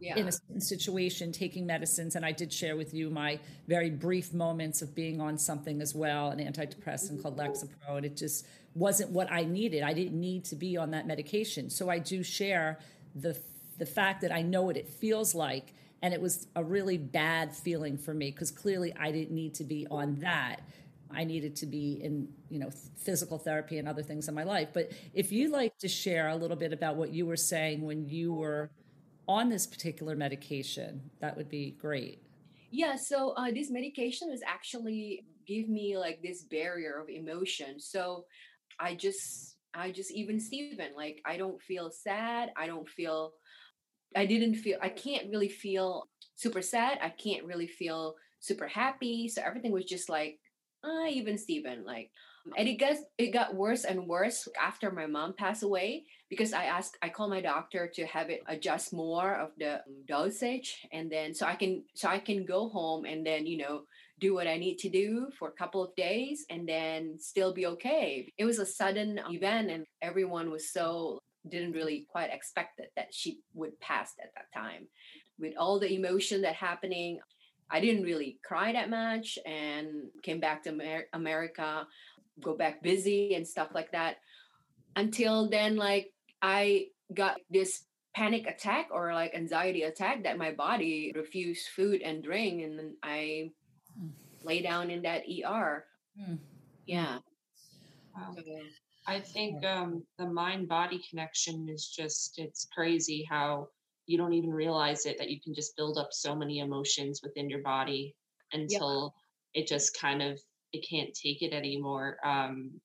yeah. 0.00 0.16
in 0.16 0.28
a 0.28 0.32
certain 0.32 0.60
situation 0.60 1.32
taking 1.32 1.66
medicines 1.66 2.16
and 2.16 2.24
i 2.24 2.32
did 2.32 2.52
share 2.52 2.76
with 2.76 2.94
you 2.94 3.10
my 3.10 3.38
very 3.66 3.90
brief 3.90 4.32
moments 4.32 4.82
of 4.82 4.94
being 4.94 5.20
on 5.20 5.36
something 5.36 5.80
as 5.80 5.94
well 5.94 6.30
an 6.30 6.38
antidepressant 6.38 7.12
mm-hmm. 7.12 7.22
called 7.22 7.36
lexapro 7.36 7.96
and 7.96 8.06
it 8.06 8.16
just 8.16 8.46
wasn't 8.78 9.10
what 9.10 9.30
I 9.30 9.44
needed. 9.44 9.82
I 9.82 9.92
didn't 9.92 10.18
need 10.18 10.44
to 10.46 10.56
be 10.56 10.76
on 10.76 10.92
that 10.92 11.06
medication. 11.06 11.70
So 11.70 11.90
I 11.90 11.98
do 11.98 12.22
share 12.22 12.78
the 13.14 13.38
the 13.78 13.86
fact 13.86 14.22
that 14.22 14.32
I 14.32 14.42
know 14.42 14.62
what 14.62 14.76
it 14.76 14.88
feels 14.88 15.36
like 15.36 15.72
and 16.02 16.12
it 16.12 16.20
was 16.20 16.48
a 16.56 16.64
really 16.64 16.98
bad 16.98 17.54
feeling 17.54 17.96
for 17.96 18.12
me 18.12 18.30
because 18.30 18.50
clearly 18.50 18.92
I 18.98 19.12
didn't 19.12 19.34
need 19.34 19.54
to 19.54 19.64
be 19.64 19.86
on 19.88 20.16
that. 20.16 20.60
I 21.10 21.24
needed 21.24 21.56
to 21.56 21.66
be 21.66 22.00
in, 22.02 22.28
you 22.50 22.58
know, 22.58 22.70
physical 22.96 23.38
therapy 23.38 23.78
and 23.78 23.88
other 23.88 24.02
things 24.02 24.28
in 24.28 24.34
my 24.34 24.42
life. 24.42 24.70
But 24.72 24.90
if 25.14 25.30
you'd 25.32 25.52
like 25.52 25.78
to 25.78 25.88
share 25.88 26.28
a 26.28 26.36
little 26.36 26.56
bit 26.56 26.72
about 26.72 26.96
what 26.96 27.12
you 27.12 27.24
were 27.24 27.36
saying 27.36 27.82
when 27.82 28.08
you 28.08 28.34
were 28.34 28.70
on 29.28 29.50
this 29.50 29.66
particular 29.66 30.16
medication, 30.16 31.10
that 31.20 31.36
would 31.36 31.48
be 31.48 31.72
great. 31.72 32.22
Yeah, 32.70 32.96
so 32.96 33.30
uh, 33.30 33.50
this 33.52 33.70
medication 33.70 34.30
was 34.30 34.40
actually 34.46 35.24
give 35.46 35.68
me 35.68 35.96
like 35.96 36.20
this 36.22 36.42
barrier 36.42 37.00
of 37.00 37.08
emotion. 37.08 37.78
So 37.78 38.24
I 38.80 38.94
just 38.94 39.56
I 39.74 39.90
just 39.92 40.10
even 40.12 40.40
Steven, 40.40 40.90
like 40.96 41.20
I 41.24 41.36
don't 41.36 41.60
feel 41.62 41.90
sad. 41.90 42.50
I 42.56 42.66
don't 42.66 42.88
feel 42.88 43.32
I 44.16 44.26
didn't 44.26 44.56
feel 44.56 44.78
I 44.82 44.88
can't 44.88 45.30
really 45.30 45.48
feel 45.48 46.08
super 46.34 46.62
sad. 46.62 46.98
I 47.02 47.10
can't 47.10 47.44
really 47.44 47.66
feel 47.66 48.14
super 48.40 48.66
happy. 48.66 49.28
So 49.28 49.42
everything 49.42 49.72
was 49.72 49.84
just 49.84 50.08
like 50.08 50.38
uh, 50.84 51.06
even 51.08 51.36
Steven, 51.38 51.84
like 51.84 52.10
and 52.56 52.68
it 52.68 52.74
gets 52.74 53.02
it 53.18 53.32
got 53.32 53.54
worse 53.54 53.84
and 53.84 54.06
worse 54.06 54.48
after 54.60 54.90
my 54.90 55.06
mom 55.06 55.32
passed 55.32 55.62
away 55.62 56.04
because 56.28 56.52
I 56.52 56.64
asked 56.64 56.96
I 57.02 57.08
called 57.08 57.30
my 57.30 57.40
doctor 57.40 57.90
to 57.94 58.06
have 58.06 58.30
it 58.30 58.42
adjust 58.46 58.92
more 58.92 59.34
of 59.34 59.50
the 59.58 59.82
dosage 60.06 60.86
and 60.92 61.10
then 61.10 61.34
so 61.34 61.46
I 61.46 61.56
can 61.56 61.84
so 61.94 62.08
I 62.08 62.18
can 62.18 62.44
go 62.44 62.68
home 62.68 63.04
and 63.04 63.26
then 63.26 63.46
you 63.46 63.58
know 63.58 63.82
do 64.20 64.34
what 64.34 64.46
I 64.46 64.56
need 64.56 64.78
to 64.78 64.88
do 64.88 65.30
for 65.38 65.48
a 65.48 65.52
couple 65.52 65.82
of 65.82 65.94
days 65.94 66.44
and 66.50 66.68
then 66.68 67.16
still 67.18 67.52
be 67.52 67.66
okay. 67.66 68.32
It 68.36 68.44
was 68.44 68.58
a 68.58 68.66
sudden 68.66 69.20
event 69.30 69.70
and 69.70 69.86
everyone 70.02 70.50
was 70.50 70.70
so 70.70 71.20
didn't 71.48 71.72
really 71.72 72.06
quite 72.10 72.30
expect 72.32 72.80
it 72.80 72.92
that 72.96 73.14
she 73.14 73.38
would 73.54 73.78
pass 73.80 74.14
at 74.22 74.32
that 74.34 74.52
time. 74.52 74.86
With 75.38 75.54
all 75.56 75.78
the 75.78 75.94
emotion 75.94 76.42
that 76.42 76.54
happening, 76.54 77.20
I 77.70 77.80
didn't 77.80 78.02
really 78.02 78.38
cry 78.44 78.72
that 78.72 78.90
much 78.90 79.38
and 79.46 80.10
came 80.22 80.40
back 80.40 80.62
to 80.64 80.70
Amer- 80.70 81.06
America, 81.12 81.86
go 82.42 82.56
back 82.56 82.82
busy 82.82 83.34
and 83.34 83.46
stuff 83.46 83.68
like 83.74 83.92
that. 83.92 84.16
Until 84.96 85.48
then, 85.48 85.76
like 85.76 86.12
I 86.42 86.86
got 87.14 87.38
this 87.50 87.84
panic 88.14 88.46
attack 88.46 88.88
or 88.90 89.14
like 89.14 89.34
anxiety 89.34 89.82
attack 89.82 90.24
that 90.24 90.38
my 90.38 90.52
body 90.52 91.12
refused 91.14 91.68
food 91.74 92.02
and 92.02 92.22
drink 92.22 92.62
and 92.62 92.78
then 92.78 92.96
I 93.02 93.50
lay 94.42 94.62
down 94.62 94.90
in 94.90 95.02
that 95.02 95.22
ER. 95.22 95.84
Mm. 96.20 96.38
Yeah. 96.86 97.18
Wow. 98.16 98.34
I 99.06 99.20
think 99.20 99.64
um, 99.64 100.02
the 100.18 100.26
mind 100.26 100.68
body 100.68 101.00
connection 101.08 101.68
is 101.68 101.88
just, 101.88 102.38
it's 102.38 102.66
crazy 102.74 103.26
how 103.28 103.68
you 104.06 104.18
don't 104.18 104.32
even 104.32 104.50
realize 104.50 105.06
it 105.06 105.16
that 105.18 105.30
you 105.30 105.40
can 105.40 105.54
just 105.54 105.76
build 105.76 105.96
up 105.98 106.08
so 106.12 106.34
many 106.34 106.58
emotions 106.58 107.20
within 107.22 107.48
your 107.48 107.62
body 107.62 108.14
until 108.52 109.14
yeah. 109.54 109.62
it 109.62 109.66
just 109.66 109.98
kind 109.98 110.22
of, 110.22 110.40
it 110.72 110.86
can't 110.88 111.14
take 111.14 111.42
it 111.42 111.52
anymore. 111.52 112.16
Um, 112.24 112.80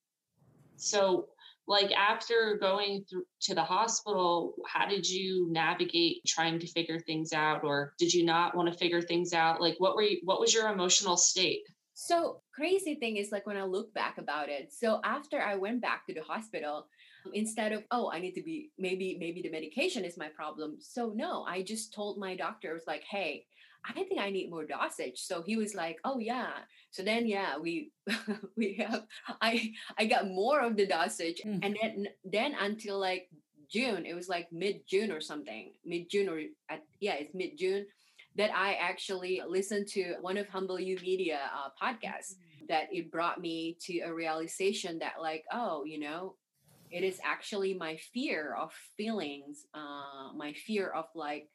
so, 0.76 1.28
like 1.66 1.92
after 1.92 2.58
going 2.60 3.04
through 3.08 3.24
to 3.40 3.54
the 3.54 3.62
hospital 3.62 4.54
how 4.66 4.86
did 4.86 5.08
you 5.08 5.46
navigate 5.50 6.24
trying 6.26 6.58
to 6.58 6.66
figure 6.66 7.00
things 7.00 7.32
out 7.32 7.64
or 7.64 7.94
did 7.98 8.12
you 8.12 8.24
not 8.24 8.54
want 8.54 8.70
to 8.70 8.78
figure 8.78 9.00
things 9.00 9.32
out 9.32 9.60
like 9.60 9.74
what 9.78 9.96
were 9.96 10.02
you 10.02 10.20
what 10.24 10.40
was 10.40 10.52
your 10.52 10.68
emotional 10.68 11.16
state 11.16 11.62
so 11.94 12.40
crazy 12.54 12.96
thing 12.96 13.16
is 13.16 13.32
like 13.32 13.46
when 13.46 13.56
i 13.56 13.62
look 13.62 13.92
back 13.94 14.18
about 14.18 14.48
it 14.48 14.72
so 14.72 15.00
after 15.04 15.40
i 15.40 15.54
went 15.54 15.80
back 15.80 16.06
to 16.06 16.14
the 16.14 16.22
hospital 16.22 16.86
instead 17.32 17.72
of 17.72 17.82
oh 17.90 18.10
i 18.12 18.20
need 18.20 18.34
to 18.34 18.42
be 18.42 18.70
maybe 18.78 19.16
maybe 19.18 19.40
the 19.40 19.50
medication 19.50 20.04
is 20.04 20.18
my 20.18 20.28
problem 20.28 20.76
so 20.80 21.12
no 21.14 21.44
i 21.44 21.62
just 21.62 21.94
told 21.94 22.18
my 22.18 22.36
doctor 22.36 22.70
I 22.70 22.74
was 22.74 22.86
like 22.86 23.04
hey 23.10 23.46
I 23.84 23.92
think 23.92 24.20
I 24.20 24.30
need 24.30 24.50
more 24.50 24.64
dosage. 24.64 25.20
So 25.20 25.42
he 25.42 25.56
was 25.56 25.74
like, 25.74 25.98
oh 26.04 26.18
yeah. 26.18 26.50
So 26.90 27.02
then 27.02 27.26
yeah, 27.26 27.58
we 27.58 27.90
we 28.56 28.74
have 28.74 29.06
I 29.40 29.72
I 29.98 30.06
got 30.06 30.28
more 30.28 30.60
of 30.60 30.76
the 30.76 30.86
dosage. 30.86 31.42
Mm. 31.44 31.60
And 31.62 31.78
then 31.80 32.06
then 32.24 32.54
until 32.58 32.98
like 32.98 33.28
June, 33.68 34.06
it 34.06 34.14
was 34.14 34.28
like 34.28 34.52
mid 34.52 34.86
June 34.86 35.10
or 35.10 35.20
something, 35.20 35.72
mid 35.84 36.08
June 36.08 36.28
or 36.28 36.40
at, 36.68 36.82
yeah, 37.00 37.14
it's 37.14 37.34
mid 37.34 37.58
June 37.58 37.86
that 38.36 38.50
I 38.54 38.74
actually 38.74 39.42
listened 39.46 39.86
to 39.88 40.14
one 40.20 40.36
of 40.36 40.48
Humble 40.48 40.80
You 40.80 40.98
Media 41.02 41.38
uh, 41.54 41.70
podcasts. 41.80 42.34
Mm. 42.34 42.68
That 42.68 42.88
it 42.92 43.12
brought 43.12 43.42
me 43.42 43.76
to 43.82 43.98
a 44.00 44.14
realization 44.14 44.98
that 45.00 45.20
like, 45.20 45.44
oh, 45.52 45.84
you 45.84 46.00
know, 46.00 46.36
it 46.90 47.04
is 47.04 47.20
actually 47.22 47.74
my 47.74 47.98
fear 48.14 48.54
of 48.58 48.72
feelings, 48.96 49.66
uh, 49.74 50.32
my 50.34 50.54
fear 50.54 50.88
of 50.88 51.04
like 51.14 51.50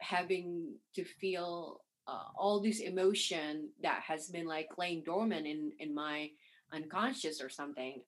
having 0.00 0.74
to 0.94 1.04
feel 1.04 1.80
uh, 2.06 2.28
all 2.36 2.60
this 2.60 2.80
emotion 2.80 3.68
that 3.82 4.00
has 4.06 4.28
been 4.28 4.46
like 4.46 4.68
laying 4.78 5.02
dormant 5.02 5.46
in 5.46 5.72
in 5.78 5.94
my 5.94 6.30
unconscious 6.72 7.40
or 7.40 7.48
something. 7.48 8.02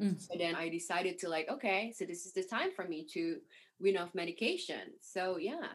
Mm. 0.00 0.20
so 0.20 0.34
then 0.36 0.56
i 0.56 0.68
decided 0.68 1.20
to 1.20 1.28
like 1.28 1.48
okay 1.48 1.94
so 1.96 2.04
this 2.04 2.26
is 2.26 2.32
the 2.32 2.42
time 2.42 2.70
for 2.74 2.84
me 2.84 3.06
to 3.12 3.36
wean 3.78 3.96
off 3.96 4.14
medication. 4.14 4.90
So 5.00 5.36
yeah. 5.38 5.68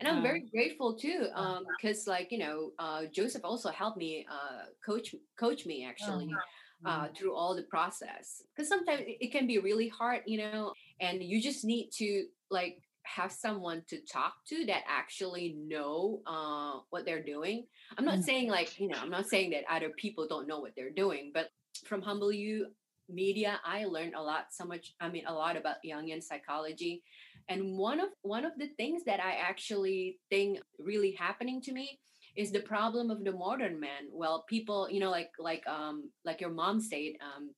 And 0.00 0.06
i'm 0.08 0.22
very 0.22 0.44
grateful 0.54 0.94
too 0.94 1.28
um 1.34 1.64
because 1.74 2.06
like 2.06 2.30
you 2.30 2.38
know 2.38 2.70
uh 2.78 3.02
joseph 3.10 3.44
also 3.44 3.70
helped 3.70 3.96
me 3.96 4.24
uh 4.30 4.66
coach 4.84 5.14
coach 5.36 5.66
me 5.66 5.84
actually 5.84 6.30
oh, 6.30 6.88
uh, 6.88 7.08
through 7.16 7.34
all 7.34 7.56
the 7.56 7.64
process. 7.64 8.42
Because 8.54 8.68
sometimes 8.68 9.02
it 9.06 9.32
can 9.32 9.46
be 9.46 9.58
really 9.58 9.88
hard 9.88 10.20
you 10.26 10.38
know 10.38 10.72
and 11.00 11.22
you 11.22 11.42
just 11.42 11.64
need 11.64 11.90
to 11.94 12.26
like 12.50 12.78
have 13.16 13.32
someone 13.32 13.82
to 13.88 13.98
talk 14.00 14.34
to 14.48 14.66
that 14.66 14.82
actually 14.88 15.56
know 15.58 16.20
uh, 16.26 16.80
what 16.90 17.04
they're 17.04 17.22
doing. 17.22 17.66
I'm 17.96 18.04
not 18.04 18.14
mm-hmm. 18.14 18.22
saying 18.22 18.50
like, 18.50 18.78
you 18.78 18.88
know, 18.88 18.98
I'm 19.00 19.10
not 19.10 19.26
saying 19.26 19.50
that 19.50 19.64
other 19.70 19.90
people 19.90 20.26
don't 20.28 20.46
know 20.46 20.60
what 20.60 20.72
they're 20.76 20.90
doing, 20.90 21.30
but 21.32 21.48
from 21.84 22.02
Humble 22.02 22.32
You 22.32 22.66
media, 23.08 23.60
I 23.64 23.84
learned 23.86 24.14
a 24.14 24.22
lot, 24.22 24.46
so 24.50 24.64
much, 24.64 24.94
I 25.00 25.08
mean, 25.08 25.24
a 25.26 25.32
lot 25.32 25.56
about 25.56 25.76
Jungian 25.84 26.22
psychology. 26.22 27.02
And 27.48 27.78
one 27.78 27.98
of 27.98 28.10
one 28.22 28.44
of 28.44 28.52
the 28.58 28.68
things 28.76 29.04
that 29.04 29.20
I 29.20 29.36
actually 29.40 30.18
think 30.28 30.58
really 30.78 31.12
happening 31.12 31.62
to 31.62 31.72
me 31.72 31.98
is 32.36 32.52
the 32.52 32.60
problem 32.60 33.10
of 33.10 33.24
the 33.24 33.32
modern 33.32 33.80
man. 33.80 34.12
Well, 34.12 34.44
people, 34.48 34.88
you 34.90 35.00
know, 35.00 35.10
like 35.10 35.30
like 35.38 35.66
um 35.66 36.10
like 36.26 36.42
your 36.42 36.50
mom 36.50 36.80
said, 36.80 37.12
um, 37.24 37.54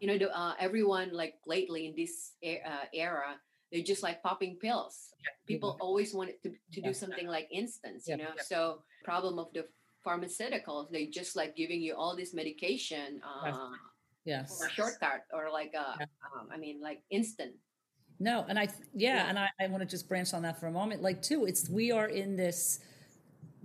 you 0.00 0.06
know, 0.06 0.18
the, 0.18 0.36
uh, 0.36 0.54
everyone 0.60 1.10
like 1.12 1.34
lately 1.46 1.86
in 1.86 1.94
this 1.96 2.32
uh, 2.44 2.86
era 2.92 3.36
they're 3.72 3.82
just 3.82 4.02
like 4.02 4.22
popping 4.22 4.56
pills. 4.60 5.10
People 5.46 5.76
always 5.80 6.14
want 6.14 6.30
it 6.30 6.42
to, 6.42 6.52
to 6.72 6.80
do 6.80 6.94
something 6.94 7.26
like 7.26 7.48
instance 7.52 8.04
you 8.08 8.16
know? 8.16 8.30
so 8.44 8.82
problem 9.04 9.38
of 9.38 9.48
the 9.52 9.64
pharmaceuticals 10.06 10.90
they 10.90 11.06
just 11.06 11.36
like 11.36 11.54
giving 11.54 11.80
you 11.80 11.94
all 11.94 12.16
this 12.16 12.32
medication 12.32 13.20
uh, 13.22 13.68
yes. 14.24 14.62
shortcut 14.72 15.24
or 15.32 15.50
like 15.52 15.74
a 15.74 15.90
um, 16.00 16.48
i 16.52 16.56
mean 16.56 16.80
like 16.80 17.02
instant. 17.10 17.52
No 18.18 18.44
and 18.48 18.58
i 18.58 18.64
yeah, 18.94 19.16
yeah. 19.16 19.28
and 19.28 19.38
I, 19.38 19.48
I 19.60 19.66
want 19.66 19.82
to 19.82 19.88
just 19.88 20.08
branch 20.08 20.32
on 20.34 20.42
that 20.42 20.58
for 20.58 20.66
a 20.66 20.72
moment. 20.72 21.02
Like 21.02 21.20
too 21.22 21.44
it's 21.44 21.68
we 21.68 21.92
are 21.92 22.08
in 22.08 22.36
this 22.36 22.80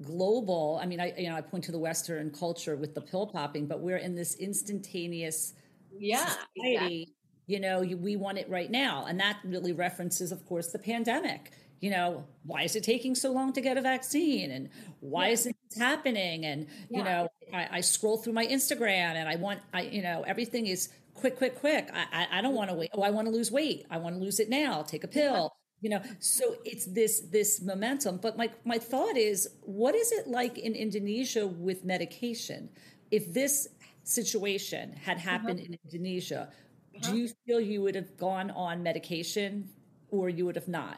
global 0.01 0.78
i 0.82 0.86
mean 0.86 0.99
i 0.99 1.14
you 1.18 1.30
know 1.30 1.36
i 1.36 1.41
point 1.41 1.64
to 1.64 1.72
the 1.72 1.80
western 1.80 2.30
culture 2.30 2.76
with 2.76 2.93
the 2.93 2.99
pill 2.99 3.26
popping 3.26 3.66
but 3.66 3.80
we're 3.80 3.97
in 3.97 4.14
this 4.14 4.36
instantaneous 4.36 5.53
yeah 5.97 6.26
society 6.26 6.43
exactly 6.56 7.14
you 7.48 7.60
know 7.60 7.80
we 7.82 8.16
want 8.16 8.38
it 8.38 8.50
right 8.50 8.72
now. 8.72 9.06
And 9.08 9.20
that 9.20 9.38
really 9.43 9.72
references 9.72 10.32
of 10.32 10.46
course 10.46 10.68
the 10.72 10.80
pandemic. 10.80 11.52
You 11.82 11.91
know 11.91 12.24
why 12.43 12.64
is 12.64 12.76
it 12.76 12.84
taking 12.84 13.16
so 13.16 13.32
long 13.32 13.54
to 13.54 13.62
get 13.62 13.78
a 13.78 13.82
vaccine? 13.82 14.52
And 14.52 14.70
why 15.02 15.28
yeah. 15.28 15.34
is 15.34 15.46
it 15.46 15.56
happening? 15.78 16.46
And 16.46 16.68
yeah. 16.89 16.98
you 16.98 17.04
know 17.04 17.30
I, 17.54 17.68
I, 17.74 17.82
scroll 17.82 18.18
through 18.18 18.34
my 18.34 18.48
instagram 18.48 19.14
and 19.16 19.30
i 19.30 19.36
want 19.36 19.60
i 19.72 19.82
you 19.82 20.02
know 20.02 20.24
everything 20.26 20.66
is 20.66 20.89
quick 21.14 21.38
quick 21.38 21.56
quick. 21.60 21.89
I 21.93 22.06
i, 22.12 22.39
I 22.39 22.41
don't 22.41 22.56
want 22.56 22.70
to 22.72 22.76
wait. 22.76 22.89
Oh 22.93 23.04
i 23.04 23.12
want 23.12 23.28
to 23.28 23.34
lose 23.34 23.52
weight. 23.52 23.86
I 23.91 23.98
want 23.98 24.16
to 24.16 24.22
lose 24.22 24.39
it 24.39 24.50
now. 24.50 24.82
Take 24.82 25.04
a 25.04 25.08
pill. 25.08 25.56
You 25.82 25.89
know 25.91 26.02
so 26.20 26.56
it's 26.66 26.86
this 26.86 27.20
this 27.32 27.62
momentum. 27.62 28.18
But 28.18 28.38
my 28.38 28.50
my 28.64 28.80
thought 28.80 29.18
is 29.18 29.48
what 29.62 29.93
is 29.93 30.12
it 30.12 30.28
like 30.28 30.58
in 30.58 30.74
indonesia 30.74 31.46
with 31.46 31.84
medication? 31.86 32.70
If 33.12 33.34
this 33.34 33.68
situation 34.04 34.93
had 34.93 35.18
Uh-huh. 35.18 35.30
happened 35.30 35.60
in 35.60 35.78
indonesia 35.86 36.50
Uh-huh. 36.96 37.12
do 37.12 37.18
you 37.18 37.30
feel 37.46 37.60
you 37.60 37.82
would 37.82 37.96
have 37.96 38.18
gone 38.18 38.52
on 38.52 38.82
medication 38.84 39.70
or 40.10 40.30
you 40.30 40.46
would 40.46 40.56
have 40.56 40.68
not 40.68 40.98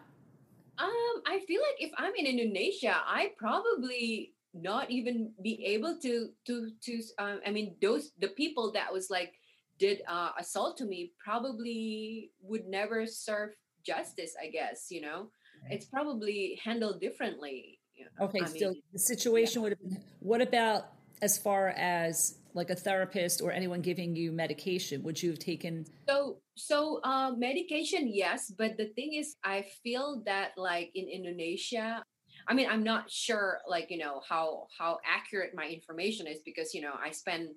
Um, 0.77 1.15
I 1.25 1.41
feel 1.47 1.61
like 1.61 1.81
if 1.81 1.91
I'm 1.97 2.13
in 2.13 2.29
Indonesia, 2.29 2.93
I 3.01 3.33
probably 3.37 4.37
not 4.53 4.89
even 4.93 5.33
be 5.41 5.65
able 5.65 5.97
to 6.05 6.29
to 6.45 6.69
to. 6.85 6.93
Um, 7.17 7.41
I 7.45 7.49
mean, 7.49 7.75
those 7.81 8.13
the 8.21 8.29
people 8.37 8.71
that 8.77 8.93
was 8.93 9.09
like 9.09 9.33
did 9.79 10.01
uh, 10.07 10.37
assault 10.37 10.77
to 10.77 10.85
me 10.85 11.13
probably 11.17 12.29
would 12.41 12.65
never 12.69 13.05
serve 13.09 13.57
justice. 13.81 14.37
I 14.37 14.53
guess 14.53 14.93
you 14.93 15.01
know, 15.01 15.33
it's 15.69 15.85
probably 15.89 16.61
handled 16.63 17.01
differently. 17.01 17.79
you 17.97 18.05
know. 18.05 18.29
okay 18.29 18.41
I 18.41 18.45
still 18.45 18.77
mean, 18.77 18.81
the 18.93 18.99
situation 18.99 19.61
would 19.61 19.73
have 19.73 19.81
been 19.81 19.97
what 20.19 20.41
about 20.41 20.93
as 21.21 21.37
far 21.37 21.69
as 21.69 22.37
like 22.57 22.69
a 22.69 22.75
therapist 22.75 23.41
or 23.41 23.51
anyone 23.51 23.81
giving 23.81 24.15
you 24.15 24.31
medication 24.31 25.03
would 25.03 25.21
you 25.21 25.29
have 25.29 25.39
taken 25.39 25.85
So 26.09 26.41
so 26.57 26.99
uh, 27.03 27.31
medication, 27.37 28.09
yes, 28.11 28.51
but 28.57 28.77
the 28.77 28.87
thing 28.97 29.13
is, 29.13 29.37
I 29.43 29.65
feel 29.83 30.23
that 30.25 30.51
like 30.57 30.89
in 30.95 31.07
Indonesia, 31.07 32.03
I 32.49 32.53
mean, 32.53 32.67
I'm 32.69 32.83
not 32.83 33.11
sure 33.11 33.59
like 33.69 33.87
you 33.89 33.99
know 33.99 34.21
how 34.27 34.67
how 34.77 34.97
accurate 35.05 35.51
my 35.53 35.67
information 35.67 36.25
is 36.27 36.39
because 36.43 36.73
you 36.73 36.81
know 36.81 36.93
I 36.97 37.11
spend 37.11 37.49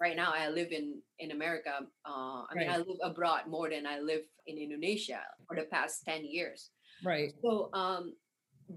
right 0.00 0.16
now 0.16 0.32
I 0.34 0.48
live 0.48 0.72
in 0.72 1.00
in 1.18 1.30
America. 1.30 1.84
Uh, 2.04 2.42
I 2.48 2.52
mean, 2.56 2.70
I 2.70 2.78
live 2.78 2.98
abroad 3.04 3.42
more 3.46 3.68
than 3.68 3.86
I 3.86 4.00
live 4.00 4.24
in 4.46 4.56
Indonesia 4.58 5.20
for 5.46 5.56
the 5.56 5.68
past 5.70 6.02
ten 6.08 6.24
years. 6.24 6.70
right 7.04 7.32
So, 7.44 7.68
um, 7.74 8.14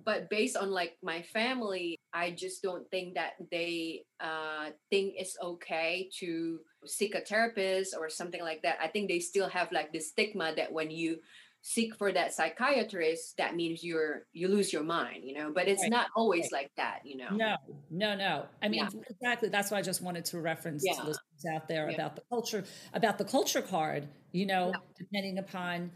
but 0.03 0.29
based 0.29 0.57
on 0.57 0.71
like 0.71 0.97
my 1.01 1.21
family, 1.21 1.97
I 2.13 2.31
just 2.31 2.61
don't 2.61 2.89
think 2.89 3.15
that 3.15 3.33
they 3.51 4.03
uh, 4.19 4.71
think 4.89 5.13
it's 5.17 5.37
okay 5.41 6.09
to 6.19 6.59
seek 6.85 7.15
a 7.15 7.21
therapist 7.21 7.95
or 7.97 8.09
something 8.09 8.41
like 8.41 8.61
that. 8.63 8.77
I 8.81 8.87
think 8.87 9.09
they 9.09 9.19
still 9.19 9.49
have 9.49 9.71
like 9.71 9.91
the 9.91 9.99
stigma 9.99 10.53
that 10.55 10.71
when 10.71 10.91
you 10.91 11.19
seek 11.61 11.95
for 11.95 12.11
that 12.11 12.33
psychiatrist, 12.33 13.37
that 13.37 13.55
means 13.55 13.83
you're 13.83 14.25
you 14.33 14.47
lose 14.47 14.71
your 14.73 14.83
mind, 14.83 15.23
you 15.23 15.33
know. 15.33 15.51
But 15.53 15.67
it's 15.67 15.81
Right, 15.83 15.91
not 15.91 16.07
always 16.15 16.51
like 16.51 16.71
that, 16.77 16.99
you 17.05 17.17
know. 17.17 17.31
No, 17.37 17.55
no, 17.89 18.15
no. 18.15 18.45
I 18.61 18.67
mean, 18.69 18.81
Yeah. 18.83 18.89
exactly. 19.09 19.49
That's 19.49 19.71
why 19.71 19.79
I 19.79 19.81
just 19.81 20.01
wanted 20.01 20.25
to 20.25 20.39
reference 20.39 20.83
to 20.83 20.87
Yeah. 20.87 21.05
listeners 21.07 21.45
out 21.55 21.67
there 21.67 21.89
Yeah. 21.89 21.95
about 21.95 22.15
the 22.15 22.21
culture, 22.29 22.63
about 22.93 23.17
the 23.17 23.25
culture 23.25 23.61
card. 23.61 24.07
You 24.31 24.45
know, 24.45 24.73
depending 24.97 25.39
upon 25.39 25.91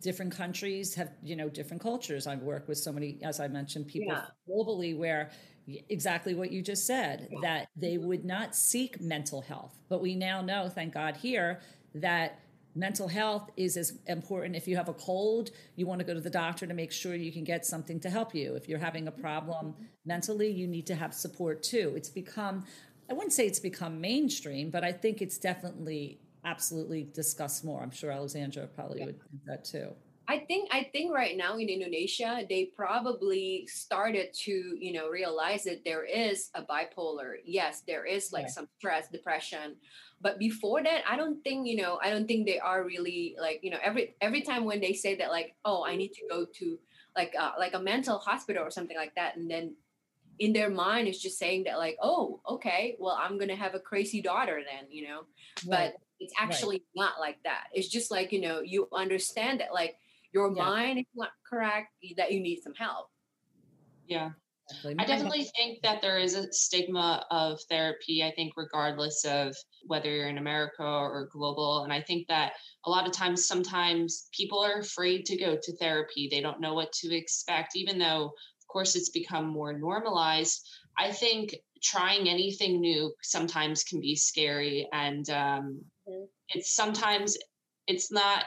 different 0.00 0.32
countries 0.32 0.94
have 0.94 1.10
you 1.22 1.36
know 1.36 1.48
different 1.48 1.82
cultures. 1.82 2.26
I've 2.26 2.42
worked 2.42 2.68
with 2.68 2.78
so 2.78 2.92
many, 2.92 3.18
as 3.22 3.40
I 3.40 3.48
mentioned, 3.48 3.86
people 3.88 4.12
Yeah. 4.12 4.26
globally 4.48 4.96
where 4.96 5.30
exactly 5.88 6.34
what 6.34 6.50
you 6.50 6.62
just 6.62 6.86
said 6.86 7.28
that 7.42 7.68
they 7.76 7.96
would 7.98 8.24
not 8.24 8.56
seek 8.56 9.00
mental 9.00 9.40
health, 9.40 9.78
but 9.88 10.00
we 10.00 10.14
now 10.14 10.40
know, 10.42 10.68
thank 10.68 10.94
God, 10.94 11.16
here 11.16 11.60
that 11.94 12.40
mental 12.74 13.08
health 13.08 13.50
is 13.56 13.76
as 13.76 13.98
important. 14.06 14.56
If 14.56 14.66
you 14.68 14.76
have 14.76 14.88
a 14.88 14.94
cold 14.94 15.50
you 15.76 15.86
want 15.86 15.98
to 16.00 16.04
go 16.04 16.14
to 16.14 16.20
the 16.20 16.30
doctor 16.30 16.66
to 16.66 16.74
make 16.74 16.92
sure 16.92 17.14
you 17.14 17.32
can 17.32 17.44
get 17.44 17.66
something 17.66 17.98
to 18.00 18.10
help 18.10 18.34
you. 18.34 18.54
If 18.54 18.68
you're 18.68 18.78
having 18.78 19.08
a 19.08 19.12
problem 19.12 19.74
mentally 20.04 20.50
you 20.50 20.66
need 20.66 20.86
to 20.86 20.94
have 20.94 21.12
support 21.14 21.62
too. 21.62 21.92
It's 21.96 22.10
become 22.10 22.64
i 23.08 23.12
wouldn't 23.12 23.32
say 23.32 23.44
it's 23.46 23.58
become 23.58 24.00
mainstream 24.00 24.70
but 24.70 24.84
i 24.84 24.92
think 24.92 25.20
it's 25.20 25.36
definitely 25.36 26.20
absolutely 26.44 27.04
discuss 27.14 27.62
more 27.64 27.82
i'm 27.82 27.90
sure 27.90 28.10
alexandra 28.10 28.66
probably 28.66 29.00
Yeah. 29.00 29.06
would 29.06 29.20
that 29.46 29.64
too 29.64 29.92
I 30.28 30.38
think 30.46 30.68
I 30.70 30.84
think 30.92 31.12
right 31.12 31.36
now 31.36 31.58
in 31.58 31.68
Indonesia 31.68 32.46
they 32.48 32.70
probably 32.76 33.66
started 33.66 34.32
to 34.46 34.76
you 34.78 34.92
know 34.92 35.08
realize 35.08 35.64
that 35.64 35.82
there 35.84 36.04
is 36.04 36.50
a 36.54 36.62
bipolar. 36.62 37.42
Yes, 37.44 37.82
there 37.84 38.06
is 38.06 38.30
like 38.30 38.46
Yeah. 38.46 38.54
some 38.54 38.68
stress, 38.78 39.08
depression, 39.10 39.74
but 40.20 40.38
before 40.38 40.84
that, 40.84 41.02
I 41.04 41.16
don't 41.16 41.42
think 41.42 41.66
you 41.66 41.82
know 41.82 41.98
I 42.00 42.10
don't 42.10 42.28
think 42.28 42.46
they 42.46 42.60
are 42.60 42.84
really 42.84 43.34
like 43.40 43.58
you 43.64 43.72
know 43.72 43.82
every 43.82 44.14
every 44.20 44.42
time 44.42 44.64
when 44.64 44.78
they 44.80 44.92
say 44.92 45.16
that 45.16 45.30
like 45.30 45.56
oh 45.64 45.82
I 45.84 45.96
need 45.96 46.12
to 46.12 46.22
go 46.30 46.46
to 46.46 46.78
like 47.16 47.34
uh, 47.36 47.58
like 47.58 47.74
a 47.74 47.82
mental 47.82 48.18
hospital 48.18 48.62
or 48.62 48.70
something 48.70 48.96
like 48.96 49.16
that, 49.16 49.34
and 49.36 49.50
then 49.50 49.74
in 50.38 50.52
their 50.52 50.70
mind 50.70 51.08
it's 51.08 51.20
just 51.20 51.38
saying 51.42 51.64
that 51.64 51.76
like 51.76 51.96
oh 52.00 52.40
okay 52.48 52.94
well 53.00 53.18
I'm 53.18 53.36
gonna 53.36 53.56
have 53.56 53.74
a 53.74 53.80
crazy 53.80 54.22
daughter 54.22 54.62
then 54.62 54.86
you 54.90 55.08
know 55.08 55.26
but 55.66 55.94
it's 56.20 56.34
actually 56.38 56.84
not 56.94 57.18
like 57.18 57.38
that. 57.44 57.64
It's 57.72 57.88
just 57.88 58.10
like, 58.10 58.30
you 58.32 58.40
know, 58.40 58.60
you 58.60 58.88
understand 58.92 59.60
that 59.60 59.72
like 59.72 59.96
your 60.32 60.54
Yeah. 60.54 60.62
mind 60.64 60.98
is 61.00 61.06
not 61.14 61.30
correct, 61.48 61.88
that 62.16 62.32
you 62.32 62.40
need 62.40 62.60
some 62.62 62.74
help. 62.74 63.08
Yeah. 64.06 64.32
I 64.98 65.04
definitely 65.04 65.50
think 65.56 65.82
that 65.82 66.00
there 66.00 66.18
is 66.18 66.34
a 66.36 66.52
stigma 66.52 67.26
of 67.32 67.60
therapy, 67.68 68.22
I 68.22 68.30
think, 68.30 68.52
regardless 68.56 69.24
of 69.24 69.56
whether 69.86 70.08
you're 70.08 70.28
in 70.28 70.38
America 70.38 70.84
or 70.84 71.28
global. 71.32 71.82
And 71.82 71.92
I 71.92 72.00
think 72.00 72.28
that 72.28 72.52
a 72.84 72.90
lot 72.90 73.06
of 73.06 73.12
times, 73.12 73.46
sometimes 73.46 74.28
people 74.32 74.60
are 74.60 74.78
afraid 74.78 75.24
to 75.26 75.36
go 75.36 75.56
to 75.60 75.76
therapy. 75.78 76.28
They 76.30 76.40
don't 76.40 76.60
know 76.60 76.74
what 76.74 76.92
to 76.92 77.12
expect, 77.12 77.74
even 77.74 77.98
though, 77.98 78.26
of 78.26 78.66
course, 78.68 78.94
it's 78.94 79.10
become 79.10 79.46
more 79.46 79.72
normalized. 79.72 80.68
I 80.96 81.10
think 81.10 81.56
trying 81.82 82.28
anything 82.28 82.80
new 82.80 83.12
sometimes 83.22 83.82
can 83.82 84.00
be 84.00 84.14
scary. 84.14 84.86
And 84.92 85.28
um, 85.30 85.80
Mhm. 86.10 86.28
it's 86.48 86.74
sometimes, 86.74 87.38
it's 87.86 88.10
not 88.10 88.44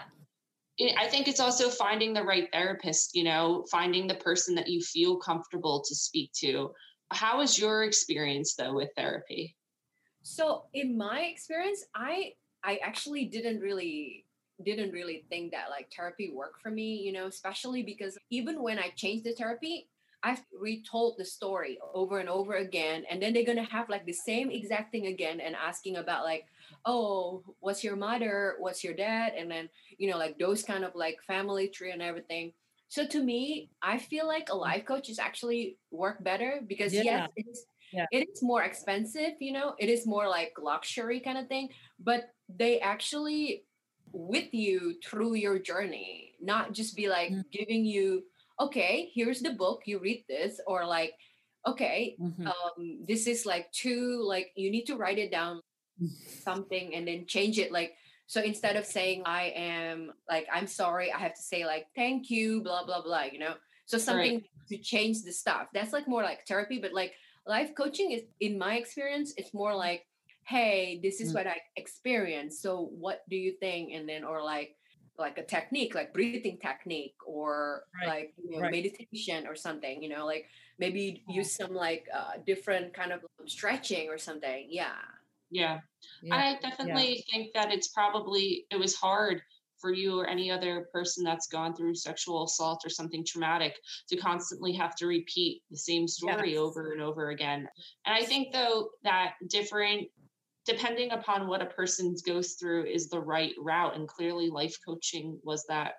I 0.98 1.08
think 1.08 1.28
it's 1.28 1.40
also 1.40 1.70
finding 1.70 2.14
the 2.14 2.24
right 2.24 2.50
therapist, 2.52 3.16
you 3.16 3.24
know, 3.24 3.64
finding 3.70 4.08
the 4.08 4.16
person 4.16 4.56
that 4.56 4.68
you 4.68 4.82
feel 4.82 5.18
comfortable 5.18 5.84
to 5.88 5.96
speak 5.96 6.32
to. 6.38 6.74
How 7.12 7.38
was 7.38 7.60
your 7.60 7.84
experience 7.84 8.56
though 8.56 8.74
with 8.74 8.90
therapy? 8.96 9.56
So 10.24 10.66
in 10.74 10.98
my 10.98 11.22
experience, 11.22 11.86
I 11.94 12.34
I 12.64 12.78
actually 12.78 13.26
didn't 13.26 13.60
really 13.60 14.26
didn't 14.64 14.92
really 14.92 15.26
think 15.30 15.52
that 15.52 15.70
like 15.70 15.92
therapy 15.96 16.32
worked 16.34 16.62
for 16.62 16.72
me, 16.72 16.96
you 16.96 17.12
know, 17.12 17.28
especially 17.28 17.84
because 17.84 18.18
even 18.32 18.64
when 18.64 18.80
I 18.80 18.90
changed 18.96 19.26
the 19.26 19.34
therapy, 19.34 19.90
I've 20.24 20.44
retold 20.58 21.18
the 21.18 21.26
story 21.26 21.80
over 21.94 22.20
and 22.20 22.30
over 22.30 22.56
again. 22.56 23.06
And 23.10 23.22
then 23.22 23.34
they're 23.34 23.46
gonna 23.46 23.64
have 23.64 23.90
like 23.90 24.06
the 24.06 24.14
same 24.14 24.52
exact 24.52 24.92
thing 24.92 25.08
again 25.08 25.40
and 25.42 25.56
asking 25.56 25.98
about 25.98 26.24
like, 26.24 26.46
oh, 26.86 27.44
what's 27.60 27.84
your 27.84 27.96
mother? 27.96 28.56
What's 28.60 28.84
your 28.84 28.94
dad? 28.94 29.34
And 29.36 29.52
then, 29.52 29.70
you 29.98 30.10
know, 30.10 30.18
like 30.18 30.40
those 30.40 30.64
kind 30.64 30.84
of 30.86 30.96
like 30.96 31.22
family 31.28 31.68
tree 31.70 31.92
and 31.92 32.02
everything. 32.02 32.54
So 32.88 33.06
to 33.08 33.24
me, 33.24 33.72
I 33.82 33.98
feel 33.98 34.28
like 34.28 34.50
a 34.50 34.56
life 34.56 34.86
coach 34.86 35.10
is 35.10 35.20
actually 35.20 35.80
work 35.92 36.24
better 36.24 36.62
because 36.66 37.00
Yeah. 37.02 37.02
yes, 37.02 37.28
it 37.36 37.46
is 37.50 37.66
Yeah. 37.92 38.08
it 38.12 38.28
is 38.32 38.44
more 38.44 38.64
expensive, 38.64 39.34
you 39.40 39.52
know, 39.52 39.76
it 39.80 39.90
is 39.90 40.06
more 40.06 40.28
like 40.30 40.54
luxury 40.60 41.20
kind 41.20 41.38
of 41.38 41.48
thing, 41.48 41.70
but 42.00 42.26
they 42.48 42.80
actually 42.80 43.66
with 44.12 44.54
you 44.54 45.00
through 45.04 45.34
your 45.36 45.58
journey, 45.58 46.36
not 46.40 46.74
just 46.74 46.96
be 46.96 47.10
like 47.10 47.38
Mm. 47.38 47.44
giving 47.52 47.86
you, 47.86 48.26
okay, 48.66 49.12
here's 49.14 49.42
the 49.42 49.54
book, 49.54 49.82
you 49.86 50.00
read 50.00 50.24
this, 50.28 50.60
or 50.68 50.86
like, 50.86 51.14
okay, 51.66 52.16
Mhm. 52.20 52.48
um, 52.48 53.06
this 53.08 53.28
is 53.28 53.46
like 53.46 53.72
two, 53.72 54.22
like 54.24 54.52
you 54.56 54.70
need 54.72 54.86
to 54.86 54.96
write 54.98 55.18
it 55.20 55.32
down 55.32 55.62
something 56.44 56.96
and 56.96 57.08
then 57.08 57.26
change 57.28 57.58
it 57.60 57.72
like 57.72 57.94
so 58.26 58.42
instead 58.42 58.76
of 58.76 58.86
saying 58.86 59.22
i 59.26 59.44
am 59.56 60.12
like 60.28 60.48
i'm 60.52 60.68
sorry 60.68 61.12
i 61.12 61.18
have 61.20 61.36
to 61.36 61.42
say 61.42 61.66
like 61.66 61.86
thank 61.96 62.30
you 62.30 62.62
blah 62.64 62.84
blah 62.86 63.02
blah 63.02 63.24
you 63.32 63.40
know 63.40 63.54
so 63.86 63.98
something 63.98 64.42
to 64.68 64.78
change 64.78 65.22
the 65.22 65.32
stuff 65.32 65.68
that's 65.74 65.94
like 65.94 66.08
more 66.08 66.24
like 66.24 66.42
therapy 66.48 66.80
but 66.82 66.94
like 66.94 67.14
life 67.46 67.72
coaching 67.78 68.12
is 68.12 68.24
in 68.40 68.58
my 68.58 68.76
experience 68.76 69.34
it's 69.38 69.54
more 69.54 69.76
like 69.76 70.02
hey 70.48 71.00
this 71.04 71.22
is 71.22 71.32
Mm. 71.32 71.36
what 71.36 71.48
i 71.48 71.58
experienced 71.78 72.62
so 72.62 72.90
what 73.04 73.22
do 73.30 73.38
you 73.38 73.54
think 73.60 73.94
and 73.94 74.10
then 74.10 74.24
or 74.24 74.44
like 74.44 74.76
like 75.18 75.38
a 75.38 75.44
technique 75.44 75.94
like 75.96 76.14
breathing 76.14 76.58
technique 76.58 77.16
or 77.26 77.84
Right, 78.02 78.08
like 78.08 78.34
you 78.44 78.52
know, 78.58 78.62
right. 78.62 78.72
meditation 78.72 79.46
or 79.48 79.56
something 79.56 80.02
you 80.02 80.10
know 80.10 80.26
like 80.26 80.48
maybe 80.80 81.24
use 81.28 81.56
some 81.56 81.74
like 81.74 82.08
uh, 82.14 82.34
different 82.46 82.94
kind 82.94 83.12
of 83.12 83.22
stretching 83.46 84.10
or 84.10 84.18
something 84.18 84.68
yeah 84.70 84.96
Yeah. 85.52 85.80
Yeah. 86.24 86.36
I 86.36 86.60
definitely 86.62 87.24
think 87.32 87.54
that 87.54 87.72
it's 87.72 87.90
probably 87.90 88.66
it 88.72 88.78
was 88.78 88.96
hard 88.96 89.42
for 89.78 89.94
you 89.94 90.18
or 90.20 90.26
any 90.28 90.50
other 90.50 90.88
person 90.94 91.24
that's 91.24 91.48
gone 91.48 91.76
through 91.76 91.94
sexual 91.94 92.46
assault 92.46 92.82
or 92.86 92.90
something 92.90 93.24
traumatic 93.26 93.76
to 94.10 94.16
constantly 94.16 94.72
have 94.74 94.96
to 94.96 95.06
repeat 95.08 95.62
the 95.70 95.78
same 95.78 96.08
story 96.08 96.52
Yes. 96.54 96.58
over 96.60 96.94
and 96.94 97.02
over 97.02 97.30
again. 97.30 97.68
And 98.06 98.16
I 98.16 98.24
think 98.24 98.54
though 98.54 98.90
that 99.04 99.34
different 99.50 100.08
depending 100.66 101.12
upon 101.12 101.48
what 101.48 101.62
a 101.62 101.66
person 101.66 102.16
goes 102.26 102.54
through 102.54 102.86
is 102.86 103.10
the 103.10 103.20
right 103.20 103.54
route 103.60 103.96
and 103.96 104.08
clearly 104.08 104.50
life 104.50 104.78
coaching 104.86 105.40
was 105.44 105.66
that 105.68 105.94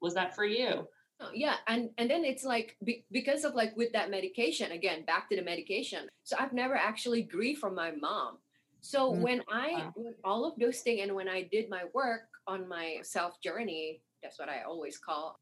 was 0.00 0.14
that 0.14 0.34
for 0.34 0.44
you. 0.44 0.86
Oh, 1.18 1.30
yeah 1.32 1.56
and 1.66 1.88
and 1.96 2.10
then 2.10 2.26
it's 2.26 2.44
like 2.44 2.76
be, 2.84 3.06
because 3.10 3.44
of 3.44 3.54
like 3.54 3.74
with 3.74 3.90
that 3.92 4.10
medication 4.10 4.72
again 4.72 5.02
back 5.06 5.30
to 5.30 5.36
the 5.36 5.42
medication 5.42 6.06
so 6.24 6.36
i've 6.38 6.52
never 6.52 6.74
actually 6.74 7.22
grieved 7.22 7.58
from 7.58 7.74
my 7.74 7.90
mom 7.90 8.36
so 8.82 9.10
Mm. 9.14 9.20
when 9.22 9.42
i 9.50 9.90
Wow. 9.96 10.12
all 10.24 10.44
of 10.44 10.58
those 10.58 10.80
things 10.80 11.00
and 11.02 11.14
when 11.14 11.26
i 11.26 11.40
did 11.50 11.70
my 11.70 11.84
work 11.94 12.28
on 12.46 12.68
my 12.68 12.98
self 13.00 13.40
journey 13.40 14.02
that's 14.22 14.38
what 14.38 14.50
i 14.50 14.60
always 14.62 14.98
call 14.98 15.40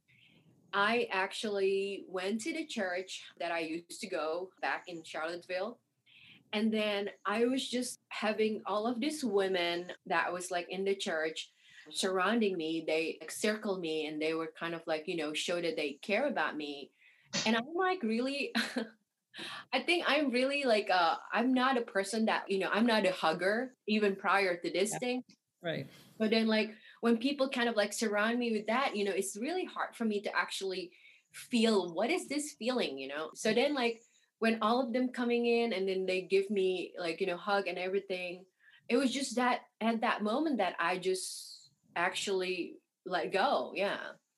I 0.76 1.06
actually 1.12 2.04
went 2.08 2.40
to 2.42 2.52
the 2.52 2.66
church 2.66 3.22
that 3.38 3.52
I 3.52 3.60
used 3.60 4.00
to 4.00 4.08
go 4.08 4.50
back 4.60 4.84
in 4.88 5.04
Charlottesville. 5.04 5.78
And 6.54 6.72
then 6.72 7.10
I 7.26 7.46
was 7.46 7.68
just 7.68 7.98
having 8.08 8.62
all 8.64 8.86
of 8.86 9.00
these 9.00 9.24
women 9.24 9.92
that 10.06 10.32
was 10.32 10.52
like 10.52 10.68
in 10.70 10.84
the 10.84 10.94
church 10.94 11.50
surrounding 11.90 12.56
me. 12.56 12.84
They 12.86 13.18
like 13.20 13.32
circled 13.32 13.80
me 13.80 14.06
and 14.06 14.22
they 14.22 14.34
were 14.34 14.52
kind 14.58 14.72
of 14.74 14.82
like, 14.86 15.08
you 15.08 15.16
know, 15.16 15.34
show 15.34 15.60
that 15.60 15.76
they 15.76 15.98
care 16.00 16.28
about 16.28 16.56
me. 16.56 16.92
And 17.44 17.56
I'm 17.56 17.74
like, 17.74 18.04
really? 18.04 18.54
I 19.72 19.80
think 19.80 20.04
I'm 20.06 20.30
really 20.30 20.62
like 20.62 20.90
uh 20.90 21.16
I'm 21.32 21.52
not 21.52 21.76
a 21.76 21.82
person 21.82 22.26
that, 22.26 22.48
you 22.48 22.60
know, 22.60 22.70
I'm 22.72 22.86
not 22.86 23.04
a 23.04 23.10
hugger 23.12 23.74
even 23.88 24.14
prior 24.14 24.56
to 24.56 24.70
this 24.70 24.92
Yeah. 24.92 24.98
thing. 25.00 25.24
Right. 25.60 25.88
But 26.18 26.30
then 26.30 26.46
like 26.46 26.70
when 27.00 27.18
people 27.18 27.48
kind 27.48 27.68
of 27.68 27.74
like 27.74 27.92
surround 27.92 28.38
me 28.38 28.52
with 28.52 28.66
that, 28.68 28.94
you 28.94 29.04
know, 29.04 29.10
it's 29.10 29.36
really 29.36 29.64
hard 29.64 29.96
for 29.96 30.04
me 30.04 30.22
to 30.22 30.36
actually 30.36 30.92
feel 31.32 31.92
what 31.92 32.10
is 32.10 32.28
this 32.28 32.54
feeling, 32.58 32.96
you 32.96 33.08
know? 33.08 33.30
So 33.34 33.52
then 33.52 33.74
like 33.74 34.02
when 34.44 34.58
all 34.60 34.78
of 34.78 34.92
them 34.92 35.08
coming 35.08 35.46
in 35.46 35.72
and 35.72 35.88
then 35.88 36.04
they 36.04 36.20
give 36.20 36.50
me 36.50 36.92
like, 36.98 37.18
you 37.18 37.26
know, 37.26 37.38
hug 37.38 37.66
and 37.66 37.78
everything, 37.78 38.44
it 38.90 38.98
was 38.98 39.10
just 39.10 39.36
that 39.36 39.60
at 39.80 40.02
that 40.02 40.22
moment 40.22 40.58
that 40.58 40.74
I 40.78 40.98
just 40.98 41.70
actually 41.96 42.74
let 43.06 43.32
go. 43.32 43.72
Yeah. 43.74 43.96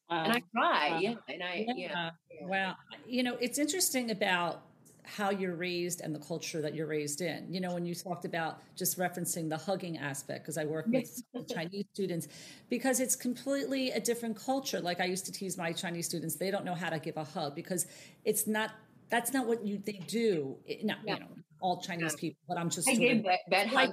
And 0.09 0.32
I 0.32 0.40
cry. 0.54 0.90
Wow. 0.92 0.98
Yeah. 1.00 1.14
And 1.28 1.42
I 1.42 1.64
yeah. 1.66 1.74
Yeah. 1.76 2.11
yeah. 2.30 2.46
Wow. 2.46 2.76
You 3.04 3.24
know, 3.24 3.36
it's 3.40 3.59
interesting 3.59 4.12
about 4.12 4.62
how 5.02 5.30
you're 5.30 5.57
raised 5.57 6.02
and 6.02 6.14
the 6.14 6.20
culture 6.20 6.61
that 6.62 6.72
you're 6.76 6.86
raised 6.86 7.20
in. 7.20 7.52
You 7.52 7.61
know, 7.61 7.74
when 7.74 7.84
you 7.84 7.94
talked 7.96 8.24
about 8.24 8.61
just 8.76 8.98
referencing 8.98 9.48
the 9.48 9.57
hugging 9.57 9.98
aspect, 9.98 10.44
because 10.44 10.57
I 10.57 10.66
work 10.66 10.86
with 10.86 11.20
Chinese 11.52 11.86
students, 11.94 12.28
because 12.68 13.00
it's 13.00 13.16
completely 13.16 13.90
a 13.90 14.00
different 14.00 14.36
culture. 14.36 14.80
Like 14.80 15.00
I 15.00 15.07
used 15.07 15.26
to 15.26 15.32
tease 15.32 15.57
my 15.59 15.72
Chinese 15.72 16.07
students, 16.07 16.36
they 16.36 16.52
don't 16.52 16.64
know 16.64 16.74
how 16.74 16.90
to 16.90 17.00
give 17.00 17.16
a 17.16 17.24
hug 17.24 17.57
because 17.57 17.86
it's 18.24 18.46
not, 18.46 18.70
that's 19.11 19.32
not 19.32 19.46
what 19.46 19.64
you 19.64 19.78
they 19.78 20.00
do. 20.07 20.57
It, 20.66 20.84
not, 20.84 20.98
Yeah. 21.04 21.14
you 21.14 21.20
know, 21.20 21.26
all 21.61 21.80
Chinese 21.80 22.12
Yeah. 22.14 22.20
people, 22.20 22.40
but 22.48 22.59
I'm 22.59 22.70
just 22.70 22.88
I 22.88 22.94
gave 22.94 23.24
bed, 23.24 23.38
I, 23.50 23.92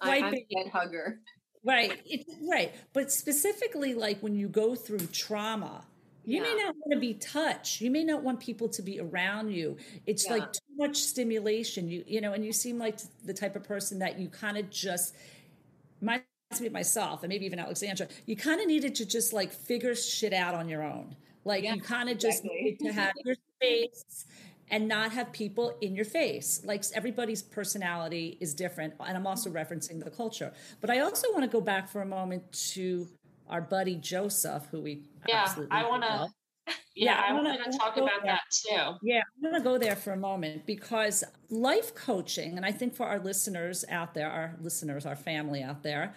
I'm 0.00 0.34
a 0.34 0.46
bed 0.50 0.70
hugger. 0.72 1.20
Right, 1.64 2.00
it, 2.06 2.26
right. 2.48 2.72
But 2.92 3.10
specifically, 3.10 3.94
like 3.94 4.20
when 4.20 4.34
you 4.36 4.48
go 4.48 4.74
through 4.74 5.00
trauma, 5.12 5.84
you 6.24 6.40
may 6.42 6.54
not 6.54 6.74
want 6.76 6.92
to 6.92 6.98
be 6.98 7.14
touched. 7.14 7.80
You 7.80 7.90
may 7.90 8.02
not 8.04 8.22
want 8.22 8.40
people 8.40 8.68
to 8.70 8.82
be 8.82 9.00
around 9.00 9.50
you. 9.52 9.76
It's 10.06 10.26
Yeah. 10.26 10.32
like 10.34 10.52
too 10.52 10.60
much 10.76 10.96
stimulation. 10.96 11.88
You, 11.88 12.04
you 12.06 12.20
know, 12.20 12.32
and 12.32 12.44
you 12.44 12.52
seem 12.52 12.78
like 12.78 12.98
the 13.24 13.34
type 13.34 13.56
of 13.56 13.64
person 13.64 13.98
that 14.00 14.18
you 14.18 14.28
kind 14.28 14.56
of 14.58 14.70
just 14.70 15.14
reminds 16.00 16.24
me 16.60 16.66
of 16.68 16.72
myself, 16.72 17.22
and 17.22 17.28
maybe 17.28 17.46
even 17.46 17.58
Alexandra. 17.58 18.08
You 18.26 18.36
kind 18.36 18.60
of 18.60 18.66
needed 18.66 18.94
to 18.96 19.06
just 19.06 19.32
like 19.32 19.52
figure 19.52 19.94
shit 19.94 20.32
out 20.32 20.54
on 20.54 20.68
your 20.68 20.82
own. 20.82 21.16
Like 21.44 21.64
Yeah, 21.64 21.74
you 21.74 21.80
kind 21.80 22.08
of 22.08 22.18
just 22.18 22.38
exactly. 22.44 22.62
needed 22.62 22.78
to 22.86 22.92
have 22.92 23.12
your 23.24 23.36
space 23.60 24.26
and 24.70 24.88
not 24.88 25.12
have 25.12 25.32
people 25.32 25.76
in 25.80 25.94
your 25.94 26.04
face. 26.04 26.62
Like 26.64 26.84
everybody's 26.94 27.42
personality 27.42 28.36
is 28.40 28.54
different. 28.54 28.94
And 29.04 29.16
I'm 29.16 29.26
also 29.26 29.50
referencing 29.50 30.02
the 30.02 30.10
culture. 30.10 30.52
But 30.80 30.90
I 30.90 31.00
also 31.00 31.30
want 31.32 31.44
to 31.44 31.50
go 31.50 31.60
back 31.60 31.88
for 31.88 32.02
a 32.02 32.06
moment 32.06 32.50
to 32.74 33.08
our 33.48 33.60
buddy 33.60 33.94
Joseph, 33.96 34.66
who 34.70 34.80
we 34.80 35.02
Yeah, 35.28 35.52
I 35.70 35.84
want 35.88 36.02
to. 36.02 36.28
Yeah, 36.96 37.14
Yeah, 37.14 37.22
I 37.28 37.32
want 37.32 37.44
wanna 37.44 37.78
talk 37.78 37.96
about 37.96 38.22
there. 38.24 38.32
that 38.32 38.40
too. 38.50 38.98
Yeah, 39.02 39.20
I'm 39.36 39.42
going 39.50 39.54
to 39.54 39.60
go 39.60 39.78
there 39.78 39.94
for 39.94 40.12
a 40.14 40.16
moment 40.16 40.66
because 40.66 41.22
life 41.48 41.94
coaching, 41.94 42.56
and 42.56 42.66
I 42.66 42.72
think 42.72 42.94
for 42.94 43.06
our 43.06 43.20
listeners 43.20 43.84
out 43.88 44.14
there, 44.14 44.28
our 44.28 44.56
listeners, 44.60 45.06
our 45.06 45.14
family 45.14 45.62
out 45.62 45.84
there, 45.84 46.14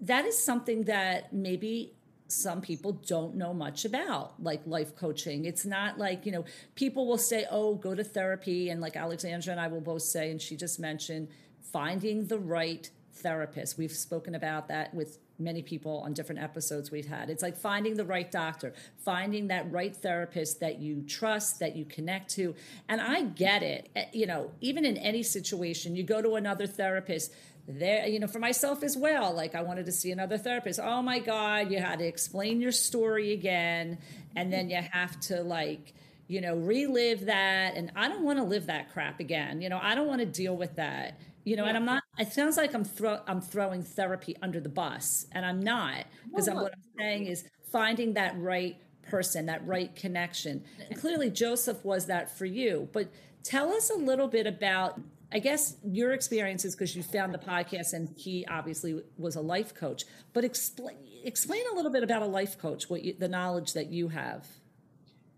that 0.00 0.26
is 0.26 0.36
something 0.36 0.82
that 0.84 1.32
maybe 1.32 1.94
some 2.32 2.60
people 2.60 2.92
don't 2.92 3.34
know 3.34 3.52
much 3.52 3.84
about, 3.84 4.42
like 4.42 4.60
life 4.66 4.96
coaching. 4.96 5.44
It's 5.44 5.64
not 5.64 5.98
like, 5.98 6.26
you 6.26 6.32
know, 6.32 6.44
people 6.74 7.06
will 7.06 7.18
say, 7.18 7.46
oh, 7.50 7.74
go 7.74 7.94
to 7.94 8.04
therapy. 8.04 8.70
And 8.70 8.80
like 8.80 8.96
Alexandra 8.96 9.52
and 9.52 9.60
I 9.60 9.68
will 9.68 9.80
both 9.80 10.02
say, 10.02 10.30
and 10.30 10.40
she 10.40 10.56
just 10.56 10.80
mentioned, 10.80 11.28
finding 11.60 12.26
the 12.26 12.38
right 12.38 12.88
therapist. 13.14 13.78
We've 13.78 13.92
spoken 13.92 14.34
about 14.34 14.68
that 14.68 14.94
with 14.94 15.18
many 15.38 15.62
people 15.62 15.98
on 16.04 16.12
different 16.12 16.40
episodes 16.40 16.90
we've 16.90 17.06
had. 17.06 17.28
It's 17.28 17.42
like 17.42 17.56
finding 17.56 17.96
the 17.96 18.04
right 18.04 18.30
doctor, 18.30 18.74
finding 18.98 19.48
that 19.48 19.70
right 19.70 19.94
therapist 19.94 20.60
that 20.60 20.78
you 20.78 21.02
trust, 21.02 21.58
that 21.60 21.74
you 21.76 21.84
connect 21.84 22.30
to. 22.34 22.54
And 22.88 23.00
I 23.00 23.22
get 23.22 23.62
it. 23.62 23.90
Eh, 23.96 24.06
You 24.12 24.26
know, 24.26 24.52
even 24.60 24.84
in 24.84 24.96
any 24.96 25.22
situation, 25.22 25.96
you 25.96 26.02
go 26.02 26.22
to 26.22 26.36
another 26.36 26.66
therapist, 26.66 27.32
there, 27.66 28.06
you 28.06 28.18
know, 28.18 28.26
for 28.26 28.38
myself 28.38 28.82
as 28.82 28.96
well, 28.96 29.32
like 29.34 29.54
I 29.54 29.62
wanted 29.62 29.86
to 29.86 29.92
see 29.92 30.10
another 30.10 30.38
therapist. 30.38 30.80
Oh 30.82 31.02
my 31.02 31.18
God, 31.18 31.70
you 31.70 31.78
had 31.78 32.00
to 32.00 32.06
explain 32.06 32.60
your 32.60 32.72
story 32.72 33.32
again. 33.32 33.98
And 34.34 34.52
then 34.52 34.70
you 34.70 34.80
have 34.92 35.18
to 35.20 35.42
like, 35.42 35.94
you 36.26 36.40
know, 36.40 36.56
relive 36.56 37.26
that. 37.26 37.76
And 37.76 37.92
I 37.94 38.08
don't 38.08 38.24
want 38.24 38.38
to 38.38 38.44
live 38.44 38.66
that 38.66 38.92
crap 38.92 39.20
again. 39.20 39.60
You 39.60 39.68
know, 39.68 39.78
I 39.80 39.94
don't 39.94 40.08
want 40.08 40.20
to 40.20 40.26
deal 40.26 40.56
with 40.56 40.76
that. 40.76 41.20
You 41.44 41.56
know, 41.56 41.64
and 41.64 41.76
I'm 41.76 41.84
not. 41.84 42.04
It 42.18 42.32
sounds 42.32 42.56
like 42.56 42.72
I'm 42.72 42.84
throw 42.84 43.18
I'm 43.26 43.40
throwing 43.40 43.82
therapy 43.82 44.36
under 44.40 44.60
the 44.60 44.68
bus, 44.68 45.26
and 45.32 45.44
I'm 45.44 45.58
not 45.58 46.04
because 46.30 46.46
I'm, 46.46 46.54
what 46.54 46.72
I'm 46.72 46.82
saying 46.96 47.26
is 47.26 47.44
finding 47.72 48.14
that 48.14 48.38
right 48.38 48.76
person, 49.10 49.46
that 49.46 49.66
right 49.66 49.92
connection. 49.96 50.62
And 50.88 51.00
clearly, 51.00 51.30
Joseph 51.30 51.84
was 51.84 52.06
that 52.06 52.38
for 52.38 52.46
you. 52.46 52.88
But 52.92 53.08
tell 53.42 53.72
us 53.72 53.90
a 53.90 53.96
little 53.96 54.28
bit 54.28 54.46
about, 54.46 55.00
I 55.32 55.38
guess, 55.38 55.76
your 55.84 56.12
experience 56.12 56.64
is 56.64 56.74
because 56.74 56.94
you 56.94 57.02
found 57.02 57.32
the 57.32 57.38
podcast, 57.38 57.92
and 57.94 58.08
he 58.16 58.46
obviously 58.46 59.02
was 59.16 59.36
a 59.36 59.40
life 59.40 59.74
coach. 59.74 60.04
But 60.32 60.44
explain 60.44 60.96
explain 61.24 61.62
a 61.72 61.74
little 61.74 61.90
bit 61.90 62.02
about 62.02 62.22
a 62.22 62.26
life 62.26 62.58
coach, 62.58 62.90
what 62.90 63.02
you, 63.02 63.14
the 63.18 63.28
knowledge 63.28 63.72
that 63.74 63.86
you 63.90 64.08
have. 64.08 64.46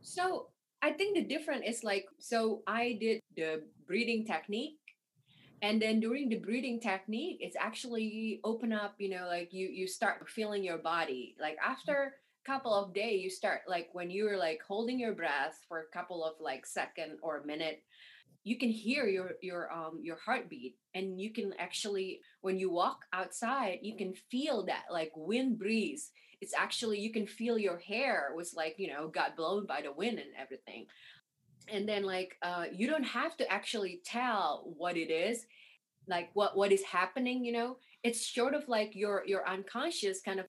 So 0.02 0.48
I 0.82 0.92
think 0.92 1.16
the 1.16 1.24
difference 1.24 1.64
is 1.66 1.84
like 1.84 2.06
so 2.18 2.62
I 2.66 2.98
did 3.00 3.20
the 3.36 3.62
breathing 3.86 4.26
technique 4.26 4.78
and 5.62 5.80
then 5.80 5.98
during 5.98 6.28
the 6.28 6.36
breathing 6.36 6.78
technique 6.78 7.38
it's 7.40 7.56
actually 7.58 8.40
open 8.44 8.70
up 8.70 8.94
you 8.98 9.08
know 9.08 9.26
like 9.26 9.52
you 9.52 9.66
you 9.66 9.86
start 9.86 10.28
feeling 10.28 10.62
your 10.62 10.78
body 10.78 11.34
like 11.40 11.56
after 11.64 12.14
a 12.44 12.46
couple 12.46 12.74
of 12.74 12.92
days 12.92 13.22
you 13.22 13.30
start 13.30 13.60
like 13.66 13.88
when 13.92 14.10
you're 14.10 14.36
like 14.36 14.60
holding 14.66 14.98
your 15.00 15.14
breath 15.14 15.58
for 15.66 15.80
a 15.80 15.96
couple 15.96 16.22
of 16.22 16.34
like 16.38 16.66
second 16.66 17.12
or 17.22 17.42
minute 17.46 17.82
you 18.44 18.58
can 18.58 18.68
hear 18.68 19.06
your 19.06 19.32
your 19.42 19.72
um 19.72 19.98
your 20.02 20.18
heartbeat 20.24 20.76
and 20.94 21.20
you 21.20 21.32
can 21.32 21.52
actually 21.58 22.20
when 22.42 22.58
you 22.58 22.70
walk 22.70 23.00
outside 23.12 23.78
you 23.82 23.96
can 23.96 24.14
feel 24.30 24.64
that 24.66 24.84
like 24.90 25.10
wind 25.16 25.58
breeze. 25.58 26.12
It's 26.40 26.54
actually 26.54 27.00
you 27.00 27.10
can 27.10 27.26
feel 27.26 27.58
your 27.58 27.78
hair 27.78 28.32
was 28.36 28.54
like 28.54 28.74
you 28.78 28.92
know 28.92 29.08
got 29.08 29.36
blown 29.36 29.66
by 29.66 29.80
the 29.82 29.92
wind 29.92 30.18
and 30.18 30.30
everything. 30.38 30.86
And 31.68 31.88
then 31.88 32.04
like 32.04 32.36
uh 32.42 32.66
you 32.72 32.86
don't 32.86 33.04
have 33.04 33.36
to 33.38 33.50
actually 33.50 34.00
tell 34.04 34.72
what 34.76 34.96
it 34.96 35.10
is 35.10 35.46
like 36.06 36.28
what 36.34 36.54
what 36.56 36.70
is 36.70 36.82
happening 36.82 37.44
you 37.44 37.52
know? 37.52 37.78
It's 38.02 38.34
sort 38.34 38.54
of 38.54 38.68
like 38.68 38.94
your 38.94 39.24
your 39.26 39.48
unconscious 39.48 40.20
kind 40.20 40.38
of 40.38 40.46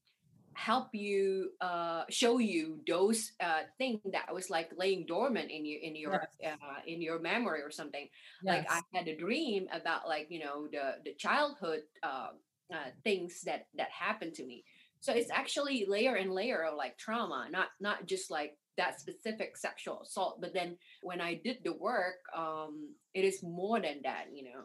help 0.55 0.87
you 0.93 1.51
uh 1.61 2.03
show 2.09 2.37
you 2.39 2.79
those 2.87 3.33
uh 3.41 3.61
thing 3.77 3.99
that 4.11 4.33
was 4.33 4.49
like 4.49 4.71
laying 4.77 5.05
dormant 5.05 5.51
in 5.51 5.65
you 5.65 5.79
in 5.81 5.95
your 5.95 6.15
uh, 6.45 6.81
in 6.87 7.01
your 7.01 7.19
memory 7.19 7.61
or 7.61 7.71
something. 7.71 8.07
Like 8.43 8.65
i 8.69 8.81
had 8.93 9.07
a 9.07 9.15
dream 9.15 9.67
about 9.71 10.07
like 10.07 10.27
you 10.29 10.39
know 10.39 10.67
the 10.71 10.95
the 11.03 11.13
childhood 11.13 11.81
uh, 12.03 12.29
uh 12.73 12.89
things 13.03 13.41
that 13.45 13.67
that 13.75 13.89
happened 13.91 14.33
to 14.35 14.45
me. 14.45 14.63
So 14.99 15.13
it's 15.13 15.29
actually 15.29 15.85
layer 15.87 16.15
and 16.15 16.31
layer 16.31 16.63
of 16.63 16.75
like 16.75 16.97
trauma 16.97 17.47
not 17.51 17.67
not 17.79 18.05
just 18.07 18.31
like 18.31 18.57
that 18.77 18.99
specific 18.99 19.55
sexual 19.55 20.01
assault 20.01 20.41
but 20.41 20.53
then 20.53 20.77
when 21.01 21.21
i 21.21 21.33
did 21.33 21.57
the 21.63 21.73
work 21.73 22.15
um 22.35 22.93
it 23.13 23.23
is 23.23 23.41
more 23.41 23.79
than 23.79 24.01
that 24.03 24.25
you 24.33 24.43
know 24.43 24.63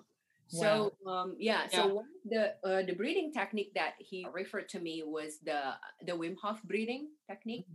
so 0.50 0.92
um 1.06 1.36
yeah, 1.38 1.62
Yeah. 1.72 1.82
so 1.82 1.94
one 1.94 2.06
of 2.06 2.30
the 2.30 2.44
uh, 2.68 2.82
the 2.82 2.94
breathing 2.94 3.32
technique 3.32 3.72
that 3.74 3.94
he 3.98 4.26
referred 4.32 4.68
to 4.70 4.80
me 4.80 5.02
was 5.06 5.38
the 5.44 5.74
the 6.06 6.12
Wim 6.12 6.36
Hof 6.42 6.62
breathing 6.64 7.08
technique. 7.28 7.66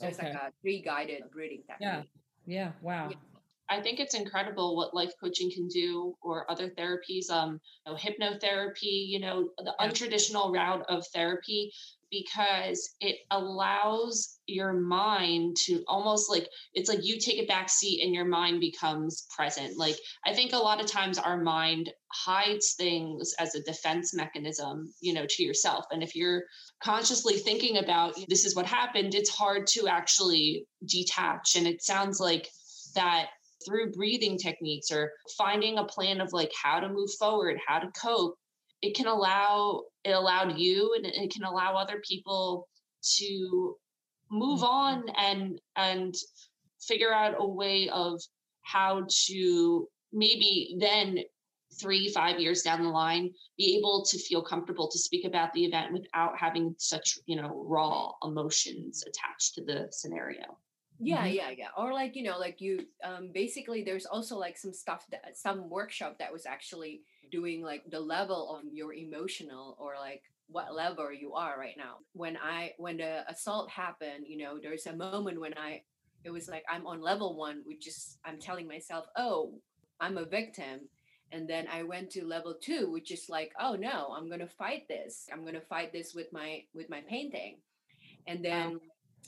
So 0.00 0.06
it's 0.06 0.18
like 0.18 0.34
a 0.34 0.52
three 0.62 0.80
guided 0.80 1.22
breathing 1.32 1.62
technique. 1.66 1.80
Yeah. 1.80 2.02
Yeah. 2.46 2.72
Wow. 2.82 3.08
Yeah. 3.10 3.16
I 3.70 3.82
think 3.82 4.00
it's 4.00 4.14
incredible 4.14 4.76
what 4.76 4.94
life 4.94 5.12
coaching 5.20 5.50
can 5.50 5.68
do 5.68 6.16
or 6.22 6.50
other 6.50 6.70
therapies, 6.70 7.28
um, 7.30 7.60
you 7.84 7.92
know, 7.92 7.98
hypnotherapy, 7.98 9.06
you 9.12 9.20
know, 9.20 9.50
the 9.58 9.74
untraditional 9.78 10.52
route 10.54 10.84
of 10.88 11.06
therapy, 11.08 11.70
because 12.10 12.94
it 13.00 13.16
allows 13.30 14.38
your 14.46 14.72
mind 14.72 15.56
to 15.56 15.82
almost 15.86 16.30
like 16.30 16.48
it's 16.74 16.88
like 16.88 17.04
you 17.04 17.18
take 17.18 17.38
a 17.38 17.46
back 17.46 17.68
seat 17.68 18.02
and 18.02 18.14
your 18.14 18.24
mind 18.24 18.60
becomes 18.60 19.26
present. 19.34 19.76
Like 19.76 19.96
I 20.26 20.34
think 20.34 20.52
a 20.52 20.58
lot 20.58 20.80
of 20.80 20.86
times 20.86 21.18
our 21.18 21.42
mind 21.42 21.90
hides 22.12 22.74
things 22.74 23.34
as 23.38 23.54
a 23.54 23.62
defense 23.62 24.14
mechanism, 24.14 24.92
you 25.00 25.12
know, 25.12 25.26
to 25.28 25.42
yourself. 25.42 25.84
And 25.90 26.02
if 26.02 26.14
you're 26.14 26.44
consciously 26.82 27.34
thinking 27.34 27.78
about 27.78 28.14
this 28.28 28.44
is 28.44 28.56
what 28.56 28.66
happened, 28.66 29.14
it's 29.14 29.30
hard 29.30 29.66
to 29.68 29.88
actually 29.88 30.66
detach. 30.86 31.56
And 31.56 31.66
it 31.66 31.82
sounds 31.82 32.20
like 32.20 32.48
that 32.94 33.28
through 33.66 33.92
breathing 33.92 34.38
techniques 34.38 34.90
or 34.90 35.12
finding 35.36 35.78
a 35.78 35.84
plan 35.84 36.20
of 36.20 36.32
like 36.32 36.52
how 36.62 36.80
to 36.80 36.88
move 36.88 37.10
forward, 37.18 37.58
how 37.66 37.78
to 37.78 37.90
cope, 38.00 38.36
it 38.82 38.94
can 38.94 39.06
allow 39.06 39.82
it 40.08 40.12
allowed 40.12 40.58
you 40.58 40.94
and 40.96 41.06
it 41.06 41.32
can 41.32 41.44
allow 41.44 41.74
other 41.74 42.00
people 42.06 42.68
to 43.16 43.76
move 44.30 44.60
mm-hmm. 44.60 44.66
on 44.66 45.08
and 45.16 45.60
and 45.76 46.14
figure 46.80 47.12
out 47.12 47.34
a 47.38 47.46
way 47.46 47.88
of 47.90 48.20
how 48.62 49.06
to 49.26 49.88
maybe 50.12 50.76
then 50.78 51.18
three 51.80 52.08
five 52.10 52.40
years 52.40 52.62
down 52.62 52.82
the 52.82 52.88
line 52.88 53.30
be 53.56 53.76
able 53.76 54.04
to 54.04 54.18
feel 54.18 54.42
comfortable 54.42 54.88
to 54.88 54.98
speak 54.98 55.24
about 55.24 55.52
the 55.52 55.64
event 55.64 55.92
without 55.92 56.36
having 56.38 56.74
such 56.78 57.18
you 57.26 57.36
know 57.36 57.62
raw 57.66 58.10
emotions 58.22 59.04
attached 59.06 59.54
to 59.54 59.64
the 59.64 59.86
scenario 59.90 60.56
yeah 61.00 61.18
mm-hmm. 61.18 61.34
yeah 61.34 61.50
yeah 61.50 61.68
or 61.76 61.92
like 61.92 62.16
you 62.16 62.22
know 62.22 62.38
like 62.38 62.60
you 62.60 62.84
um 63.04 63.30
basically 63.32 63.82
there's 63.82 64.06
also 64.06 64.36
like 64.36 64.58
some 64.58 64.72
stuff 64.72 65.06
that 65.10 65.36
some 65.36 65.70
workshop 65.70 66.18
that 66.18 66.32
was 66.32 66.46
actually 66.46 67.02
doing 67.30 67.62
like 67.62 67.82
the 67.90 68.00
level 68.00 68.56
of 68.56 68.72
your 68.72 68.94
emotional 68.94 69.76
or 69.78 69.94
like 70.00 70.22
what 70.50 70.74
level 70.74 71.12
you 71.12 71.34
are 71.34 71.58
right 71.58 71.76
now. 71.76 71.96
When 72.14 72.36
i 72.36 72.72
when 72.78 72.96
the 72.98 73.30
assault 73.30 73.70
happened 73.70 74.24
you 74.26 74.38
know 74.38 74.58
there's 74.60 74.86
a 74.86 74.96
moment 74.96 75.40
when 75.40 75.56
i 75.56 75.82
it 76.24 76.30
was 76.30 76.48
like 76.48 76.64
i'm 76.68 76.86
on 76.86 77.00
level 77.00 77.36
one 77.36 77.62
which 77.64 77.86
is 77.86 78.18
i'm 78.24 78.40
telling 78.40 78.66
myself 78.66 79.06
oh 79.16 79.52
i'm 80.00 80.18
a 80.18 80.24
victim. 80.24 80.88
And 81.30 81.46
then 81.46 81.68
i 81.70 81.82
went 81.82 82.10
to 82.12 82.24
level 82.24 82.56
two 82.60 82.90
which 82.90 83.12
is 83.12 83.26
like 83.28 83.52
oh 83.60 83.76
no 83.76 84.14
i'm 84.16 84.28
gonna 84.28 84.48
fight 84.48 84.88
this. 84.88 85.28
I'm 85.32 85.44
gonna 85.44 85.60
fight 85.60 85.92
this 85.92 86.14
with 86.14 86.32
my 86.32 86.64
with 86.74 86.90
my 86.90 87.02
painting. 87.02 87.58
And 88.26 88.44
then 88.44 88.80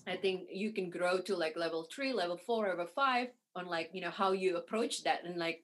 i 0.07 0.17
think 0.17 0.49
you 0.53 0.73
can 0.73 0.91
grow 0.91 1.21
to 1.21 1.37
like 1.37 1.57
level 1.57 1.87
three 1.95 2.13
level 2.13 2.39
four 2.47 2.69
level 2.69 2.87
five 2.95 3.29
on 3.57 3.67
like 3.67 3.91
you 3.93 4.01
know 4.01 4.11
how 4.11 4.33
you 4.33 4.57
approach 4.57 5.03
that 5.05 5.25
and 5.25 5.37
like 5.37 5.63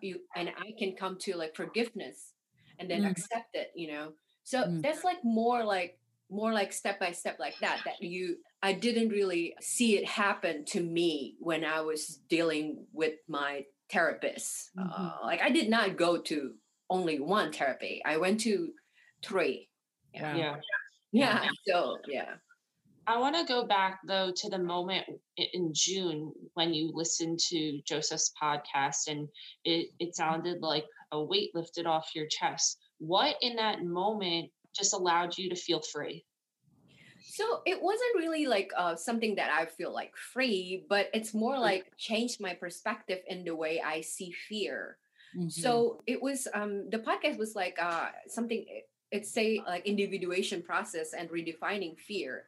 you 0.00 0.20
and 0.36 0.50
i 0.58 0.72
can 0.78 0.94
come 0.94 1.16
to 1.18 1.36
like 1.36 1.54
forgiveness 1.54 2.32
and 2.78 2.90
then 2.90 3.02
mm. 3.02 3.10
accept 3.10 3.54
it 3.54 3.70
you 3.74 3.88
know 3.88 4.12
so 4.42 4.62
mm. 4.62 4.82
that's 4.82 5.04
like 5.04 5.18
more 5.24 5.64
like 5.64 5.98
more 6.30 6.52
like 6.52 6.72
step 6.72 7.00
by 7.00 7.12
step 7.12 7.38
like 7.38 7.58
that 7.60 7.80
that 7.84 8.00
you 8.00 8.36
i 8.62 8.72
didn't 8.72 9.08
really 9.08 9.54
see 9.60 9.96
it 9.96 10.06
happen 10.06 10.64
to 10.64 10.80
me 10.80 11.34
when 11.40 11.64
i 11.64 11.80
was 11.80 12.20
dealing 12.28 12.84
with 12.92 13.14
my 13.28 13.64
therapist 13.90 14.70
mm-hmm. 14.78 14.88
uh, 14.90 15.12
like 15.24 15.40
i 15.42 15.50
did 15.50 15.68
not 15.68 15.96
go 15.96 16.18
to 16.18 16.52
only 16.88 17.18
one 17.18 17.52
therapy 17.52 18.00
i 18.04 18.16
went 18.16 18.40
to 18.40 18.70
three 19.22 19.68
yeah 20.14 20.36
yeah, 20.36 20.56
yeah. 21.12 21.48
so 21.66 21.96
yeah 22.06 22.34
I 23.06 23.18
want 23.18 23.34
to 23.34 23.44
go 23.44 23.66
back 23.66 24.00
though 24.06 24.30
to 24.36 24.48
the 24.48 24.58
moment 24.58 25.06
in 25.36 25.72
June 25.74 26.32
when 26.54 26.74
you 26.74 26.90
listened 26.92 27.38
to 27.48 27.80
Joseph's 27.82 28.32
podcast 28.40 29.08
and 29.08 29.28
it, 29.64 29.88
it 29.98 30.14
sounded 30.14 30.60
like 30.60 30.84
a 31.12 31.22
weight 31.22 31.50
lifted 31.54 31.86
off 31.86 32.10
your 32.14 32.26
chest 32.26 32.78
what 33.00 33.36
in 33.40 33.56
that 33.56 33.82
moment 33.82 34.50
just 34.76 34.94
allowed 34.94 35.36
you 35.36 35.48
to 35.48 35.56
feel 35.56 35.80
free? 35.80 36.24
So 37.22 37.62
it 37.66 37.80
wasn't 37.80 38.14
really 38.16 38.46
like 38.46 38.70
uh, 38.76 38.94
something 38.94 39.34
that 39.36 39.50
I 39.50 39.66
feel 39.66 39.92
like 39.92 40.14
free, 40.16 40.84
but 40.88 41.08
it's 41.12 41.34
more 41.34 41.56
mm. 41.56 41.60
like 41.60 41.92
changed 41.96 42.40
my 42.40 42.54
perspective 42.54 43.20
in 43.26 43.44
the 43.44 43.56
way 43.56 43.80
I 43.84 44.02
see 44.02 44.32
fear. 44.48 44.98
Mm-hmm. 45.36 45.48
So 45.48 46.02
it 46.06 46.22
was 46.22 46.46
um, 46.54 46.90
the 46.90 46.98
podcast 46.98 47.38
was 47.38 47.54
like 47.54 47.78
uh, 47.80 48.08
something 48.28 48.64
it's 49.10 49.32
say 49.32 49.60
like 49.66 49.86
individuation 49.86 50.62
process 50.62 51.12
and 51.14 51.28
redefining 51.30 51.98
fear. 51.98 52.44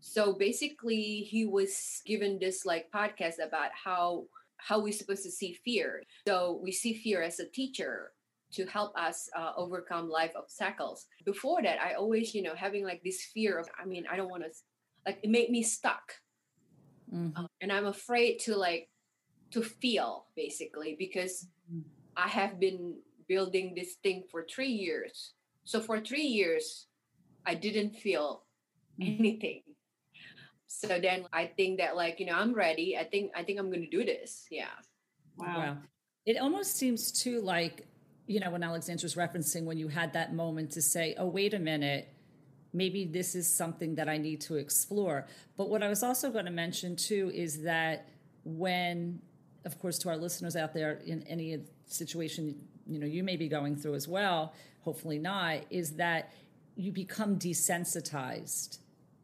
So 0.00 0.32
basically, 0.32 1.28
he 1.28 1.46
was 1.46 2.02
given 2.06 2.38
this 2.38 2.64
like 2.64 2.90
podcast 2.90 3.38
about 3.42 3.70
how 3.72 4.26
how 4.56 4.80
we're 4.80 4.92
supposed 4.92 5.22
to 5.24 5.30
see 5.30 5.54
fear. 5.64 6.02
So 6.26 6.60
we 6.62 6.72
see 6.72 6.94
fear 6.94 7.22
as 7.22 7.40
a 7.40 7.48
teacher 7.48 8.12
to 8.52 8.66
help 8.66 8.96
us 8.96 9.28
uh, 9.36 9.52
overcome 9.56 10.10
life 10.10 10.32
obstacles. 10.36 11.06
Before 11.24 11.62
that, 11.62 11.80
I 11.80 11.94
always, 11.94 12.34
you 12.34 12.42
know, 12.42 12.54
having 12.54 12.84
like 12.84 13.02
this 13.02 13.24
fear 13.32 13.58
of, 13.58 13.68
I 13.80 13.86
mean, 13.86 14.04
I 14.10 14.16
don't 14.16 14.30
want 14.30 14.42
to, 14.42 14.50
like, 15.06 15.20
it 15.22 15.30
made 15.30 15.50
me 15.50 15.62
stuck. 15.62 16.14
Mm-hmm. 17.12 17.38
Um, 17.38 17.48
and 17.60 17.72
I'm 17.72 17.86
afraid 17.86 18.38
to 18.40 18.56
like, 18.56 18.88
to 19.52 19.62
feel 19.62 20.26
basically 20.36 20.96
because 20.98 21.46
mm-hmm. 21.72 21.88
I 22.16 22.28
have 22.28 22.60
been 22.60 22.96
building 23.28 23.74
this 23.76 23.94
thing 24.02 24.24
for 24.30 24.44
three 24.44 24.72
years. 24.72 25.32
So 25.64 25.80
for 25.80 26.00
three 26.00 26.26
years, 26.26 26.86
I 27.46 27.54
didn't 27.54 27.96
feel 27.96 28.44
mm-hmm. 29.00 29.20
anything. 29.20 29.62
So 30.72 31.00
then 31.00 31.26
I 31.32 31.46
think 31.46 31.78
that 31.78 31.96
like, 31.96 32.20
you 32.20 32.26
know, 32.26 32.34
I'm 32.34 32.54
ready. 32.54 32.96
I 32.96 33.04
think, 33.04 33.32
I 33.34 33.42
think 33.42 33.58
I'm 33.58 33.70
going 33.70 33.82
to 33.82 33.90
do 33.90 34.04
this. 34.04 34.46
Yeah. 34.50 34.66
Wow. 35.36 35.46
wow. 35.56 35.76
It 36.26 36.36
almost 36.38 36.76
seems 36.76 37.10
too 37.10 37.40
like 37.40 37.86
you 38.30 38.38
know, 38.38 38.50
when 38.50 38.62
Alexandra's 38.62 39.16
referencing 39.16 39.64
when 39.64 39.76
you 39.76 39.88
had 39.88 40.12
that 40.12 40.32
moment 40.32 40.70
to 40.70 40.80
say, 40.80 41.16
oh, 41.18 41.26
wait 41.26 41.52
a 41.52 41.58
minute, 41.58 42.14
maybe 42.72 43.04
this 43.04 43.34
is 43.34 43.52
something 43.52 43.96
that 43.96 44.08
I 44.08 44.18
need 44.18 44.40
to 44.42 44.54
explore. 44.54 45.26
But 45.56 45.68
what 45.68 45.82
I 45.82 45.88
was 45.88 46.04
also 46.04 46.30
going 46.30 46.44
to 46.44 46.52
mention 46.52 46.94
too 46.94 47.32
is 47.34 47.62
that 47.62 48.08
when, 48.44 49.20
of 49.64 49.80
course, 49.80 49.98
to 49.98 50.10
our 50.10 50.16
listeners 50.16 50.54
out 50.54 50.72
there 50.72 51.00
in 51.04 51.24
any 51.24 51.58
situation, 51.86 52.54
you 52.86 53.00
know, 53.00 53.06
you 53.06 53.24
may 53.24 53.34
be 53.34 53.48
going 53.48 53.74
through 53.74 53.96
as 53.96 54.06
well, 54.06 54.54
hopefully 54.82 55.18
not, 55.18 55.62
is 55.68 55.96
that 55.96 56.32
you 56.76 56.92
become 56.92 57.36
desensitized 57.36 58.78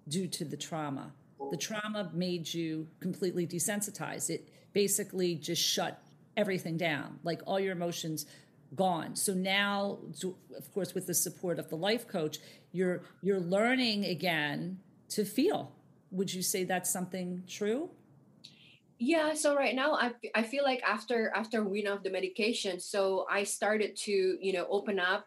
due 0.09 0.26
to 0.26 0.44
the 0.44 0.57
trauma. 0.57 1.12
The 1.51 1.57
trauma 1.57 2.11
made 2.12 2.53
you 2.53 2.88
completely 3.01 3.47
desensitized. 3.47 4.30
It 4.30 4.49
basically 4.72 5.34
just 5.34 5.62
shut 5.62 6.03
everything 6.36 6.76
down. 6.76 7.18
Like 7.22 7.40
all 7.47 7.59
your 7.59 7.72
emotions 7.72 8.26
gone. 8.74 9.16
So 9.16 9.32
now, 9.32 9.99
of 10.57 10.72
course, 10.72 10.94
with 10.94 11.07
the 11.07 11.14
support 11.14 11.59
of 11.59 11.68
the 11.68 11.76
life 11.76 12.09
coach, 12.09 12.38
you're 12.72 13.03
you're 13.22 13.40
learning 13.40 14.05
again 14.05 14.78
to 15.11 15.24
feel. 15.24 15.72
Would 16.11 16.32
you 16.32 16.42
say 16.42 16.64
that's 16.64 16.90
something 16.90 17.44
true? 17.49 17.90
Yeah. 18.99 19.34
So 19.34 19.55
right 19.55 19.74
now, 19.74 19.94
I 19.94 20.12
I 20.34 20.42
feel 20.42 20.64
like 20.64 20.82
after 20.82 21.32
after 21.34 21.64
wean 21.64 21.86
off 21.86 22.03
the 22.03 22.11
medication, 22.11 22.80
so 22.80 23.26
I 23.30 23.44
started 23.44 23.97
to 24.05 24.12
you 24.12 24.53
know 24.53 24.66
open 24.70 24.99
up 24.99 25.26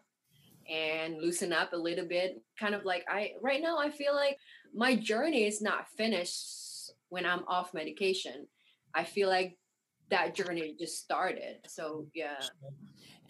and 0.68 1.20
loosen 1.20 1.52
up 1.52 1.72
a 1.72 1.76
little 1.76 2.06
bit. 2.06 2.42
Kind 2.58 2.74
of 2.74 2.84
like 2.84 3.04
I 3.08 3.32
right 3.40 3.62
now, 3.62 3.78
I 3.78 3.90
feel 3.90 4.14
like 4.14 4.38
my 4.74 4.94
journey 4.94 5.44
is 5.44 5.60
not 5.60 5.88
finished 5.96 6.92
when 7.08 7.26
I'm 7.26 7.44
off 7.48 7.74
medication. 7.74 8.46
I 8.94 9.04
feel 9.04 9.28
like 9.28 9.58
that 10.10 10.34
journey 10.34 10.74
just 10.78 10.98
started. 10.98 11.58
So 11.66 12.06
yeah 12.14 12.40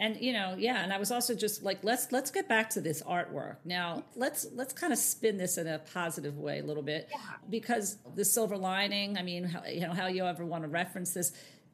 and 0.01 0.16
you 0.16 0.32
know 0.32 0.57
yeah 0.59 0.82
and 0.82 0.93
i 0.93 0.99
was 0.99 1.12
also 1.12 1.34
just 1.34 1.62
like 1.62 1.78
let's 1.84 2.11
let's 2.11 2.30
get 2.30 2.49
back 2.49 2.68
to 2.70 2.80
this 2.80 3.03
artwork 3.03 3.57
now 3.64 4.03
let's 4.16 4.47
let's 4.55 4.72
kind 4.72 4.93
of 4.93 4.99
spin 4.99 5.36
this 5.36 5.59
in 5.59 5.68
a 5.68 5.78
positive 5.78 6.38
way 6.38 6.59
a 6.59 6.62
little 6.64 6.82
bit 6.82 7.09
yeah. 7.12 7.18
because 7.51 7.99
the 8.16 8.24
silver 8.24 8.57
lining 8.57 9.16
i 9.16 9.22
mean 9.22 9.45
how, 9.45 9.62
you 9.64 9.80
know 9.80 9.93
how 9.93 10.09
you 10.09 10.24
ever 10.24 10.45
want 10.45 10.64
to 10.64 10.68
reference 10.68 11.12
this 11.12 11.32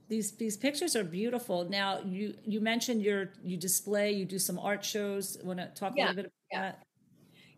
these 0.09 0.33
these 0.33 0.57
pictures 0.57 0.95
are 0.95 1.05
beautiful 1.05 1.69
now 1.71 2.01
you 2.05 2.35
you 2.45 2.61
mentioned 2.61 3.01
your 3.01 3.31
you 3.43 3.57
display 3.57 4.12
you 4.12 4.25
do 4.25 4.39
some 4.39 4.59
art 4.59 4.85
shows 4.85 5.39
want 5.43 5.59
to 5.59 5.67
talk 5.69 5.95
yeah. 5.97 6.07
a 6.07 6.09
little 6.09 6.17
bit 6.17 6.27
about 6.27 6.33
yeah. 6.53 6.61
that 6.61 6.86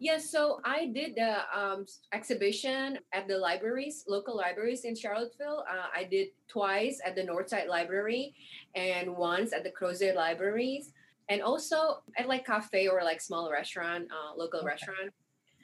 yeah, 0.00 0.18
so 0.18 0.60
I 0.64 0.86
did 0.86 1.16
the 1.16 1.38
um, 1.52 1.86
exhibition 2.12 2.98
at 3.12 3.26
the 3.26 3.36
libraries, 3.36 4.04
local 4.06 4.36
libraries 4.36 4.84
in 4.84 4.94
Charlottesville. 4.94 5.64
Uh, 5.68 5.86
I 5.94 6.04
did 6.04 6.28
twice 6.48 7.00
at 7.04 7.16
the 7.16 7.22
Northside 7.22 7.68
Library 7.68 8.34
and 8.74 9.16
once 9.16 9.52
at 9.52 9.64
the 9.64 9.70
Crozet 9.70 10.14
Libraries, 10.14 10.92
and 11.28 11.42
also 11.42 12.02
at 12.16 12.28
like 12.28 12.46
cafe 12.46 12.86
or 12.86 13.02
like 13.02 13.20
small 13.20 13.50
restaurant, 13.50 14.08
uh, 14.10 14.36
local 14.36 14.60
okay. 14.60 14.66
restaurant. 14.66 15.12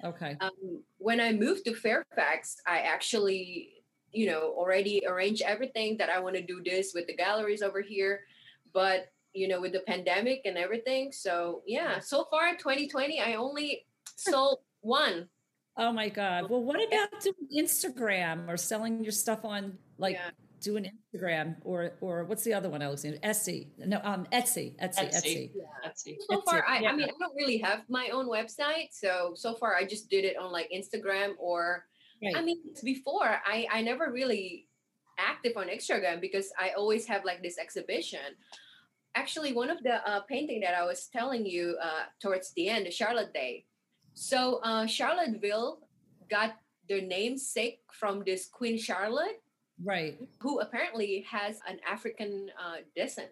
Okay. 0.02 0.36
Um, 0.40 0.82
when 0.98 1.20
I 1.20 1.32
moved 1.32 1.64
to 1.66 1.74
Fairfax, 1.74 2.56
I 2.66 2.80
actually, 2.80 3.84
you 4.12 4.26
know, 4.26 4.52
already 4.56 5.02
arranged 5.06 5.42
everything 5.42 5.96
that 5.98 6.10
I 6.10 6.18
want 6.18 6.34
to 6.34 6.42
do 6.42 6.60
this 6.64 6.92
with 6.92 7.06
the 7.06 7.14
galleries 7.14 7.62
over 7.62 7.80
here, 7.80 8.20
but 8.72 9.06
you 9.32 9.48
know, 9.48 9.60
with 9.60 9.72
the 9.72 9.80
pandemic 9.80 10.42
and 10.44 10.56
everything. 10.56 11.12
So 11.12 11.62
yeah, 11.66 11.98
so 12.00 12.26
far 12.30 12.52
2020, 12.52 13.20
I 13.20 13.34
only 13.34 13.86
sold 14.16 14.58
one. 14.80 15.28
Oh 15.76 15.92
my 15.92 16.08
God. 16.08 16.48
Well, 16.48 16.62
what 16.62 16.76
about 16.76 17.20
doing 17.20 17.64
Instagram 17.64 18.48
or 18.48 18.56
selling 18.56 19.02
your 19.02 19.12
stuff 19.12 19.44
on 19.44 19.76
like 19.98 20.14
yeah. 20.14 20.30
doing 20.60 20.86
Instagram 20.86 21.56
or 21.64 21.92
or 22.00 22.24
what's 22.24 22.44
the 22.44 22.54
other 22.54 22.70
one, 22.70 22.80
Alexander? 22.80 23.18
Etsy. 23.18 23.68
No, 23.78 24.00
um 24.04 24.26
Etsy. 24.32 24.78
Etsy. 24.80 25.08
Etsy. 25.08 25.14
Etsy. 25.14 25.50
Yeah. 25.54 25.90
Etsy. 25.90 26.16
So 26.30 26.42
far 26.42 26.64
I, 26.66 26.80
yeah. 26.80 26.90
I 26.90 26.96
mean 26.96 27.08
I 27.08 27.12
don't 27.18 27.34
really 27.34 27.58
have 27.58 27.82
my 27.88 28.08
own 28.10 28.28
website. 28.28 28.88
So 28.92 29.32
so 29.34 29.54
far 29.54 29.74
I 29.74 29.84
just 29.84 30.08
did 30.08 30.24
it 30.24 30.36
on 30.36 30.52
like 30.52 30.70
Instagram 30.74 31.32
or 31.38 31.86
right. 32.22 32.36
I 32.36 32.42
mean 32.42 32.58
before 32.84 33.40
I 33.44 33.66
I 33.72 33.82
never 33.82 34.12
really 34.12 34.68
active 35.18 35.56
on 35.56 35.66
Instagram 35.66 36.20
because 36.20 36.52
I 36.58 36.70
always 36.76 37.06
have 37.06 37.24
like 37.24 37.42
this 37.42 37.58
exhibition 37.58 38.34
actually 39.14 39.52
one 39.52 39.70
of 39.70 39.82
the 39.82 40.06
uh, 40.08 40.20
painting 40.22 40.60
that 40.60 40.74
I 40.74 40.84
was 40.84 41.06
telling 41.06 41.46
you 41.46 41.76
uh, 41.80 42.04
towards 42.20 42.52
the 42.54 42.68
end, 42.68 42.86
the 42.86 42.90
Charlotte 42.90 43.32
Day, 43.32 43.64
so 44.14 44.60
uh, 44.62 44.86
Charlottesville 44.86 45.80
got 46.30 46.56
their 46.88 47.02
namesake 47.02 47.80
from 47.92 48.22
this 48.24 48.46
Queen 48.46 48.78
Charlotte, 48.78 49.42
right? 49.82 50.16
Who 50.40 50.60
apparently 50.60 51.24
has 51.30 51.60
an 51.68 51.78
African 51.88 52.50
uh, 52.58 52.76
descent. 52.96 53.30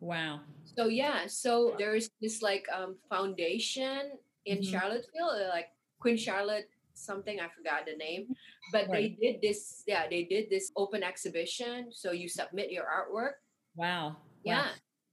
Wow. 0.00 0.40
So 0.64 0.86
yeah, 0.86 1.26
so 1.26 1.74
there's 1.78 2.10
this 2.20 2.42
like 2.42 2.66
um, 2.72 2.96
foundation 3.08 4.12
in 4.46 4.58
mm-hmm. 4.58 4.70
Charlottesville, 4.70 5.30
uh, 5.30 5.48
like 5.48 5.68
Queen 6.00 6.16
Charlotte 6.16 6.68
something 6.94 7.40
I 7.40 7.48
forgot 7.48 7.86
the 7.86 7.96
name, 7.96 8.34
but 8.70 8.88
Right. 8.88 9.18
they 9.20 9.32
did 9.32 9.42
this. 9.42 9.82
Yeah, 9.86 10.08
they 10.08 10.24
did 10.24 10.50
this 10.50 10.72
open 10.76 11.02
exhibition. 11.02 11.92
So 11.92 12.12
you 12.12 12.28
submit 12.28 12.70
your 12.70 12.84
artwork. 12.84 13.34
Wow. 13.74 14.08
Wow. 14.08 14.16
Yeah. 14.44 14.68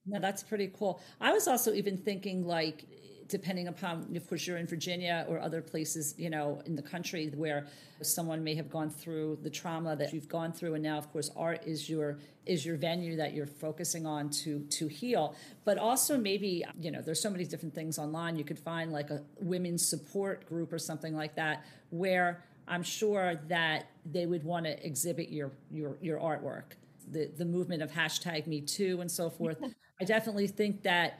No, 0.05 0.19
that's 0.19 0.43
pretty 0.43 0.71
cool. 0.73 1.01
I 1.21 1.31
was 1.31 1.47
also 1.47 1.73
even 1.73 1.97
thinking 1.97 2.45
like 2.45 2.85
depending 3.29 3.67
upon 3.67 4.13
of 4.15 4.27
course 4.27 4.45
you're 4.45 4.57
in 4.57 4.67
Virginia 4.67 5.25
or 5.29 5.39
other 5.39 5.61
places, 5.61 6.15
you 6.17 6.29
know, 6.29 6.61
in 6.65 6.75
the 6.75 6.81
country 6.81 7.31
where 7.35 7.67
someone 8.01 8.43
may 8.43 8.55
have 8.55 8.69
gone 8.69 8.89
through 8.89 9.37
the 9.43 9.49
trauma 9.49 9.95
that 9.95 10.13
you've 10.13 10.27
gone 10.27 10.51
through 10.51 10.73
and 10.73 10.83
now 10.83 10.97
of 10.97 11.11
course 11.11 11.29
art 11.37 11.61
is 11.65 11.89
your 11.89 12.17
is 12.45 12.65
your 12.65 12.75
venue 12.75 13.15
that 13.15 13.33
you're 13.33 13.45
focusing 13.45 14.05
on 14.05 14.29
to 14.29 14.59
to 14.71 14.87
heal. 14.87 15.35
But 15.63 15.77
also 15.77 16.17
maybe, 16.17 16.65
you 16.79 16.91
know, 16.91 17.01
there's 17.01 17.21
so 17.21 17.29
many 17.29 17.45
different 17.45 17.75
things 17.75 17.97
online. 17.97 18.35
You 18.35 18.43
could 18.43 18.59
find 18.59 18.91
like 18.91 19.09
a 19.11 19.21
women's 19.39 19.87
support 19.87 20.47
group 20.47 20.73
or 20.73 20.79
something 20.79 21.15
like 21.15 21.35
that 21.35 21.65
where 21.91 22.43
I'm 22.67 22.83
sure 22.83 23.39
that 23.47 23.89
they 24.05 24.25
would 24.25 24.43
want 24.43 24.65
to 24.65 24.85
exhibit 24.85 25.29
your 25.29 25.51
your 25.71 25.97
your 26.01 26.19
artwork 26.19 26.73
the, 27.11 27.31
the 27.37 27.45
movement 27.45 27.81
of 27.81 27.91
hashtag 27.91 28.47
me 28.47 28.61
too 28.61 29.01
and 29.01 29.09
so 29.09 29.29
forth 29.29 29.57
i 30.01 30.03
definitely 30.03 30.47
think 30.47 30.83
that 30.83 31.19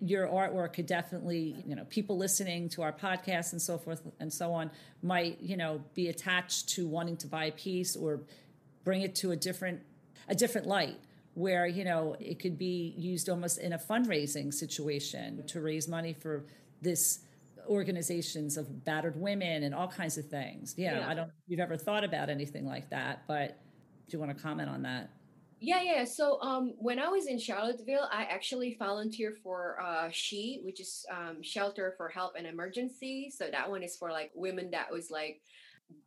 your 0.00 0.26
artwork 0.26 0.74
could 0.74 0.86
definitely 0.86 1.56
you 1.66 1.74
know 1.74 1.84
people 1.86 2.18
listening 2.18 2.68
to 2.68 2.82
our 2.82 2.92
podcast 2.92 3.52
and 3.52 3.62
so 3.62 3.78
forth 3.78 4.02
and 4.20 4.32
so 4.32 4.52
on 4.52 4.70
might 5.02 5.40
you 5.40 5.56
know 5.56 5.80
be 5.94 6.08
attached 6.08 6.68
to 6.68 6.86
wanting 6.86 7.16
to 7.16 7.26
buy 7.26 7.46
a 7.46 7.52
piece 7.52 7.96
or 7.96 8.20
bring 8.84 9.00
it 9.02 9.14
to 9.14 9.30
a 9.30 9.36
different 9.36 9.80
a 10.28 10.34
different 10.34 10.66
light 10.66 10.98
where 11.34 11.66
you 11.66 11.82
know 11.84 12.14
it 12.20 12.38
could 12.38 12.58
be 12.58 12.94
used 12.98 13.28
almost 13.28 13.58
in 13.58 13.72
a 13.72 13.78
fundraising 13.78 14.52
situation 14.52 15.42
to 15.46 15.60
raise 15.60 15.88
money 15.88 16.12
for 16.12 16.44
this 16.82 17.20
organizations 17.68 18.56
of 18.56 18.84
battered 18.84 19.16
women 19.20 19.62
and 19.62 19.74
all 19.74 19.88
kinds 19.88 20.18
of 20.18 20.26
things 20.28 20.74
yeah, 20.76 20.98
Yeah. 21.00 21.04
i 21.08 21.14
don't 21.14 21.26
know 21.28 21.32
if 21.44 21.48
you've 21.48 21.60
ever 21.60 21.76
thought 21.76 22.04
about 22.04 22.28
anything 22.30 22.66
like 22.66 22.90
that 22.90 23.22
but 23.26 23.58
do 24.08 24.16
you 24.16 24.18
want 24.20 24.36
to 24.36 24.42
comment 24.42 24.68
on 24.70 24.82
that 24.82 25.10
Yeah, 25.58 25.82
yeah. 25.82 26.04
So 26.04 26.40
um, 26.42 26.74
when 26.78 26.98
I 26.98 27.08
was 27.08 27.26
in 27.26 27.38
Charlottesville, 27.38 28.08
I 28.12 28.24
actually 28.24 28.76
volunteered 28.78 29.38
for 29.42 29.80
uh, 29.80 30.08
She, 30.12 30.60
which 30.62 30.80
is 30.80 31.06
um, 31.10 31.42
Shelter 31.42 31.94
for 31.96 32.08
Help 32.08 32.34
and 32.36 32.46
Emergency. 32.46 33.30
So 33.34 33.48
that 33.50 33.68
one 33.68 33.82
is 33.82 33.96
for 33.96 34.10
like 34.10 34.30
women 34.34 34.70
that 34.72 34.92
was 34.92 35.10
like 35.10 35.40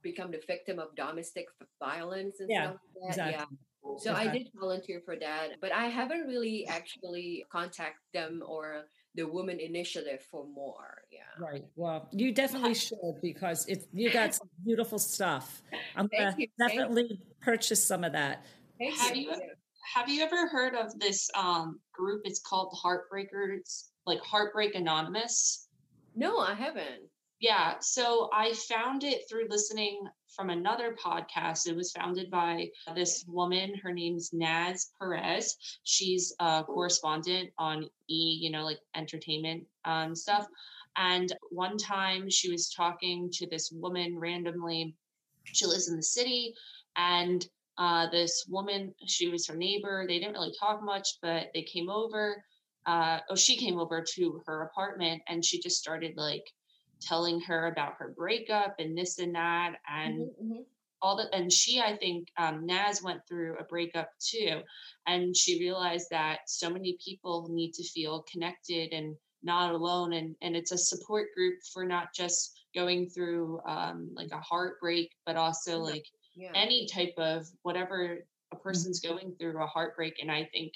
become 0.01 0.31
the 0.31 0.41
victim 0.45 0.77
of 0.77 0.95
domestic 0.95 1.47
violence 1.79 2.39
and 2.39 2.49
Yeah, 2.49 2.63
stuff 2.63 2.75
like 3.01 3.15
that. 3.15 3.29
exactly. 3.29 3.57
Yeah. 3.57 3.97
So 3.97 4.13
I 4.13 4.27
did 4.27 4.49
volunteer 4.53 5.01
for 5.03 5.15
that, 5.15 5.51
but 5.61 5.71
I 5.71 5.85
haven't 5.85 6.27
really 6.27 6.67
actually 6.67 7.45
contact 7.49 7.97
them 8.13 8.43
or 8.45 8.83
the 9.15 9.23
Women 9.23 9.59
Initiative 9.59 10.21
for 10.29 10.45
more. 10.45 11.01
Yeah. 11.11 11.19
Right. 11.39 11.65
Well, 11.75 12.07
you 12.11 12.31
definitely 12.31 12.73
should 12.75 12.97
because 13.21 13.65
it's 13.67 13.87
you 13.93 14.09
got 14.11 14.35
some 14.35 14.49
beautiful 14.63 14.99
stuff. 14.99 15.61
I'm 15.95 16.07
Thank 16.09 16.31
gonna 16.31 16.35
you. 16.37 16.47
definitely 16.59 17.19
purchase 17.41 17.83
some 17.83 18.03
of 18.03 18.13
that. 18.13 18.45
Thank 18.79 18.95
Have 18.95 19.15
you- 19.15 19.33
Have 19.95 20.07
you 20.09 20.21
ever 20.23 20.47
heard 20.47 20.75
of 20.75 20.97
this 20.99 21.29
um, 21.35 21.79
group? 21.93 22.21
It's 22.23 22.39
called 22.39 22.73
Heartbreakers, 22.83 23.89
like 24.05 24.19
Heartbreak 24.21 24.75
Anonymous. 24.75 25.67
No, 26.15 26.37
I 26.39 26.53
haven't. 26.53 27.09
Yeah, 27.39 27.75
so 27.79 28.29
I 28.33 28.53
found 28.53 29.03
it 29.03 29.21
through 29.29 29.47
listening 29.49 30.01
from 30.27 30.49
another 30.49 30.95
podcast. 31.03 31.67
It 31.67 31.75
was 31.75 31.91
founded 31.91 32.29
by 32.29 32.69
this 32.93 33.25
woman. 33.27 33.73
Her 33.81 33.91
name's 33.93 34.31
Naz 34.33 34.91
Perez. 34.99 35.55
She's 35.83 36.35
a 36.39 36.63
correspondent 36.65 37.49
on 37.57 37.85
E, 38.09 38.37
you 38.41 38.51
know, 38.51 38.63
like 38.63 38.79
entertainment 38.95 39.65
um, 39.85 40.13
stuff. 40.15 40.45
And 40.97 41.31
one 41.49 41.77
time 41.77 42.29
she 42.29 42.51
was 42.51 42.69
talking 42.69 43.29
to 43.33 43.47
this 43.47 43.71
woman 43.71 44.19
randomly. 44.19 44.95
She 45.45 45.65
lives 45.65 45.89
in 45.89 45.95
the 45.95 46.03
city, 46.03 46.53
and 46.97 47.47
uh, 47.79 48.09
this 48.11 48.45
woman, 48.49 48.93
she 49.07 49.29
was 49.29 49.47
her 49.47 49.55
neighbor. 49.55 50.05
They 50.07 50.19
didn't 50.19 50.33
really 50.33 50.53
talk 50.59 50.83
much, 50.83 51.07
but 51.21 51.47
they 51.53 51.63
came 51.63 51.89
over. 51.89 52.43
Uh, 52.85 53.19
oh, 53.29 53.35
she 53.35 53.57
came 53.57 53.79
over 53.79 54.03
to 54.15 54.41
her 54.45 54.63
apartment, 54.63 55.23
and 55.27 55.43
she 55.43 55.59
just 55.61 55.77
started 55.79 56.13
like 56.17 56.45
telling 57.01 57.41
her 57.41 57.67
about 57.67 57.95
her 57.97 58.13
breakup 58.17 58.75
and 58.79 58.97
this 58.97 59.19
and 59.19 59.35
that 59.35 59.75
and 59.89 60.29
Mhm, 60.29 60.51
mhm. 60.51 60.65
all 61.01 61.15
that 61.17 61.29
and 61.33 61.51
she 61.51 61.79
i 61.79 61.95
think 61.95 62.27
um, 62.37 62.65
naz 62.65 63.01
went 63.01 63.21
through 63.27 63.57
a 63.57 63.63
breakup 63.63 64.11
too 64.19 64.61
and 65.07 65.35
she 65.35 65.59
realized 65.59 66.07
that 66.11 66.39
so 66.47 66.69
many 66.69 66.97
people 67.03 67.47
need 67.49 67.73
to 67.73 67.83
feel 67.83 68.23
connected 68.31 68.91
and 68.93 69.15
not 69.43 69.73
alone 69.73 70.13
and 70.13 70.35
and 70.41 70.57
it's 70.57 70.73
a 70.73 70.77
support 70.77 71.27
group 71.35 71.55
for 71.73 71.85
not 71.85 72.13
just 72.13 72.59
going 72.75 73.09
through 73.09 73.61
um, 73.67 74.09
like 74.13 74.31
a 74.33 74.41
heartbreak 74.41 75.11
but 75.25 75.37
also 75.37 75.79
Yeah. 75.79 75.83
like 75.91 76.05
Yeah. 76.39 76.51
any 76.55 76.87
type 76.87 77.13
of 77.17 77.47
whatever 77.63 78.19
a 78.51 78.55
person's 78.55 78.99
going 79.01 79.35
through 79.37 79.61
a 79.61 79.67
heartbreak 79.67 80.15
and 80.21 80.31
i 80.31 80.47
think 80.53 80.71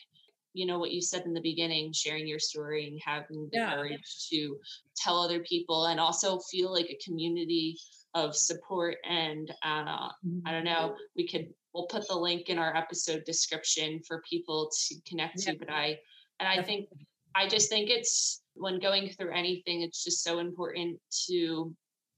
you 0.54 0.66
know 0.68 0.78
what 0.78 0.92
you 0.92 1.02
said 1.02 1.24
in 1.26 1.34
the 1.34 1.42
beginning 1.42 1.92
sharing 1.94 2.28
your 2.28 2.38
story 2.40 2.88
and 2.88 3.02
having 3.04 3.50
the 3.52 3.58
Yeah. 3.58 3.74
courage 3.74 4.28
to 4.30 4.58
tell 4.96 5.18
other 5.22 5.40
people 5.40 5.86
and 5.86 6.00
also 6.00 6.40
feel 6.52 6.72
like 6.72 6.90
a 6.90 7.00
community 7.04 7.78
of 8.14 8.36
support 8.36 8.98
and 9.06 9.50
uh, 9.64 10.10
i 10.46 10.52
don't 10.52 10.66
know 10.66 10.96
we 11.16 11.28
could 11.28 11.48
we'll 11.74 11.88
put 11.88 12.08
the 12.08 12.16
link 12.16 12.50
in 12.50 12.60
our 12.60 12.76
episode 12.76 13.24
description 13.26 14.00
for 14.08 14.22
people 14.30 14.70
to 14.88 14.96
connect 15.08 15.46
Yeah. 15.46 15.54
to 15.54 15.60
but 15.60 15.70
i 15.72 15.98
and 16.40 16.48
i 16.50 16.62
think 16.62 16.90
i 17.36 17.48
just 17.48 17.70
think 17.70 17.90
it's 17.90 18.44
when 18.56 18.80
going 18.80 19.10
through 19.10 19.32
anything 19.32 19.82
it's 19.82 20.04
just 20.04 20.24
so 20.24 20.38
important 20.40 21.00
to 21.28 21.74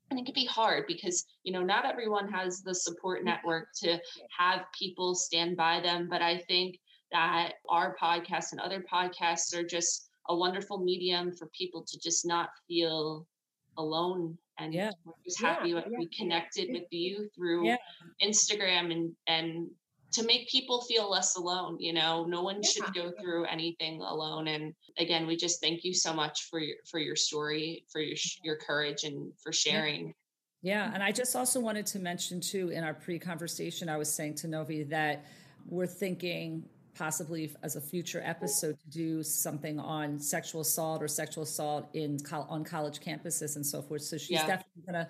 and 0.09 0.19
it 0.19 0.25
can 0.25 0.33
be 0.35 0.45
hard 0.45 0.85
because 0.87 1.25
you 1.43 1.51
know 1.51 1.63
not 1.63 1.85
everyone 1.85 2.31
has 2.31 2.61
the 2.61 2.73
support 2.73 3.19
mm-hmm. 3.19 3.29
network 3.29 3.67
to 3.75 3.99
have 4.37 4.61
people 4.77 5.15
stand 5.15 5.57
by 5.57 5.79
them 5.79 6.07
but 6.09 6.21
i 6.21 6.37
think 6.47 6.77
that 7.11 7.53
our 7.69 7.95
podcast 8.01 8.51
and 8.51 8.59
other 8.61 8.83
podcasts 8.91 9.55
are 9.55 9.63
just 9.63 10.09
a 10.29 10.35
wonderful 10.35 10.79
medium 10.79 11.31
for 11.31 11.47
people 11.57 11.83
to 11.87 11.99
just 11.99 12.25
not 12.25 12.49
feel 12.67 13.27
alone 13.77 14.37
and 14.57 14.73
Yeah. 14.73 14.91
we're 15.03 15.13
just 15.25 15.41
Yeah, 15.41 15.53
happy 15.55 15.73
that 15.73 15.91
yeah, 15.91 15.97
we 15.99 16.07
connected 16.07 16.69
with 16.71 16.87
you 16.91 17.29
through 17.35 17.67
Yeah. 17.67 17.77
instagram 18.21 18.91
and 18.91 19.15
and 19.27 19.69
to 20.15 20.23
make 20.25 20.47
people 20.49 20.81
feel 20.81 21.09
less 21.09 21.35
alone 21.35 21.77
you 21.79 21.93
know 21.93 22.25
no 22.25 22.41
one 22.41 22.61
Yeah, 22.61 22.69
should 22.69 22.93
go 22.93 23.11
through 23.19 23.45
anything 23.45 24.01
alone 24.01 24.47
and 24.47 24.73
again 24.97 25.27
we 25.27 25.35
just 25.35 25.61
thank 25.61 25.83
you 25.83 25.93
so 25.93 26.13
much 26.13 26.47
for 26.49 26.59
your 26.59 26.77
for 26.89 26.99
your 26.99 27.15
story 27.15 27.85
for 27.91 27.99
your 27.99 28.17
your 28.43 28.55
courage 28.55 29.03
and 29.03 29.31
for 29.43 29.51
sharing 29.51 30.13
Yeah, 30.61 30.89
and 30.93 31.03
I 31.03 31.11
just 31.11 31.35
also 31.35 31.59
wanted 31.59 31.85
to 31.87 31.99
mention 31.99 32.39
too 32.41 32.69
in 32.69 32.83
our 32.83 32.93
pre-conversation, 32.93 33.87
I 33.89 33.97
was 33.97 34.11
saying 34.11 34.35
to 34.35 34.47
Novi 34.47 34.83
that 34.83 35.25
we're 35.67 35.85
thinking 35.85 36.63
possibly 36.95 37.51
as 37.61 37.75
a 37.75 37.81
future 37.81 38.21
episode 38.23 38.79
to 38.79 38.89
do 38.89 39.21
something 39.21 39.79
on 39.79 40.19
sexual 40.19 40.61
assault 40.61 41.03
or 41.03 41.07
sexual 41.07 41.43
assault 41.43 41.87
in 41.93 42.17
on 42.31 42.63
college 42.63 42.99
campuses 42.99 43.57
and 43.57 43.65
so 43.65 43.81
forth. 43.81 44.01
So 44.01 44.17
she's 44.17 44.29
Yeah. 44.29 44.47
definitely 44.47 44.81
going 44.87 45.05
to 45.05 45.07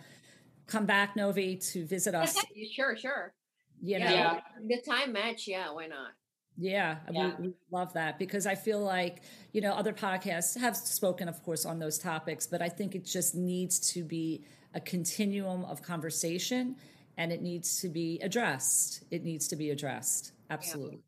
come 0.67 0.85
back, 0.85 1.15
Novi, 1.15 1.55
to 1.57 1.85
visit 1.85 2.15
us. 2.21 2.35
sure, 2.73 2.97
sure. 2.97 3.33
You 3.81 3.99
know, 3.99 4.05
Yeah. 4.05 4.39
The 4.67 4.81
time 4.81 5.13
match, 5.13 5.47
yeah, 5.47 5.71
why 5.71 5.87
not? 5.87 6.11
Yeah, 6.57 6.99
Yeah. 7.11 7.35
We, 7.39 7.47
we 7.47 7.53
love 7.71 7.93
that 7.93 8.17
because 8.17 8.47
I 8.47 8.55
feel 8.55 8.79
like, 8.79 9.21
you 9.51 9.59
know, 9.61 9.73
other 9.73 9.91
podcasts 9.93 10.57
have 10.59 10.75
spoken, 10.77 11.27
of 11.27 11.43
course, 11.43 11.65
on 11.65 11.79
those 11.79 11.99
topics, 11.99 12.47
but 12.47 12.61
I 12.61 12.69
think 12.69 12.95
it 12.95 13.03
just 13.05 13.35
needs 13.35 13.79
to 13.93 14.03
be 14.03 14.45
a 14.73 14.79
continuum 14.79 15.65
of 15.65 15.81
conversation 15.81 16.77
and 17.17 17.31
it 17.31 17.41
needs 17.41 17.79
to 17.81 17.89
be 17.89 18.19
addressed. 18.21 19.03
It 19.11 19.23
needs 19.23 19.47
to 19.49 19.55
be 19.55 19.69
addressed. 19.71 20.31
Absolutely. 20.49 21.01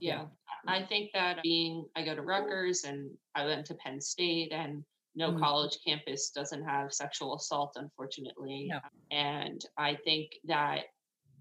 yeah. 0.00 0.26
I 0.66 0.82
think 0.82 1.12
that 1.14 1.42
being, 1.42 1.86
I 1.96 2.04
go 2.04 2.14
to 2.14 2.22
Rutgers 2.22 2.84
and 2.84 3.10
I 3.34 3.46
went 3.46 3.64
to 3.66 3.74
Penn 3.74 4.00
State, 4.00 4.52
and 4.52 4.84
no 5.14 5.30
Mhm. 5.32 5.38
college 5.40 5.78
campus 5.86 6.30
doesn't 6.30 6.62
have 6.64 6.92
sexual 6.92 7.36
assault, 7.36 7.72
unfortunately. 7.76 8.66
No. 8.68 8.80
And 9.10 9.64
I 9.78 9.94
think 10.04 10.32
that 10.44 10.86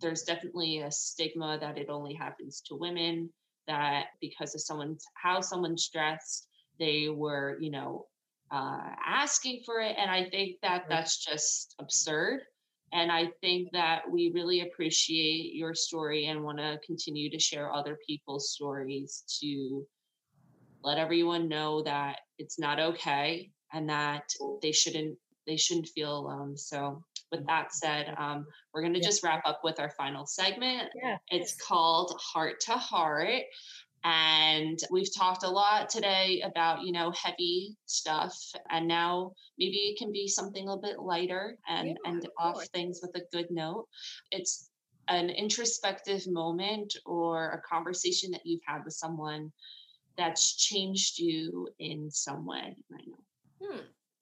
there's 0.01 0.23
definitely 0.23 0.79
a 0.79 0.91
stigma 0.91 1.57
that 1.59 1.77
it 1.77 1.89
only 1.89 2.13
happens 2.13 2.61
to 2.67 2.75
women, 2.75 3.29
that 3.67 4.05
because 4.21 4.55
of 4.55 4.61
someone's, 4.61 5.05
how 5.13 5.41
someone's 5.41 5.89
dressed, 5.89 6.47
they 6.79 7.09
were, 7.09 7.57
you 7.59 7.71
know, 7.71 8.05
uh, 8.51 8.89
asking 9.05 9.61
for 9.65 9.79
it. 9.81 9.95
And 9.97 10.09
I 10.09 10.29
think 10.29 10.57
that 10.61 10.85
that's 10.87 11.23
just 11.23 11.75
absurd. 11.79 12.41
And 12.93 13.11
I 13.11 13.31
think 13.41 13.69
that 13.73 14.09
we 14.09 14.31
really 14.33 14.61
appreciate 14.61 15.53
your 15.53 15.73
story 15.73 16.27
and 16.27 16.43
want 16.43 16.59
to 16.59 16.79
continue 16.85 17.29
to 17.29 17.39
share 17.39 17.73
other 17.73 17.97
people's 18.07 18.51
stories 18.51 19.23
to 19.41 19.85
let 20.83 20.97
everyone 20.97 21.49
know 21.49 21.81
that 21.83 22.19
it's 22.37 22.57
not 22.57 22.79
okay 22.79 23.51
and 23.73 23.89
that 23.89 24.23
they 24.61 24.71
shouldn't 24.71 25.17
they 25.45 25.57
shouldn't 25.57 25.87
feel 25.87 26.17
alone. 26.17 26.57
So 26.57 27.03
with 27.31 27.45
that 27.47 27.73
said, 27.73 28.13
um, 28.17 28.45
we're 28.73 28.81
going 28.81 28.93
to 28.93 29.01
just 29.01 29.23
wrap 29.23 29.41
up 29.45 29.61
with 29.63 29.79
our 29.79 29.89
final 29.91 30.25
segment. 30.25 30.89
Yeah. 31.01 31.17
It's 31.29 31.55
called 31.55 32.19
Heart 32.21 32.59
to 32.61 32.73
Heart. 32.73 33.43
And 34.03 34.79
we've 34.91 35.13
talked 35.13 35.43
a 35.43 35.49
lot 35.49 35.89
today 35.89 36.41
about, 36.45 36.83
you 36.83 36.91
know, 36.93 37.11
heavy 37.11 37.75
stuff. 37.87 38.33
And 38.69 38.87
now 38.87 39.33
maybe 39.57 39.77
it 39.77 39.97
can 39.97 40.11
be 40.11 40.27
something 40.27 40.63
a 40.63 40.75
little 40.75 40.81
bit 40.81 40.99
lighter 40.99 41.57
and 41.67 41.89
Yeah, 41.89 41.93
end 42.05 42.23
of 42.23 42.31
off 42.37 42.53
course. 42.53 42.69
things 42.69 42.99
with 43.01 43.11
a 43.15 43.25
good 43.35 43.47
note. 43.49 43.87
It's 44.31 44.69
an 45.09 45.29
introspective 45.29 46.25
moment 46.27 46.95
or 47.05 47.51
a 47.51 47.61
conversation 47.67 48.31
that 48.31 48.41
you've 48.45 48.61
had 48.65 48.83
with 48.85 48.93
someone 48.93 49.51
that's 50.17 50.55
changed 50.55 51.19
you 51.19 51.67
in 51.79 52.09
some 52.09 52.45
way. 52.45 52.75
I 52.93 52.97
know. 53.07 53.17
Hmm. 53.61 53.79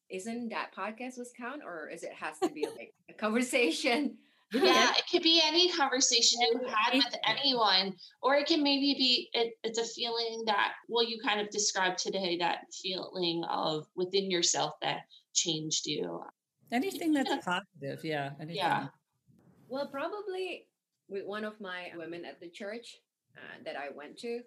Isn't 0.10 0.50
that 0.50 0.76
podcast 0.76 1.18
was 1.18 1.32
count, 1.36 1.62
or 1.66 1.90
is 1.90 2.04
it 2.04 2.14
has 2.14 2.38
to 2.40 2.50
be 2.50 2.66
like 2.78 2.94
a 3.10 3.14
conversation? 3.14 4.18
Yeah, 4.54 4.92
it 4.96 5.04
could 5.12 5.24
be 5.24 5.42
any 5.44 5.70
conversation 5.72 6.40
you've 6.40 6.70
had 6.70 6.94
with 6.94 7.16
anyone, 7.28 7.94
or 8.22 8.36
it 8.36 8.46
can 8.46 8.62
maybe 8.64 8.94
be 8.94 9.30
it, 9.34 9.54
it's 9.64 9.80
a 9.80 9.84
feeling 9.84 10.44
that 10.46 10.74
well, 10.88 11.04
you 11.04 11.20
kind 11.22 11.42
of 11.42 11.50
described 11.50 11.98
today 11.98 12.38
that 12.38 12.60
feeling 12.72 13.44
of 13.50 13.88
within 13.96 14.30
yourself 14.30 14.74
that 14.84 15.00
changed 15.34 15.88
you. 15.88 16.22
Anything 16.72 17.12
that's 17.12 17.30
Yeah. 17.30 17.40
positive, 17.44 18.06
yeah. 18.06 18.30
Anything. 18.40 18.58
Yeah. 18.58 18.88
Well, 19.68 19.88
probably 19.88 20.68
with 21.10 21.26
one 21.26 21.44
of 21.44 21.60
my 21.60 21.92
women 21.96 22.24
at 22.24 22.40
the 22.40 22.48
church 22.50 22.98
uh, 23.36 23.64
that 23.66 23.76
I 23.76 23.90
went 23.96 24.18
to, 24.20 24.42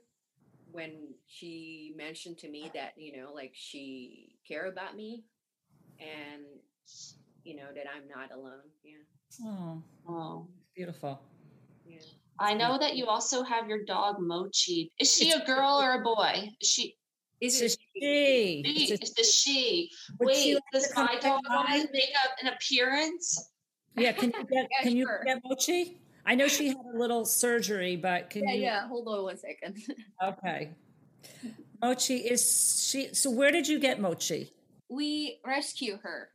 when 0.70 1.12
she 1.26 1.92
mentioned 1.96 2.38
to 2.38 2.48
me 2.48 2.70
that 2.72 2.92
you 2.96 3.20
know, 3.20 3.32
like 3.34 3.52
she 3.54 4.36
care 4.46 4.66
about 4.66 4.96
me, 4.96 5.24
and 6.01 6.42
you 7.44 7.57
know 7.57 7.68
that 7.74 7.84
I'm 7.94 8.07
not 8.09 8.32
alone. 8.36 8.62
Yeah, 8.84 9.46
Oh, 9.46 9.82
Oh, 10.09 10.46
beautiful. 10.74 11.20
yeah. 11.86 11.99
I 12.38 12.55
know 12.55 12.78
that 12.78 12.96
you 12.96 13.07
also 13.07 13.42
have 13.42 13.68
your 13.68 13.84
dog 13.84 14.16
Mochi. 14.20 14.92
Is 15.01 15.12
she 15.12 15.32
a 15.32 15.44
girl 15.44 15.80
or 15.82 16.01
a 16.01 16.03
boy? 16.05 16.51
Is 16.61 16.68
she? 16.68 16.96
Is 17.40 17.61
It's 17.61 17.74
it? 17.74 17.78
a 17.78 18.01
she. 18.01 18.62
She, 18.64 18.94
It's 18.94 19.18
a- 19.18 19.20
a 19.20 19.24
she. 19.24 19.90
Would 20.20 20.34
she 20.34 20.55
Wait, 20.55 20.55
like 20.55 20.62
does 20.72 20.88
to 20.88 20.94
come 20.94 21.07
my 21.12 21.18
dog 21.20 21.40
want 21.49 21.68
to 21.68 21.88
make 21.92 22.11
up 22.24 22.30
an 22.42 22.49
appearance? 22.49 23.51
yeah, 23.96 24.12
can 24.12 24.30
you 24.30 24.44
get 24.46 24.68
Yeah, 24.70 24.82
can 24.82 24.96
you 24.96 25.09
get 25.24 25.40
Mochi? 25.44 26.01
I 26.26 26.34
know 26.34 26.46
she 26.46 26.68
had 26.68 26.76
a 26.94 26.99
little 26.99 27.24
surgery, 27.24 27.96
but 27.96 28.30
can 28.30 28.44
Yeah, 28.46 28.55
you 28.55 28.62
yeah. 28.62 28.88
Hold 28.88 29.09
on 29.09 29.22
one 29.24 29.38
second. 29.38 29.78
Okay. 30.22 30.74
Mochi 31.82 32.16
is 32.16 32.84
she 32.88 33.14
so 33.14 33.30
where 33.30 33.51
did 33.53 33.66
you 33.68 33.78
get 33.78 34.01
Mochi? 34.01 34.53
We 34.89 35.41
rescue 35.47 35.99
her. 36.03 36.30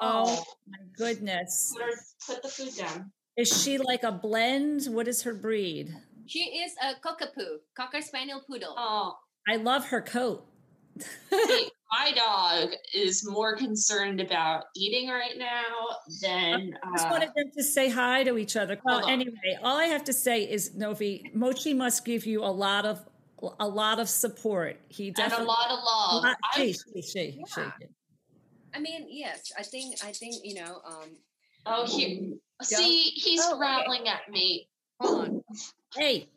Oh 0.00 0.44
my 0.68 0.78
goodness. 0.96 1.74
Put, 1.76 1.84
her, 1.84 1.92
put 2.26 2.42
the 2.42 2.48
food 2.48 2.76
down. 2.76 3.10
Is 3.36 3.62
she 3.62 3.78
like 3.78 4.02
a 4.02 4.12
blend? 4.12 4.86
What 4.86 5.08
is 5.08 5.22
her 5.22 5.34
breed? 5.34 5.94
She 6.26 6.40
is 6.40 6.72
a 6.82 6.94
cockapoo, 7.06 7.58
cocker 7.76 8.02
spaniel 8.02 8.42
poodle. 8.46 8.74
Oh, 8.76 9.16
I 9.48 9.56
love 9.56 9.86
her 9.86 10.02
coat. 10.02 10.44
See, 10.98 11.70
my 11.90 12.12
dog 12.12 12.70
is 12.92 13.26
more 13.26 13.56
concerned 13.56 14.20
about 14.20 14.64
eating 14.76 15.08
right 15.08 15.38
now 15.38 15.62
than 16.20 16.76
I 16.82 16.92
just 16.92 17.06
uh, 17.06 17.10
wanted 17.10 17.30
them 17.34 17.50
to 17.56 17.62
say 17.62 17.88
hi 17.88 18.24
to 18.24 18.36
each 18.38 18.56
other. 18.56 18.78
Well, 18.84 19.04
on. 19.04 19.10
anyway, 19.10 19.58
all 19.62 19.76
I 19.76 19.84
have 19.84 20.04
to 20.04 20.12
say 20.12 20.42
is 20.42 20.74
Novi, 20.74 21.30
Mochi 21.32 21.72
must 21.72 22.04
give 22.04 22.26
you 22.26 22.42
a 22.42 22.46
lot 22.46 22.84
of 22.84 23.00
a 23.60 23.68
lot 23.68 24.00
of 24.00 24.08
support. 24.08 24.78
He 24.88 25.14
and 25.16 25.32
a 25.32 25.42
lot 25.44 25.70
of 25.70 25.78
love. 25.84 26.24
lot- 26.24 26.36
I, 26.52 26.56
she, 26.56 26.72
she, 26.72 27.02
she, 27.02 27.44
she. 27.54 27.62
Yeah. 28.78 28.90
I 28.96 28.98
mean, 28.98 29.06
yes. 29.10 29.52
I 29.58 29.62
think. 29.62 29.96
I 30.04 30.12
think 30.12 30.36
you 30.44 30.54
know. 30.54 30.80
Um. 30.86 31.10
oh, 31.66 31.86
he, 31.86 32.34
see, 32.62 33.02
he's 33.14 33.40
Oh, 33.44 33.52
okay. 33.52 33.58
growling 33.58 34.08
at 34.08 34.28
me. 34.30 34.68
Hold 35.00 35.20
on. 35.28 35.42
Hey. 35.96 36.28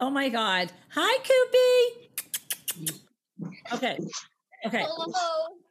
Oh 0.00 0.10
my 0.10 0.28
God. 0.28 0.72
Hi, 0.90 1.18
Koopy. 1.18 2.08
Okay. 3.72 3.98
Okay. 4.66 4.82
Hello. 4.86 5.12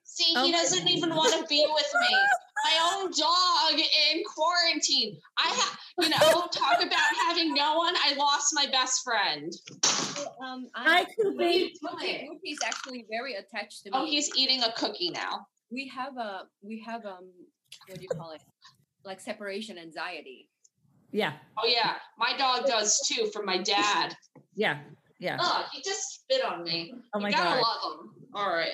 See, 0.04 0.24
he 0.34 0.38
Okay. 0.40 0.52
doesn't 0.52 0.88
even 0.88 1.14
want 1.14 1.34
to 1.34 1.46
be 1.48 1.66
with 1.74 1.94
me. 2.02 2.18
My 2.64 2.96
own 2.96 3.12
dog 3.12 3.80
in 3.80 4.24
quarantine. 4.34 5.20
I 5.38 5.50
have, 5.50 5.78
you 6.00 6.10
know, 6.10 6.48
talk 6.52 6.82
about 6.82 7.16
having 7.28 7.54
no 7.54 7.76
one. 7.78 7.94
I 7.98 8.16
lost 8.16 8.54
my 8.54 8.66
best 8.72 9.04
friend. 9.04 9.54
Um. 10.42 10.68
Hi, 10.74 11.02
I, 11.02 11.06
Koopy. 11.06 11.72
Mochi, 11.84 12.28
Mochi 12.30 12.50
is 12.52 12.60
actually 12.66 13.06
very 13.10 13.36
attached 13.36 13.84
to 13.84 13.92
me. 13.92 13.98
Oh, 13.98 14.06
he's 14.06 14.30
eating 14.38 14.64
a 14.64 14.72
cookie 14.74 15.10
now. 15.12 15.46
We 15.72 15.88
have 15.88 16.18
a 16.18 16.44
we 16.62 16.80
have 16.82 17.06
um 17.06 17.30
what 17.88 17.98
do 17.98 18.04
you 18.04 18.10
call 18.10 18.32
it 18.32 18.42
like 19.04 19.20
separation 19.20 19.78
anxiety 19.78 20.50
Yeah. 21.12 21.34
Oh 21.58 21.68
yeah, 21.68 21.96
my 22.18 22.36
dog 22.38 22.66
does 22.66 23.00
too. 23.08 23.28
From 23.34 23.46
my 23.46 23.58
dad. 23.62 24.16
Yeah. 24.56 24.80
Yeah. 25.20 25.38
Oh, 25.40 25.66
he 25.72 25.82
just 25.82 26.02
spit 26.22 26.44
on 26.44 26.64
me. 26.64 26.94
Oh 27.14 27.20
you 27.20 27.24
my 27.24 27.32
gotta 27.32 27.62
God. 27.62 27.62
love 27.62 28.00
him. 28.00 28.10
All 28.34 28.50
right. 28.50 28.74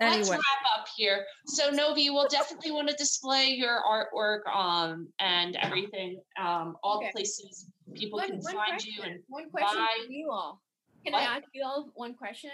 Let's 0.00 0.30
wrap 0.30 0.40
up 0.74 0.86
here. 0.96 1.24
So 1.46 1.70
Novi, 1.70 2.08
we'll 2.10 2.28
definitely 2.28 2.72
want 2.72 2.88
to 2.88 2.94
display 2.94 3.48
your 3.48 3.82
artwork 3.84 4.46
um 4.52 5.08
and 5.20 5.54
everything. 5.56 6.20
Um 6.40 6.76
all 6.82 6.98
Okay. 6.98 7.08
the 7.08 7.12
places 7.12 7.66
people 7.94 8.18
one, 8.18 8.28
can 8.28 8.38
one 8.40 8.54
find 8.54 8.66
question, 8.68 8.92
you 8.96 9.02
and 9.02 9.20
one 9.28 9.50
question 9.50 9.78
buy- 9.78 10.04
for 10.06 10.12
you 10.12 10.30
all 10.30 10.62
can 11.04 11.12
What? 11.12 11.22
i 11.22 11.36
ask 11.36 11.44
you 11.52 11.62
all 11.64 11.90
one 11.94 12.14
question 12.14 12.50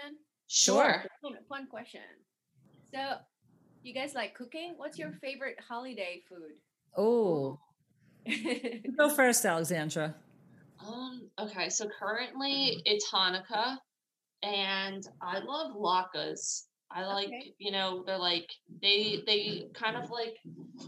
sure. 0.47 1.05
one, 1.21 1.37
one 1.47 1.67
question 1.67 2.01
so 2.93 3.01
you 3.83 3.93
guys 3.93 4.13
like 4.13 4.33
cooking 4.35 4.73
what's 4.77 4.97
your 4.97 5.11
favorite 5.21 5.57
holiday 5.67 6.21
food 6.27 6.53
Oh. 6.97 7.59
Go 8.97 9.09
first, 9.09 9.45
Alexandra. 9.45 10.15
Um, 10.85 11.29
okay, 11.39 11.69
so 11.69 11.87
currently 11.87 12.81
it's 12.85 13.09
Hanukkah 13.11 13.77
and 14.43 15.07
I 15.21 15.39
love 15.39 15.75
latkes. 15.75 16.63
I 16.91 17.05
like, 17.05 17.27
Okay. 17.27 17.53
you 17.59 17.71
know, 17.71 18.03
they're 18.05 18.17
like 18.17 18.49
they 18.81 19.21
they 19.25 19.67
kind 19.73 19.95
of 19.95 20.09
like 20.09 20.35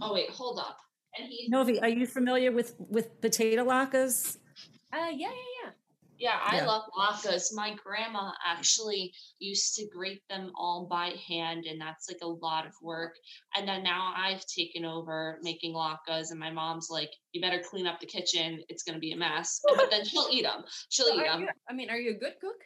oh 0.02 0.14
wait, 0.14 0.30
hold 0.32 0.60
up. 0.60 0.78
And 1.18 1.28
he 1.30 1.48
Novi, 1.50 1.80
are 1.82 1.89
you 1.89 2.08
familiar 2.08 2.52
with 2.52 2.76
with 2.80 3.22
potato 3.22 3.64
latkes? 3.66 4.38
uh 4.94 5.08
yeah 5.24 5.28
yeah 5.30 5.51
yeah 6.22 6.32
yeah, 6.32 6.39
I 6.43 6.57
Yeah. 6.57 6.67
love 6.67 6.84
latkes. 6.97 7.53
My 7.53 7.74
grandma 7.74 8.32
actually 8.45 9.13
used 9.39 9.76
to 9.76 9.88
grate 9.88 10.22
them 10.30 10.51
all 10.55 10.88
by 10.89 11.15
hand 11.28 11.65
and 11.65 11.82
that's 11.82 12.07
like 12.09 12.19
a 12.22 12.28
lot 12.28 12.65
of 12.65 12.74
work. 12.82 13.15
And 13.55 13.67
then 13.67 13.84
now 13.84 14.13
I've 14.15 14.45
taken 14.45 14.86
over 14.86 15.39
making 15.41 15.74
latkes 15.74 16.32
and 16.32 16.39
my 16.39 16.51
mom's 16.51 16.89
like, 16.89 17.11
you 17.34 17.41
better 17.41 17.59
clean 17.59 17.88
up 17.88 17.99
the 17.99 18.05
kitchen. 18.05 18.63
It's 18.69 18.84
gonna 18.84 18.99
be 18.99 19.11
a 19.11 19.17
mess. 19.17 19.61
But 19.76 19.89
then 19.89 20.05
she'll 20.05 20.28
eat 20.32 20.43
them. 20.43 20.63
She'll 20.89 21.07
So 21.07 21.15
eat 21.15 21.26
them. 21.26 21.41
you, 21.41 21.47
i 21.67 21.74
mean 21.74 21.89
are 21.89 21.97
you 21.97 22.11
a 22.11 22.19
good 22.19 22.36
cook 22.39 22.57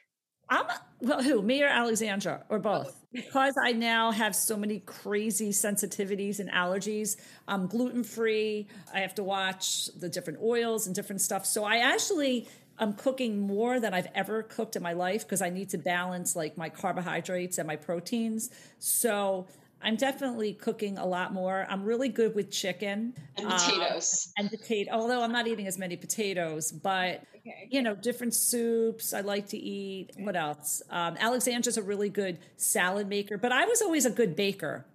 I'm 0.49 0.65
well, 1.01 1.23
who? 1.23 1.41
Me 1.41 1.63
or 1.63 1.67
Alexandra 1.67 2.45
or 2.49 2.57
oh. 2.57 2.61
both? 2.61 3.05
Because 3.11 3.55
I 3.63 3.71
now 3.71 4.11
have 4.11 4.35
so 4.35 4.55
many 4.57 4.79
crazy 4.79 5.49
sensitivities 5.49 6.39
and 6.39 6.51
allergies. 6.51 7.15
I'm 7.47 7.65
gluten 7.67 8.03
free. 8.03 8.67
I 8.93 8.99
have 8.99 9.15
to 9.15 9.23
watch 9.23 9.87
the 9.99 10.07
different 10.09 10.39
oils 10.43 10.85
and 10.85 10.95
different 10.95 11.21
stuff. 11.21 11.45
So 11.45 11.63
I 11.63 11.77
actually 11.77 12.47
I'm 12.77 12.93
cooking 12.93 13.39
more 13.39 13.79
than 13.79 13.93
I've 13.93 14.07
ever 14.15 14.43
cooked 14.43 14.75
in 14.75 14.83
my 14.83 14.93
life 14.93 15.23
because 15.23 15.41
I 15.41 15.49
need 15.49 15.69
to 15.69 15.77
balance 15.77 16.35
like 16.35 16.57
my 16.57 16.69
carbohydrates 16.69 17.57
and 17.57 17.67
my 17.67 17.75
proteins. 17.75 18.49
So 18.79 19.47
I'm 19.81 19.95
definitely 19.95 20.53
cooking 20.53 20.97
a 20.97 21.05
lot 21.05 21.33
more. 21.33 21.65
I'm 21.69 21.83
really 21.83 22.09
good 22.09 22.35
with 22.35 22.51
chicken 22.51 23.13
And 23.37 23.47
uh, 23.47 23.57
potatoes. 23.57 24.33
and 24.37 24.49
potato. 24.49 24.91
Although 24.91 25.21
I'm 25.21 25.31
not 25.31 25.47
eating 25.47 25.67
as 25.67 25.77
many 25.77 25.95
potatoes, 25.95 26.71
but 26.71 27.21
okay 27.35 27.67
you 27.69 27.81
know, 27.81 27.95
different 27.95 28.33
soups 28.33 29.13
I 29.13 29.21
like 29.21 29.47
to 29.49 29.57
eat. 29.57 30.11
What 30.17 30.35
else? 30.35 30.81
Um, 30.89 31.15
Alexandra's 31.19 31.77
a 31.77 31.83
really 31.83 32.09
good 32.09 32.39
salad 32.57 33.07
maker, 33.07 33.37
but 33.37 33.51
I 33.51 33.65
was 33.65 33.81
always 33.81 34.05
a 34.05 34.09
good 34.09 34.35
baker. 34.35 34.85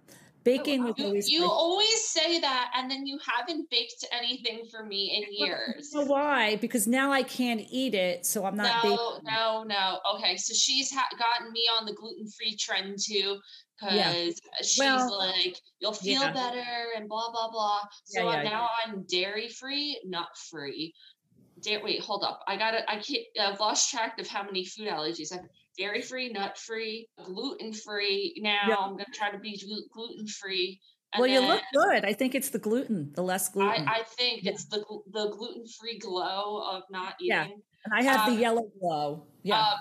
Baking 0.43 0.83
was 0.83 0.95
You, 0.97 1.05
always 1.05 1.29
you 1.29 1.41
my- 1.41 1.47
always 1.47 2.07
say 2.09 2.39
that, 2.39 2.71
and 2.75 2.89
then 2.89 3.05
you 3.05 3.19
haven't 3.25 3.69
baked 3.69 4.03
anything 4.11 4.65
for 4.71 4.83
me 4.85 5.15
in 5.15 5.33
years. 5.45 5.91
You 5.93 6.05
why? 6.05 6.55
Because 6.55 6.87
now 6.87 7.11
I 7.11 7.21
can't 7.23 7.61
eat 7.69 7.93
it, 7.93 8.25
so 8.25 8.45
I'm 8.45 8.55
not 8.55 8.81
baking. 8.81 8.97
No, 8.97 9.19
no, 9.23 9.63
no. 9.63 9.99
Okay, 10.15 10.37
so 10.37 10.53
she's 10.55 10.91
ha- 10.91 11.07
gotten 11.19 11.51
me 11.51 11.63
on 11.77 11.85
the 11.85 11.93
gluten 11.93 12.27
free 12.29 12.55
trend 12.55 12.97
too, 12.99 13.39
because 13.79 13.95
Yeah. 13.95 14.31
she's 14.61 14.79
Well, 14.79 15.15
like, 15.17 15.59
you'll 15.79 15.93
feel 15.93 16.21
yeah. 16.21 16.31
better 16.33 16.87
and 16.95 17.07
blah 17.07 17.29
blah 17.31 17.51
blah. 17.51 17.81
So 18.05 18.23
Yeah, 18.31 18.41
yeah, 18.43 18.49
now 18.49 18.69
I'm 18.83 19.03
dairy 19.03 19.47
free, 19.49 20.01
not 20.05 20.35
free. 20.49 20.93
Da- 21.61 21.83
wait, 21.83 21.99
hold 22.01 22.23
up. 22.23 22.41
I 22.47 22.57
got 22.57 22.71
to 22.71 22.89
I 22.91 22.95
can't. 22.99 23.23
I've 23.39 23.59
lost 23.59 23.91
track 23.91 24.17
of 24.19 24.27
how 24.27 24.41
many 24.41 24.65
food 24.65 24.87
allergies. 24.87 25.31
I've 25.31 25.45
dairy 25.77 26.01
free, 26.01 26.29
nut 26.29 26.57
free, 26.57 27.07
gluten 27.23 27.73
free. 27.73 28.33
Now 28.41 28.61
Yeah. 28.67 28.75
I'm 28.75 28.91
gonna 28.91 29.05
try 29.13 29.31
to 29.31 29.39
be 29.39 29.61
gluten 29.93 30.27
free. 30.27 30.79
Well, 31.17 31.27
you 31.27 31.41
look 31.41 31.61
good. 31.73 32.05
I 32.05 32.13
think 32.13 32.35
it's 32.35 32.49
the 32.49 32.59
gluten, 32.59 33.11
the 33.13 33.21
less 33.21 33.49
gluten. 33.49 33.87
I, 33.87 33.99
I 33.99 34.03
think 34.03 34.43
Yeah. 34.43 34.51
it's 34.51 34.65
the 34.65 34.83
the 35.11 35.29
gluten 35.29 35.65
free 35.79 35.99
glow 35.99 36.61
of 36.71 36.83
not 36.89 37.15
eating. 37.19 37.35
Yeah. 37.37 37.47
and 37.85 37.93
I 37.93 38.03
have 38.03 38.27
um, 38.27 38.35
the 38.35 38.41
yellow 38.41 38.71
glow. 38.79 39.27
Yeah. 39.43 39.59
Um, 39.59 39.79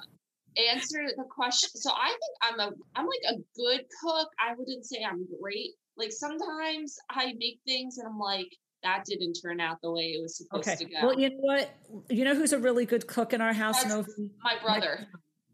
answer 0.56 1.06
the 1.16 1.24
question. 1.24 1.70
So 1.74 1.90
I 1.92 2.08
think 2.08 2.36
I'm 2.42 2.60
a 2.60 2.72
I'm 2.96 3.06
like 3.06 3.34
a 3.34 3.36
good 3.54 3.84
cook. 4.02 4.28
I 4.38 4.54
wouldn't 4.56 4.84
say 4.84 5.04
I'm 5.08 5.26
great. 5.40 5.70
Like 5.96 6.12
sometimes 6.12 6.96
I 7.10 7.34
make 7.38 7.60
things 7.66 7.98
and 7.98 8.08
I'm 8.08 8.18
like 8.18 8.48
that 8.82 9.04
didn't 9.04 9.34
turn 9.34 9.60
out 9.60 9.76
the 9.82 9.92
way 9.92 10.14
it 10.16 10.22
was 10.22 10.38
supposed 10.38 10.68
okay. 10.68 10.76
to 10.76 10.84
go. 10.86 11.06
Well, 11.06 11.20
you 11.20 11.28
know 11.28 11.36
what? 11.40 11.70
You 12.08 12.24
know 12.24 12.34
who's 12.34 12.52
a 12.52 12.58
really 12.58 12.86
good 12.86 13.06
cook 13.06 13.32
in 13.32 13.40
our 13.40 13.52
house, 13.52 13.84
Novi? 13.86 14.30
My 14.42 14.56
brother. 14.62 15.06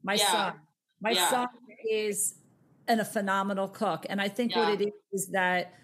My 0.07 0.15
Yeah. 0.15 0.33
son. 0.33 0.61
My 1.01 1.11
Yeah. 1.11 1.29
son 1.31 1.49
is 1.91 2.37
an, 2.87 3.01
a 3.01 3.05
phenomenal 3.05 3.69
cook. 3.69 4.07
And 4.09 4.21
I 4.23 4.29
think 4.29 4.55
what 4.55 4.69
it 4.81 4.81
is 4.81 4.93
is 5.13 5.29
that 5.33 5.75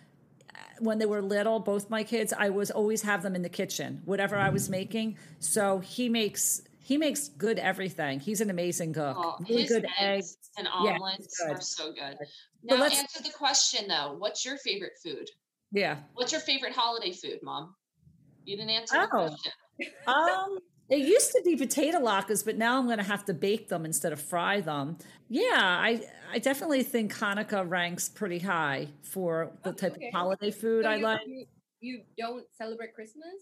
uh, 0.54 0.58
when 0.78 0.98
they 0.98 1.06
were 1.06 1.20
little, 1.20 1.58
both 1.58 1.90
my 1.90 2.04
kids, 2.04 2.32
I 2.32 2.48
was 2.50 2.70
always 2.70 3.02
have 3.02 3.22
them 3.24 3.34
in 3.34 3.42
the 3.42 3.48
kitchen, 3.48 4.00
whatever 4.04 4.36
I 4.36 4.48
was 4.50 4.70
making. 4.70 5.18
So 5.40 5.80
he 5.80 6.08
makes 6.08 6.62
he 6.84 6.96
makes 6.98 7.28
good 7.28 7.58
everything. 7.60 8.18
He's 8.20 8.40
an 8.40 8.50
amazing 8.50 8.92
cook. 8.92 9.16
Oh, 9.18 9.36
really 9.48 9.62
his 9.62 9.70
good 9.70 9.86
eggs, 9.98 10.36
and 10.58 10.66
Yeah, 10.66 10.94
omelets 10.96 11.38
good. 11.38 11.56
are 11.56 11.60
so 11.60 11.92
good. 11.92 12.16
Now 12.64 12.76
let's- 12.76 12.98
answer 12.98 13.22
the 13.22 13.30
question 13.30 13.86
though. 13.88 14.14
What's 14.18 14.44
your 14.44 14.56
favorite 14.58 14.94
food? 15.02 15.28
Yeah. 15.70 15.98
What's 16.14 16.32
your 16.32 16.40
favorite 16.40 16.72
holiday 16.74 17.12
food, 17.12 17.38
Mom? 17.42 17.74
You 18.44 18.56
didn't 18.56 18.70
answer 18.70 18.96
the 18.98 19.04
Oh. 19.04 19.08
question. 19.28 19.52
Um, 20.06 20.58
it 20.92 21.08
used 21.08 21.32
to 21.32 21.40
be 21.42 21.56
potato 21.56 21.98
latkes, 21.98 22.44
but 22.44 22.58
now 22.58 22.78
I'm 22.78 22.84
going 22.86 22.98
to 22.98 23.04
have 23.04 23.24
to 23.24 23.34
bake 23.34 23.68
them 23.68 23.84
instead 23.86 24.12
of 24.12 24.20
fry 24.20 24.60
them. 24.60 24.98
Yeah, 25.28 25.42
I 25.88 26.02
I 26.30 26.38
definitely 26.38 26.82
think 26.82 27.14
Hanukkah 27.14 27.68
ranks 27.68 28.08
pretty 28.08 28.38
high 28.38 28.88
for 29.02 29.52
the 29.62 29.70
Oh, 29.70 29.72
type 29.72 29.92
okay. 29.96 30.08
of 30.08 30.14
holiday 30.14 30.50
food 30.50 30.84
So 30.84 30.90
I 30.90 30.96
you, 30.96 31.02
like. 31.02 31.20
You, 31.26 31.46
you 31.80 32.02
don't 32.18 32.44
celebrate 32.52 32.94
Christmas? 32.94 33.34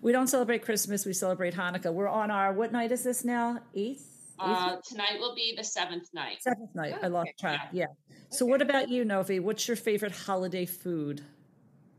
We 0.00 0.12
don't 0.12 0.28
celebrate 0.28 0.62
Christmas; 0.62 1.04
we 1.04 1.12
celebrate 1.12 1.54
Hanukkah. 1.54 1.92
We're 1.92 2.08
on 2.08 2.30
our 2.30 2.52
what 2.52 2.70
night 2.70 2.92
is 2.92 3.02
this 3.02 3.24
now? 3.24 3.58
Eighth, 3.74 4.06
Uh, 4.38 4.76
tonight 4.88 5.18
will 5.18 5.34
be 5.34 5.54
the 5.56 5.64
seventh 5.64 6.08
night. 6.14 6.40
seventh 6.40 6.72
night. 6.74 6.94
I 7.02 7.06
Oh, 7.08 7.10
lost 7.10 7.30
okay. 7.30 7.56
track. 7.56 7.68
Yeah. 7.72 7.86
So, 8.30 8.44
Okay. 8.44 8.50
what 8.52 8.62
about 8.62 8.88
you, 8.88 9.04
Novi? 9.04 9.40
What's 9.40 9.66
your 9.66 9.76
favorite 9.76 10.12
holiday 10.12 10.66
food? 10.66 11.22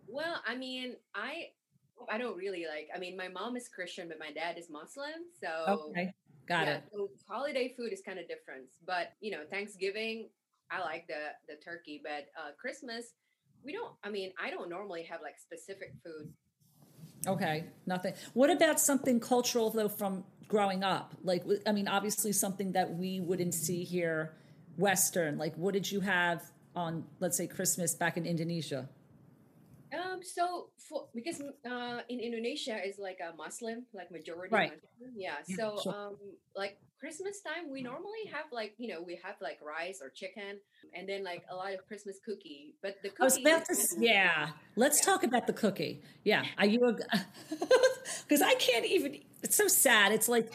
Well, 0.08 0.42
I 0.48 0.56
mean, 0.56 0.96
I 1.14 1.50
I 2.10 2.18
don't 2.18 2.38
really 2.38 2.66
like. 2.70 2.90
I 2.96 3.00
mean, 3.00 3.16
my 3.18 3.28
mom 3.28 3.56
is 3.56 3.68
Christian, 3.68 4.08
but 4.08 4.20
my 4.20 4.32
dad 4.32 4.58
is 4.58 4.70
Muslim, 4.70 5.28
so 5.40 5.90
Okay, 5.90 6.14
got 6.48 6.68
yeah, 6.68 6.76
it. 6.76 6.84
So 6.92 7.10
holiday 7.28 7.74
food 7.76 7.94
is 7.94 8.02
kind 8.02 8.20
of 8.20 8.28
different, 8.28 8.68
but 8.86 9.14
you 9.22 9.32
know, 9.32 9.44
Thanksgiving, 9.50 10.30
I 10.72 10.82
like 10.82 11.08
the 11.08 11.34
the 11.48 11.56
turkey, 11.64 12.02
but 12.04 12.28
uh, 12.38 12.52
Christmas, 12.60 13.14
we 13.64 13.74
don't. 13.74 13.92
I 14.04 14.10
mean, 14.10 14.32
I 14.42 14.50
don't 14.50 14.70
normally 14.70 15.04
have 15.04 15.22
like 15.22 15.40
specific 15.40 15.94
food. 16.04 16.32
Okay, 17.26 17.66
nothing. 17.86 18.14
What 18.34 18.50
about 18.50 18.80
something 18.80 19.20
cultural 19.20 19.70
though 19.70 19.90
from 19.90 20.26
growing 20.48 20.84
up? 20.84 21.16
Like, 21.24 21.44
I 21.66 21.72
mean, 21.72 21.88
obviously 21.88 22.34
something 22.34 22.74
that 22.74 22.94
we 22.96 23.20
wouldn't 23.22 23.54
see 23.54 23.84
here, 23.84 24.34
Western. 24.78 25.38
Like, 25.38 25.56
what 25.56 25.74
did 25.74 25.90
you 25.90 26.02
have 26.02 26.44
on, 26.76 27.06
let's 27.20 27.38
say, 27.38 27.48
Christmas 27.48 27.96
back 27.96 28.18
in 28.18 28.26
Indonesia? 28.26 28.90
Um, 29.94 30.20
so 30.24 30.70
for 30.90 31.08
because 31.14 31.42
uh 31.70 32.00
in 32.10 32.20
Indonesia 32.20 32.78
is 32.86 32.98
like 32.98 33.20
a 33.22 33.36
Muslim, 33.38 33.86
like 33.94 34.10
majority 34.12 34.54
Right. 34.54 34.72
Muslim. 34.74 35.14
Yeah. 35.16 35.36
Yeah, 35.48 35.56
So 35.58 35.78
sure. 35.84 35.94
um 35.96 36.16
like 36.56 36.78
Christmas 37.00 37.42
time 37.42 37.70
we 37.70 37.84
normally 37.84 38.26
have 38.32 38.46
like, 38.52 38.74
you 38.78 38.88
know, 38.92 39.02
we 39.02 39.20
have 39.24 39.36
like 39.42 39.60
rice 39.62 40.00
or 40.02 40.10
chicken 40.10 40.58
and 40.96 41.08
then 41.08 41.24
like 41.24 41.44
a 41.52 41.56
lot 41.56 41.74
of 41.74 41.86
Christmas 41.86 42.18
cookie. 42.26 42.76
But 42.82 42.96
the 43.04 43.10
cookie 43.10 43.22
I 43.22 43.26
was 43.26 43.38
about 43.38 43.66
to, 43.66 43.74
is- 43.74 43.96
yeah. 44.00 44.50
Let's 44.76 45.00
Yeah. 45.00 45.06
talk 45.06 45.24
about 45.24 45.46
the 45.48 45.54
cookie. 45.54 46.02
Yeah, 46.24 46.44
are 46.58 46.66
you? 46.66 46.80
Because 48.24 48.42
I 48.52 48.56
can't 48.56 48.86
even. 48.86 49.20
It's 49.44 49.56
so 49.56 49.68
sad. 49.68 50.12
It's 50.14 50.30
like 50.30 50.50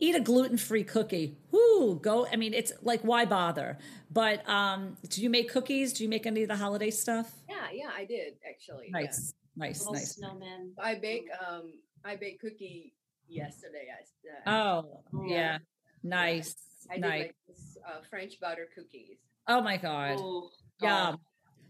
eat 0.00 0.14
a 0.14 0.20
gluten-free 0.20 0.84
cookie. 0.84 1.36
Whoo, 1.52 1.98
go. 2.02 2.26
I 2.26 2.36
mean, 2.36 2.52
it's 2.54 2.72
like 2.82 3.00
why 3.02 3.24
bother? 3.24 3.78
But 4.10 4.46
um, 4.48 4.96
do 5.08 5.22
you 5.22 5.30
make 5.30 5.48
cookies? 5.50 5.92
Do 5.94 6.02
you 6.02 6.08
make 6.10 6.26
any 6.26 6.42
of 6.42 6.48
the 6.48 6.56
holiday 6.56 6.90
stuff? 6.90 7.32
Yeah, 7.72 7.84
yeah, 7.84 7.90
I 7.96 8.04
did 8.04 8.34
actually. 8.48 8.86
yeah. 8.86 9.00
Nice, 9.00 9.34
nice, 9.56 9.78
Little 9.80 9.94
nice. 9.94 10.14
snowman. 10.16 10.72
I 10.78 10.94
bake 10.96 11.28
um 11.46 11.72
I 12.04 12.16
bake 12.16 12.40
cookie 12.40 12.94
yesterday. 13.28 13.88
I, 14.46 14.50
uh, 14.50 14.82
Oh, 14.82 15.02
Oh. 15.14 15.24
yeah. 15.26 15.58
Nice. 16.02 16.54
I 16.90 16.94
did 16.94 17.00
nice. 17.02 17.22
like 17.22 17.36
this, 17.48 17.78
uh, 17.86 18.00
French 18.08 18.38
butter 18.40 18.68
cookies. 18.74 19.18
oh 19.48 19.60
my 19.60 19.76
God. 19.76 20.16
Oh, 20.18 20.50
Yum. 20.80 20.90
God. 20.90 21.18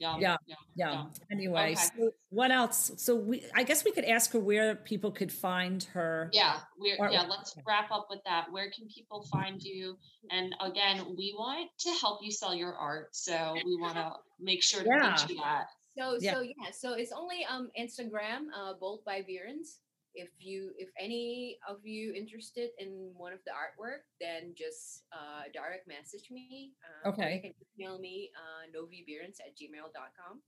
Yum. 0.01 0.21
Yeah. 0.21 0.37
Yum. 0.47 0.57
Yeah. 0.77 0.93
Yum. 0.93 1.13
Anyway, 1.33 1.73
Okay. 1.73 1.75
so 1.97 2.13
what 2.31 2.53
else? 2.53 2.93
So 2.99 3.17
we 3.17 3.43
I 3.53 3.65
guess 3.65 3.85
we 3.85 3.91
could 3.91 4.05
ask 4.05 4.31
her 4.33 4.39
where 4.39 4.77
people 4.77 5.11
could 5.11 5.33
find 5.33 5.83
her. 5.95 6.31
Yeah, 6.33 6.61
we're 6.79 6.97
Or- 7.01 7.11
yeah, 7.11 7.23
let's 7.23 7.57
wrap 7.67 7.91
up 7.91 8.07
with 8.09 8.21
that. 8.25 8.53
Where 8.53 8.71
can 8.71 8.87
people 8.87 9.25
find 9.33 9.61
you? 9.61 9.99
And 10.31 10.55
again, 10.61 11.17
we 11.17 11.35
want 11.37 11.71
to 11.79 11.91
help 11.95 12.21
you 12.23 12.31
sell 12.31 12.55
your 12.55 12.75
art. 12.77 13.17
So 13.17 13.57
we 13.65 13.75
want 13.81 13.95
to 13.97 14.13
make 14.39 14.63
sure 14.63 14.85
to 14.85 14.89
Yeah. 14.89 15.17
teach 15.17 15.31
you 15.31 15.37
that. 15.43 15.67
So 15.99 16.17
Yeah. 16.21 16.35
so 16.35 16.41
yeah, 16.43 16.71
so 16.73 16.89
it's 16.95 17.13
only 17.13 17.45
um 17.45 17.71
Instagram, 17.79 18.49
uh 18.55 18.75
Bold 18.79 19.05
by 19.05 19.23
Beerens. 19.23 19.83
If 20.15 20.31
you 20.39 20.73
if 20.79 20.89
any 20.99 21.59
of 21.69 21.85
you 21.85 22.13
interested 22.15 22.71
in 22.79 23.13
one 23.17 23.33
of 23.33 23.41
the 23.45 23.51
artwork, 23.53 24.07
then 24.21 24.55
just 24.57 25.05
uh 25.13 25.51
direct 25.53 25.89
message 25.89 26.31
me. 26.31 26.73
Um, 26.87 27.11
or 27.11 27.15
Okay. 27.15 27.35
You 27.35 27.41
can 27.43 27.53
email 27.75 27.99
me 27.99 28.31
uh 28.39 28.71
novibeerens 28.71 29.39
at 29.43 29.59
gmail.com. 29.59 30.41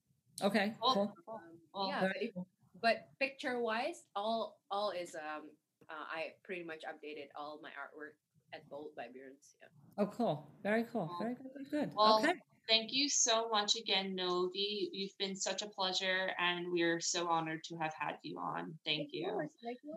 Okay. 0.43 0.75
Cool. 0.81 0.95
Cool. 0.95 1.15
Cool. 1.27 1.35
Um, 1.35 1.59
Well, 1.75 1.89
yeah, 1.89 2.01
but, 2.01 2.17
if, 2.23 2.35
cool. 2.35 2.47
but 2.81 2.97
picture 3.19 3.61
wise, 3.61 4.07
all 4.15 4.61
all 4.71 4.91
is 4.93 5.15
um 5.15 5.51
uh, 5.91 6.07
I 6.07 6.39
pretty 6.45 6.63
much 6.63 6.83
updated 6.87 7.35
all 7.35 7.59
my 7.63 7.71
artwork 7.71 8.15
at 8.55 8.63
Bold 8.71 8.95
by 8.97 9.11
Beerens. 9.11 9.59
Yeah. 9.61 9.69
Oh, 9.99 10.07
cool. 10.07 10.47
Very 10.63 10.85
cool. 10.93 11.11
Very 11.19 11.35
good. 11.35 11.51
Very 11.71 11.87
good. 11.87 11.95
Well, 11.97 12.19
okay. 12.23 12.39
Thank 12.71 12.93
you 12.93 13.09
so 13.09 13.49
much 13.49 13.75
again, 13.75 14.15
Novi. 14.15 14.91
You've 14.93 15.19
been 15.19 15.35
such 15.35 15.61
a 15.63 15.67
pleasure, 15.67 16.31
and 16.39 16.71
we're 16.71 17.01
so 17.01 17.27
honored 17.27 17.65
to 17.65 17.77
have 17.79 17.93
had 17.99 18.15
you 18.23 18.39
on. 18.39 18.79
Thank 18.87 19.09
you. 19.11 19.27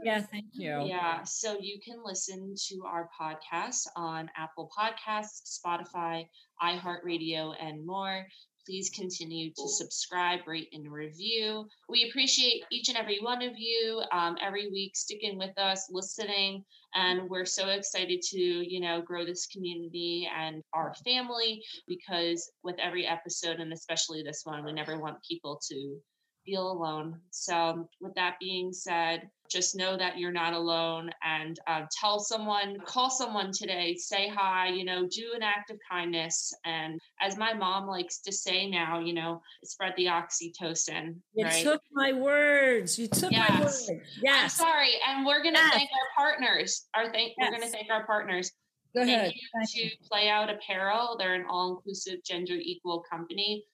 Yeah. 0.03 0.21
Thank 0.21 0.47
you. 0.53 0.81
Yeah, 0.83 1.23
so 1.23 1.55
you 1.59 1.79
can 1.85 1.97
listen 2.03 2.55
to 2.69 2.83
our 2.87 3.07
podcast 3.19 3.85
on 3.95 4.27
Apple 4.35 4.71
Podcasts, 4.75 5.59
Spotify, 5.63 6.25
iHeartRadio, 6.63 7.53
and 7.61 7.85
more. 7.85 8.25
Please 8.65 8.89
continue 8.89 9.51
to 9.51 9.67
subscribe, 9.67 10.39
rate, 10.47 10.69
and 10.71 10.91
review. 10.91 11.67
We 11.89 12.07
appreciate 12.09 12.63
each 12.71 12.87
and 12.89 12.97
every 12.97 13.19
one 13.19 13.41
of 13.41 13.53
you 13.57 14.01
um, 14.11 14.37
every 14.41 14.69
week 14.69 14.95
sticking 14.95 15.37
with 15.37 15.57
us, 15.57 15.89
listening, 15.91 16.63
and 16.95 17.29
we're 17.29 17.45
so 17.45 17.67
excited 17.67 18.21
to 18.21 18.39
you 18.39 18.79
know 18.79 19.01
grow 19.01 19.25
this 19.25 19.47
community 19.47 20.29
and 20.37 20.63
our 20.73 20.93
family 21.03 21.61
because 21.87 22.51
with 22.63 22.75
every 22.79 23.05
episode, 23.05 23.59
and 23.59 23.73
especially 23.73 24.23
this 24.23 24.41
one, 24.45 24.63
we 24.63 24.71
never 24.71 24.97
want 24.97 25.17
people 25.29 25.59
to 25.69 25.99
feel 26.45 26.71
alone. 26.71 27.19
So, 27.31 27.87
with 27.99 28.13
that 28.15 28.35
being 28.39 28.71
said, 28.71 29.29
just 29.49 29.75
know 29.75 29.95
that 29.97 30.17
you're 30.17 30.31
not 30.31 30.53
alone 30.53 31.11
and 31.23 31.59
uh, 31.67 31.81
tell 31.99 32.19
someone, 32.19 32.77
call 32.85 33.09
someone 33.09 33.51
today, 33.51 33.95
say 33.95 34.27
hi, 34.27 34.69
you 34.69 34.83
know, 34.83 35.07
do 35.07 35.31
an 35.35 35.43
act 35.43 35.69
of 35.69 35.77
kindness. 35.89 36.53
And 36.65 36.99
as 37.21 37.37
my 37.37 37.53
mom 37.53 37.87
likes 37.87 38.19
to 38.21 38.31
say 38.31 38.67
now, 38.67 38.99
you 38.99 39.13
know, 39.13 39.41
spread 39.63 39.93
the 39.95 40.05
oxytocin. 40.05 41.15
You 41.35 41.45
right? 41.45 41.63
took 41.63 41.81
my 41.91 42.13
words. 42.13 42.97
You 42.97 43.07
took 43.07 43.31
my 43.31 43.59
words. 43.61 43.89
Yes. 43.89 43.89
I'm 43.89 44.01
Yes. 44.23 44.53
sorry. 44.55 44.93
And 45.07 45.25
we're 45.25 45.43
going 45.43 45.55
to 45.55 45.61
Yes. 45.61 45.73
thank 45.73 45.89
our 45.91 46.25
partners. 46.25 46.87
Our 46.95 47.11
thank, 47.11 47.33
We're 47.37 47.49
going 47.49 47.61
to 47.61 47.67
thank 47.67 47.91
our 47.91 48.05
partners. 48.07 48.51
Go 48.95 49.01
ahead. 49.01 49.33
Thank 49.55 49.75
you 49.75 49.89
to 49.89 49.97
Play 50.09 50.29
Out 50.29 50.49
Apparel. 50.49 51.15
They're 51.17 51.35
an 51.35 51.45
all 51.49 51.75
inclusive, 51.75 52.23
gender 52.23 52.55
equal 52.55 53.03
company. 53.09 53.65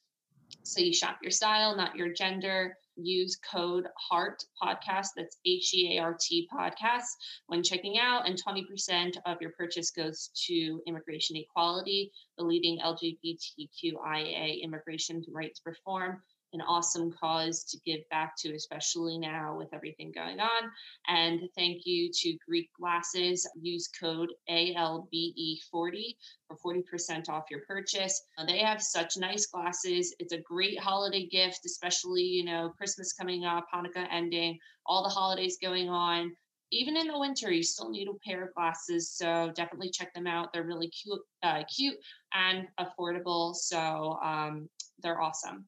So 0.63 0.81
you 0.81 0.93
shop 0.93 1.17
your 1.21 1.31
style, 1.31 1.75
not 1.75 1.95
your 1.95 2.13
gender. 2.13 2.77
Use 2.95 3.37
code 3.51 3.87
HEART 4.09 4.43
podcast. 4.61 5.09
That's 5.15 5.37
H 5.45 5.73
E 5.73 5.97
A 5.97 6.01
R 6.01 6.17
T 6.19 6.47
podcast 6.53 7.07
when 7.47 7.63
checking 7.63 7.97
out, 7.97 8.27
and 8.27 8.41
20% 8.41 9.17
of 9.25 9.37
your 9.41 9.51
purchase 9.51 9.91
goes 9.91 10.31
to 10.47 10.81
Immigration 10.85 11.37
Equality, 11.37 12.11
the 12.37 12.43
leading 12.43 12.79
LGBTQIA 12.79 14.61
immigration 14.61 15.23
rights 15.31 15.61
reform. 15.65 16.21
An 16.53 16.61
awesome 16.61 17.11
cause 17.11 17.63
to 17.65 17.77
give 17.85 18.07
back 18.09 18.35
to, 18.39 18.55
especially 18.55 19.19
now 19.19 19.55
with 19.55 19.71
everything 19.71 20.11
going 20.11 20.39
on. 20.39 20.71
And 21.07 21.41
thank 21.55 21.85
you 21.85 22.09
to 22.11 22.37
Greek 22.47 22.69
Glasses. 22.79 23.47
Use 23.61 23.87
code 23.87 24.33
ALBE40 24.49 26.15
for 26.47 26.73
40% 26.73 27.29
off 27.29 27.45
your 27.51 27.61
purchase. 27.67 28.23
Uh, 28.37 28.45
They 28.45 28.59
have 28.59 28.81
such 28.81 29.17
nice 29.17 29.45
glasses. 29.45 30.15
It's 30.17 30.33
a 30.33 30.41
great 30.41 30.79
holiday 30.79 31.27
gift, 31.27 31.59
especially, 31.65 32.23
you 32.23 32.45
know, 32.45 32.73
Christmas 32.75 33.13
coming 33.13 33.45
up, 33.45 33.67
Hanukkah 33.73 34.07
ending, 34.11 34.57
all 34.87 35.03
the 35.03 35.09
holidays 35.09 35.57
going 35.61 35.89
on. 35.89 36.35
Even 36.71 36.97
in 36.97 37.07
the 37.07 37.17
winter, 37.17 37.51
you 37.51 37.63
still 37.63 37.89
need 37.89 38.07
a 38.07 38.13
pair 38.27 38.43
of 38.43 38.53
glasses. 38.53 39.11
So 39.11 39.51
definitely 39.55 39.89
check 39.89 40.13
them 40.13 40.27
out. 40.27 40.53
They're 40.53 40.63
really 40.63 40.89
cute, 40.89 41.21
uh, 41.43 41.63
cute 41.75 41.97
and 42.33 42.67
affordable. 42.79 43.55
So 43.55 44.19
um, 44.23 44.69
they're 45.01 45.21
awesome. 45.21 45.67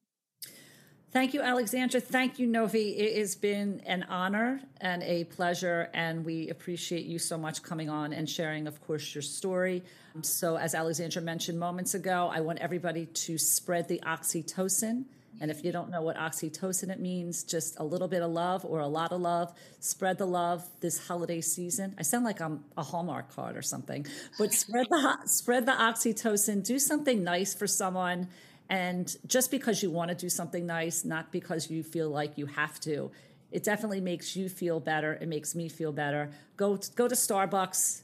Thank 1.12 1.34
you, 1.34 1.42
Alexandra. 1.42 2.00
Thank 2.00 2.38
you, 2.38 2.46
Novi. 2.46 2.96
It 2.96 3.18
has 3.18 3.36
been 3.36 3.82
an 3.84 4.04
honor 4.04 4.62
and 4.80 5.02
a 5.02 5.24
pleasure, 5.24 5.90
and 5.92 6.24
we 6.24 6.48
appreciate 6.48 7.04
you 7.04 7.18
so 7.18 7.36
much 7.36 7.62
coming 7.62 7.90
on 7.90 8.14
and 8.14 8.28
sharing, 8.28 8.66
of 8.66 8.80
course, 8.80 9.14
your 9.14 9.20
story. 9.20 9.82
So, 10.22 10.56
as 10.56 10.74
Alexandra 10.74 11.20
mentioned 11.20 11.58
moments 11.60 11.92
ago, 11.94 12.30
I 12.32 12.40
want 12.40 12.60
everybody 12.60 13.06
to 13.06 13.36
spread 13.36 13.88
the 13.88 14.00
oxytocin 14.06 15.04
And 15.40 15.50
if 15.50 15.64
you 15.64 15.72
don't 15.72 15.90
know 15.90 16.02
what 16.02 16.16
oxytocin 16.16 16.90
it 16.90 17.00
means, 17.00 17.42
just 17.42 17.78
a 17.80 17.84
little 17.84 18.06
bit 18.08 18.22
of 18.22 18.30
love 18.30 18.64
or 18.64 18.80
a 18.80 18.86
lot 18.86 19.12
of 19.12 19.20
love. 19.20 19.52
Spread 19.80 20.18
the 20.18 20.26
love 20.26 20.64
this 20.80 21.08
holiday 21.08 21.40
season. 21.40 21.94
I 21.98 22.02
sound 22.02 22.24
like 22.24 22.40
I'm 22.40 22.64
a 22.76 22.82
Hallmark 22.82 23.34
card 23.34 23.56
or 23.56 23.62
something, 23.62 24.06
but 24.38 24.52
spread 24.52 24.86
the 24.88 25.18
spread 25.26 25.66
the 25.66 25.72
oxytocin. 25.72 26.64
Do 26.64 26.78
something 26.78 27.24
nice 27.24 27.54
for 27.54 27.66
someone, 27.66 28.28
and 28.68 29.14
just 29.26 29.50
because 29.50 29.82
you 29.82 29.90
want 29.90 30.10
to 30.10 30.14
do 30.14 30.28
something 30.28 30.66
nice, 30.66 31.04
not 31.04 31.30
because 31.32 31.70
you 31.70 31.82
feel 31.82 32.08
like 32.08 32.38
you 32.38 32.46
have 32.46 32.80
to. 32.80 33.10
It 33.50 33.64
definitely 33.64 34.00
makes 34.00 34.34
you 34.34 34.48
feel 34.48 34.80
better. 34.80 35.14
It 35.14 35.28
makes 35.28 35.54
me 35.54 35.68
feel 35.68 35.92
better. 35.92 36.30
Go 36.56 36.78
go 36.94 37.06
to 37.06 37.14
Starbucks, 37.14 38.02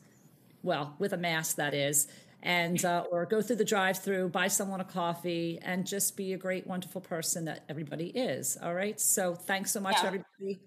well, 0.62 0.94
with 0.98 1.12
a 1.12 1.16
mask 1.16 1.56
that 1.56 1.74
is 1.74 2.08
and 2.42 2.84
uh, 2.84 3.04
or 3.10 3.26
go 3.26 3.42
through 3.42 3.56
the 3.56 3.64
drive-through, 3.64 4.28
buy 4.28 4.48
someone 4.48 4.80
a 4.80 4.84
coffee, 4.84 5.58
and 5.62 5.86
just 5.86 6.16
be 6.16 6.32
a 6.34 6.36
great, 6.36 6.66
wonderful 6.66 7.00
person 7.00 7.44
that 7.46 7.64
everybody 7.68 8.08
is. 8.08 8.56
All 8.62 8.74
right. 8.74 9.00
So 9.00 9.34
thanks 9.34 9.72
so 9.72 9.80
much, 9.80 9.96
yeah. 10.00 10.06
everybody, 10.06 10.60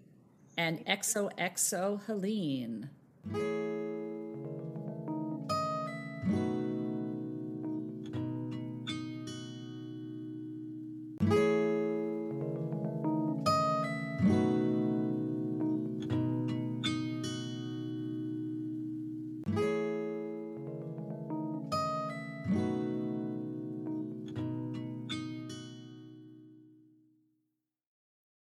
and 0.58 0.86
XOXO 0.86 2.04
Helene. 2.06 2.90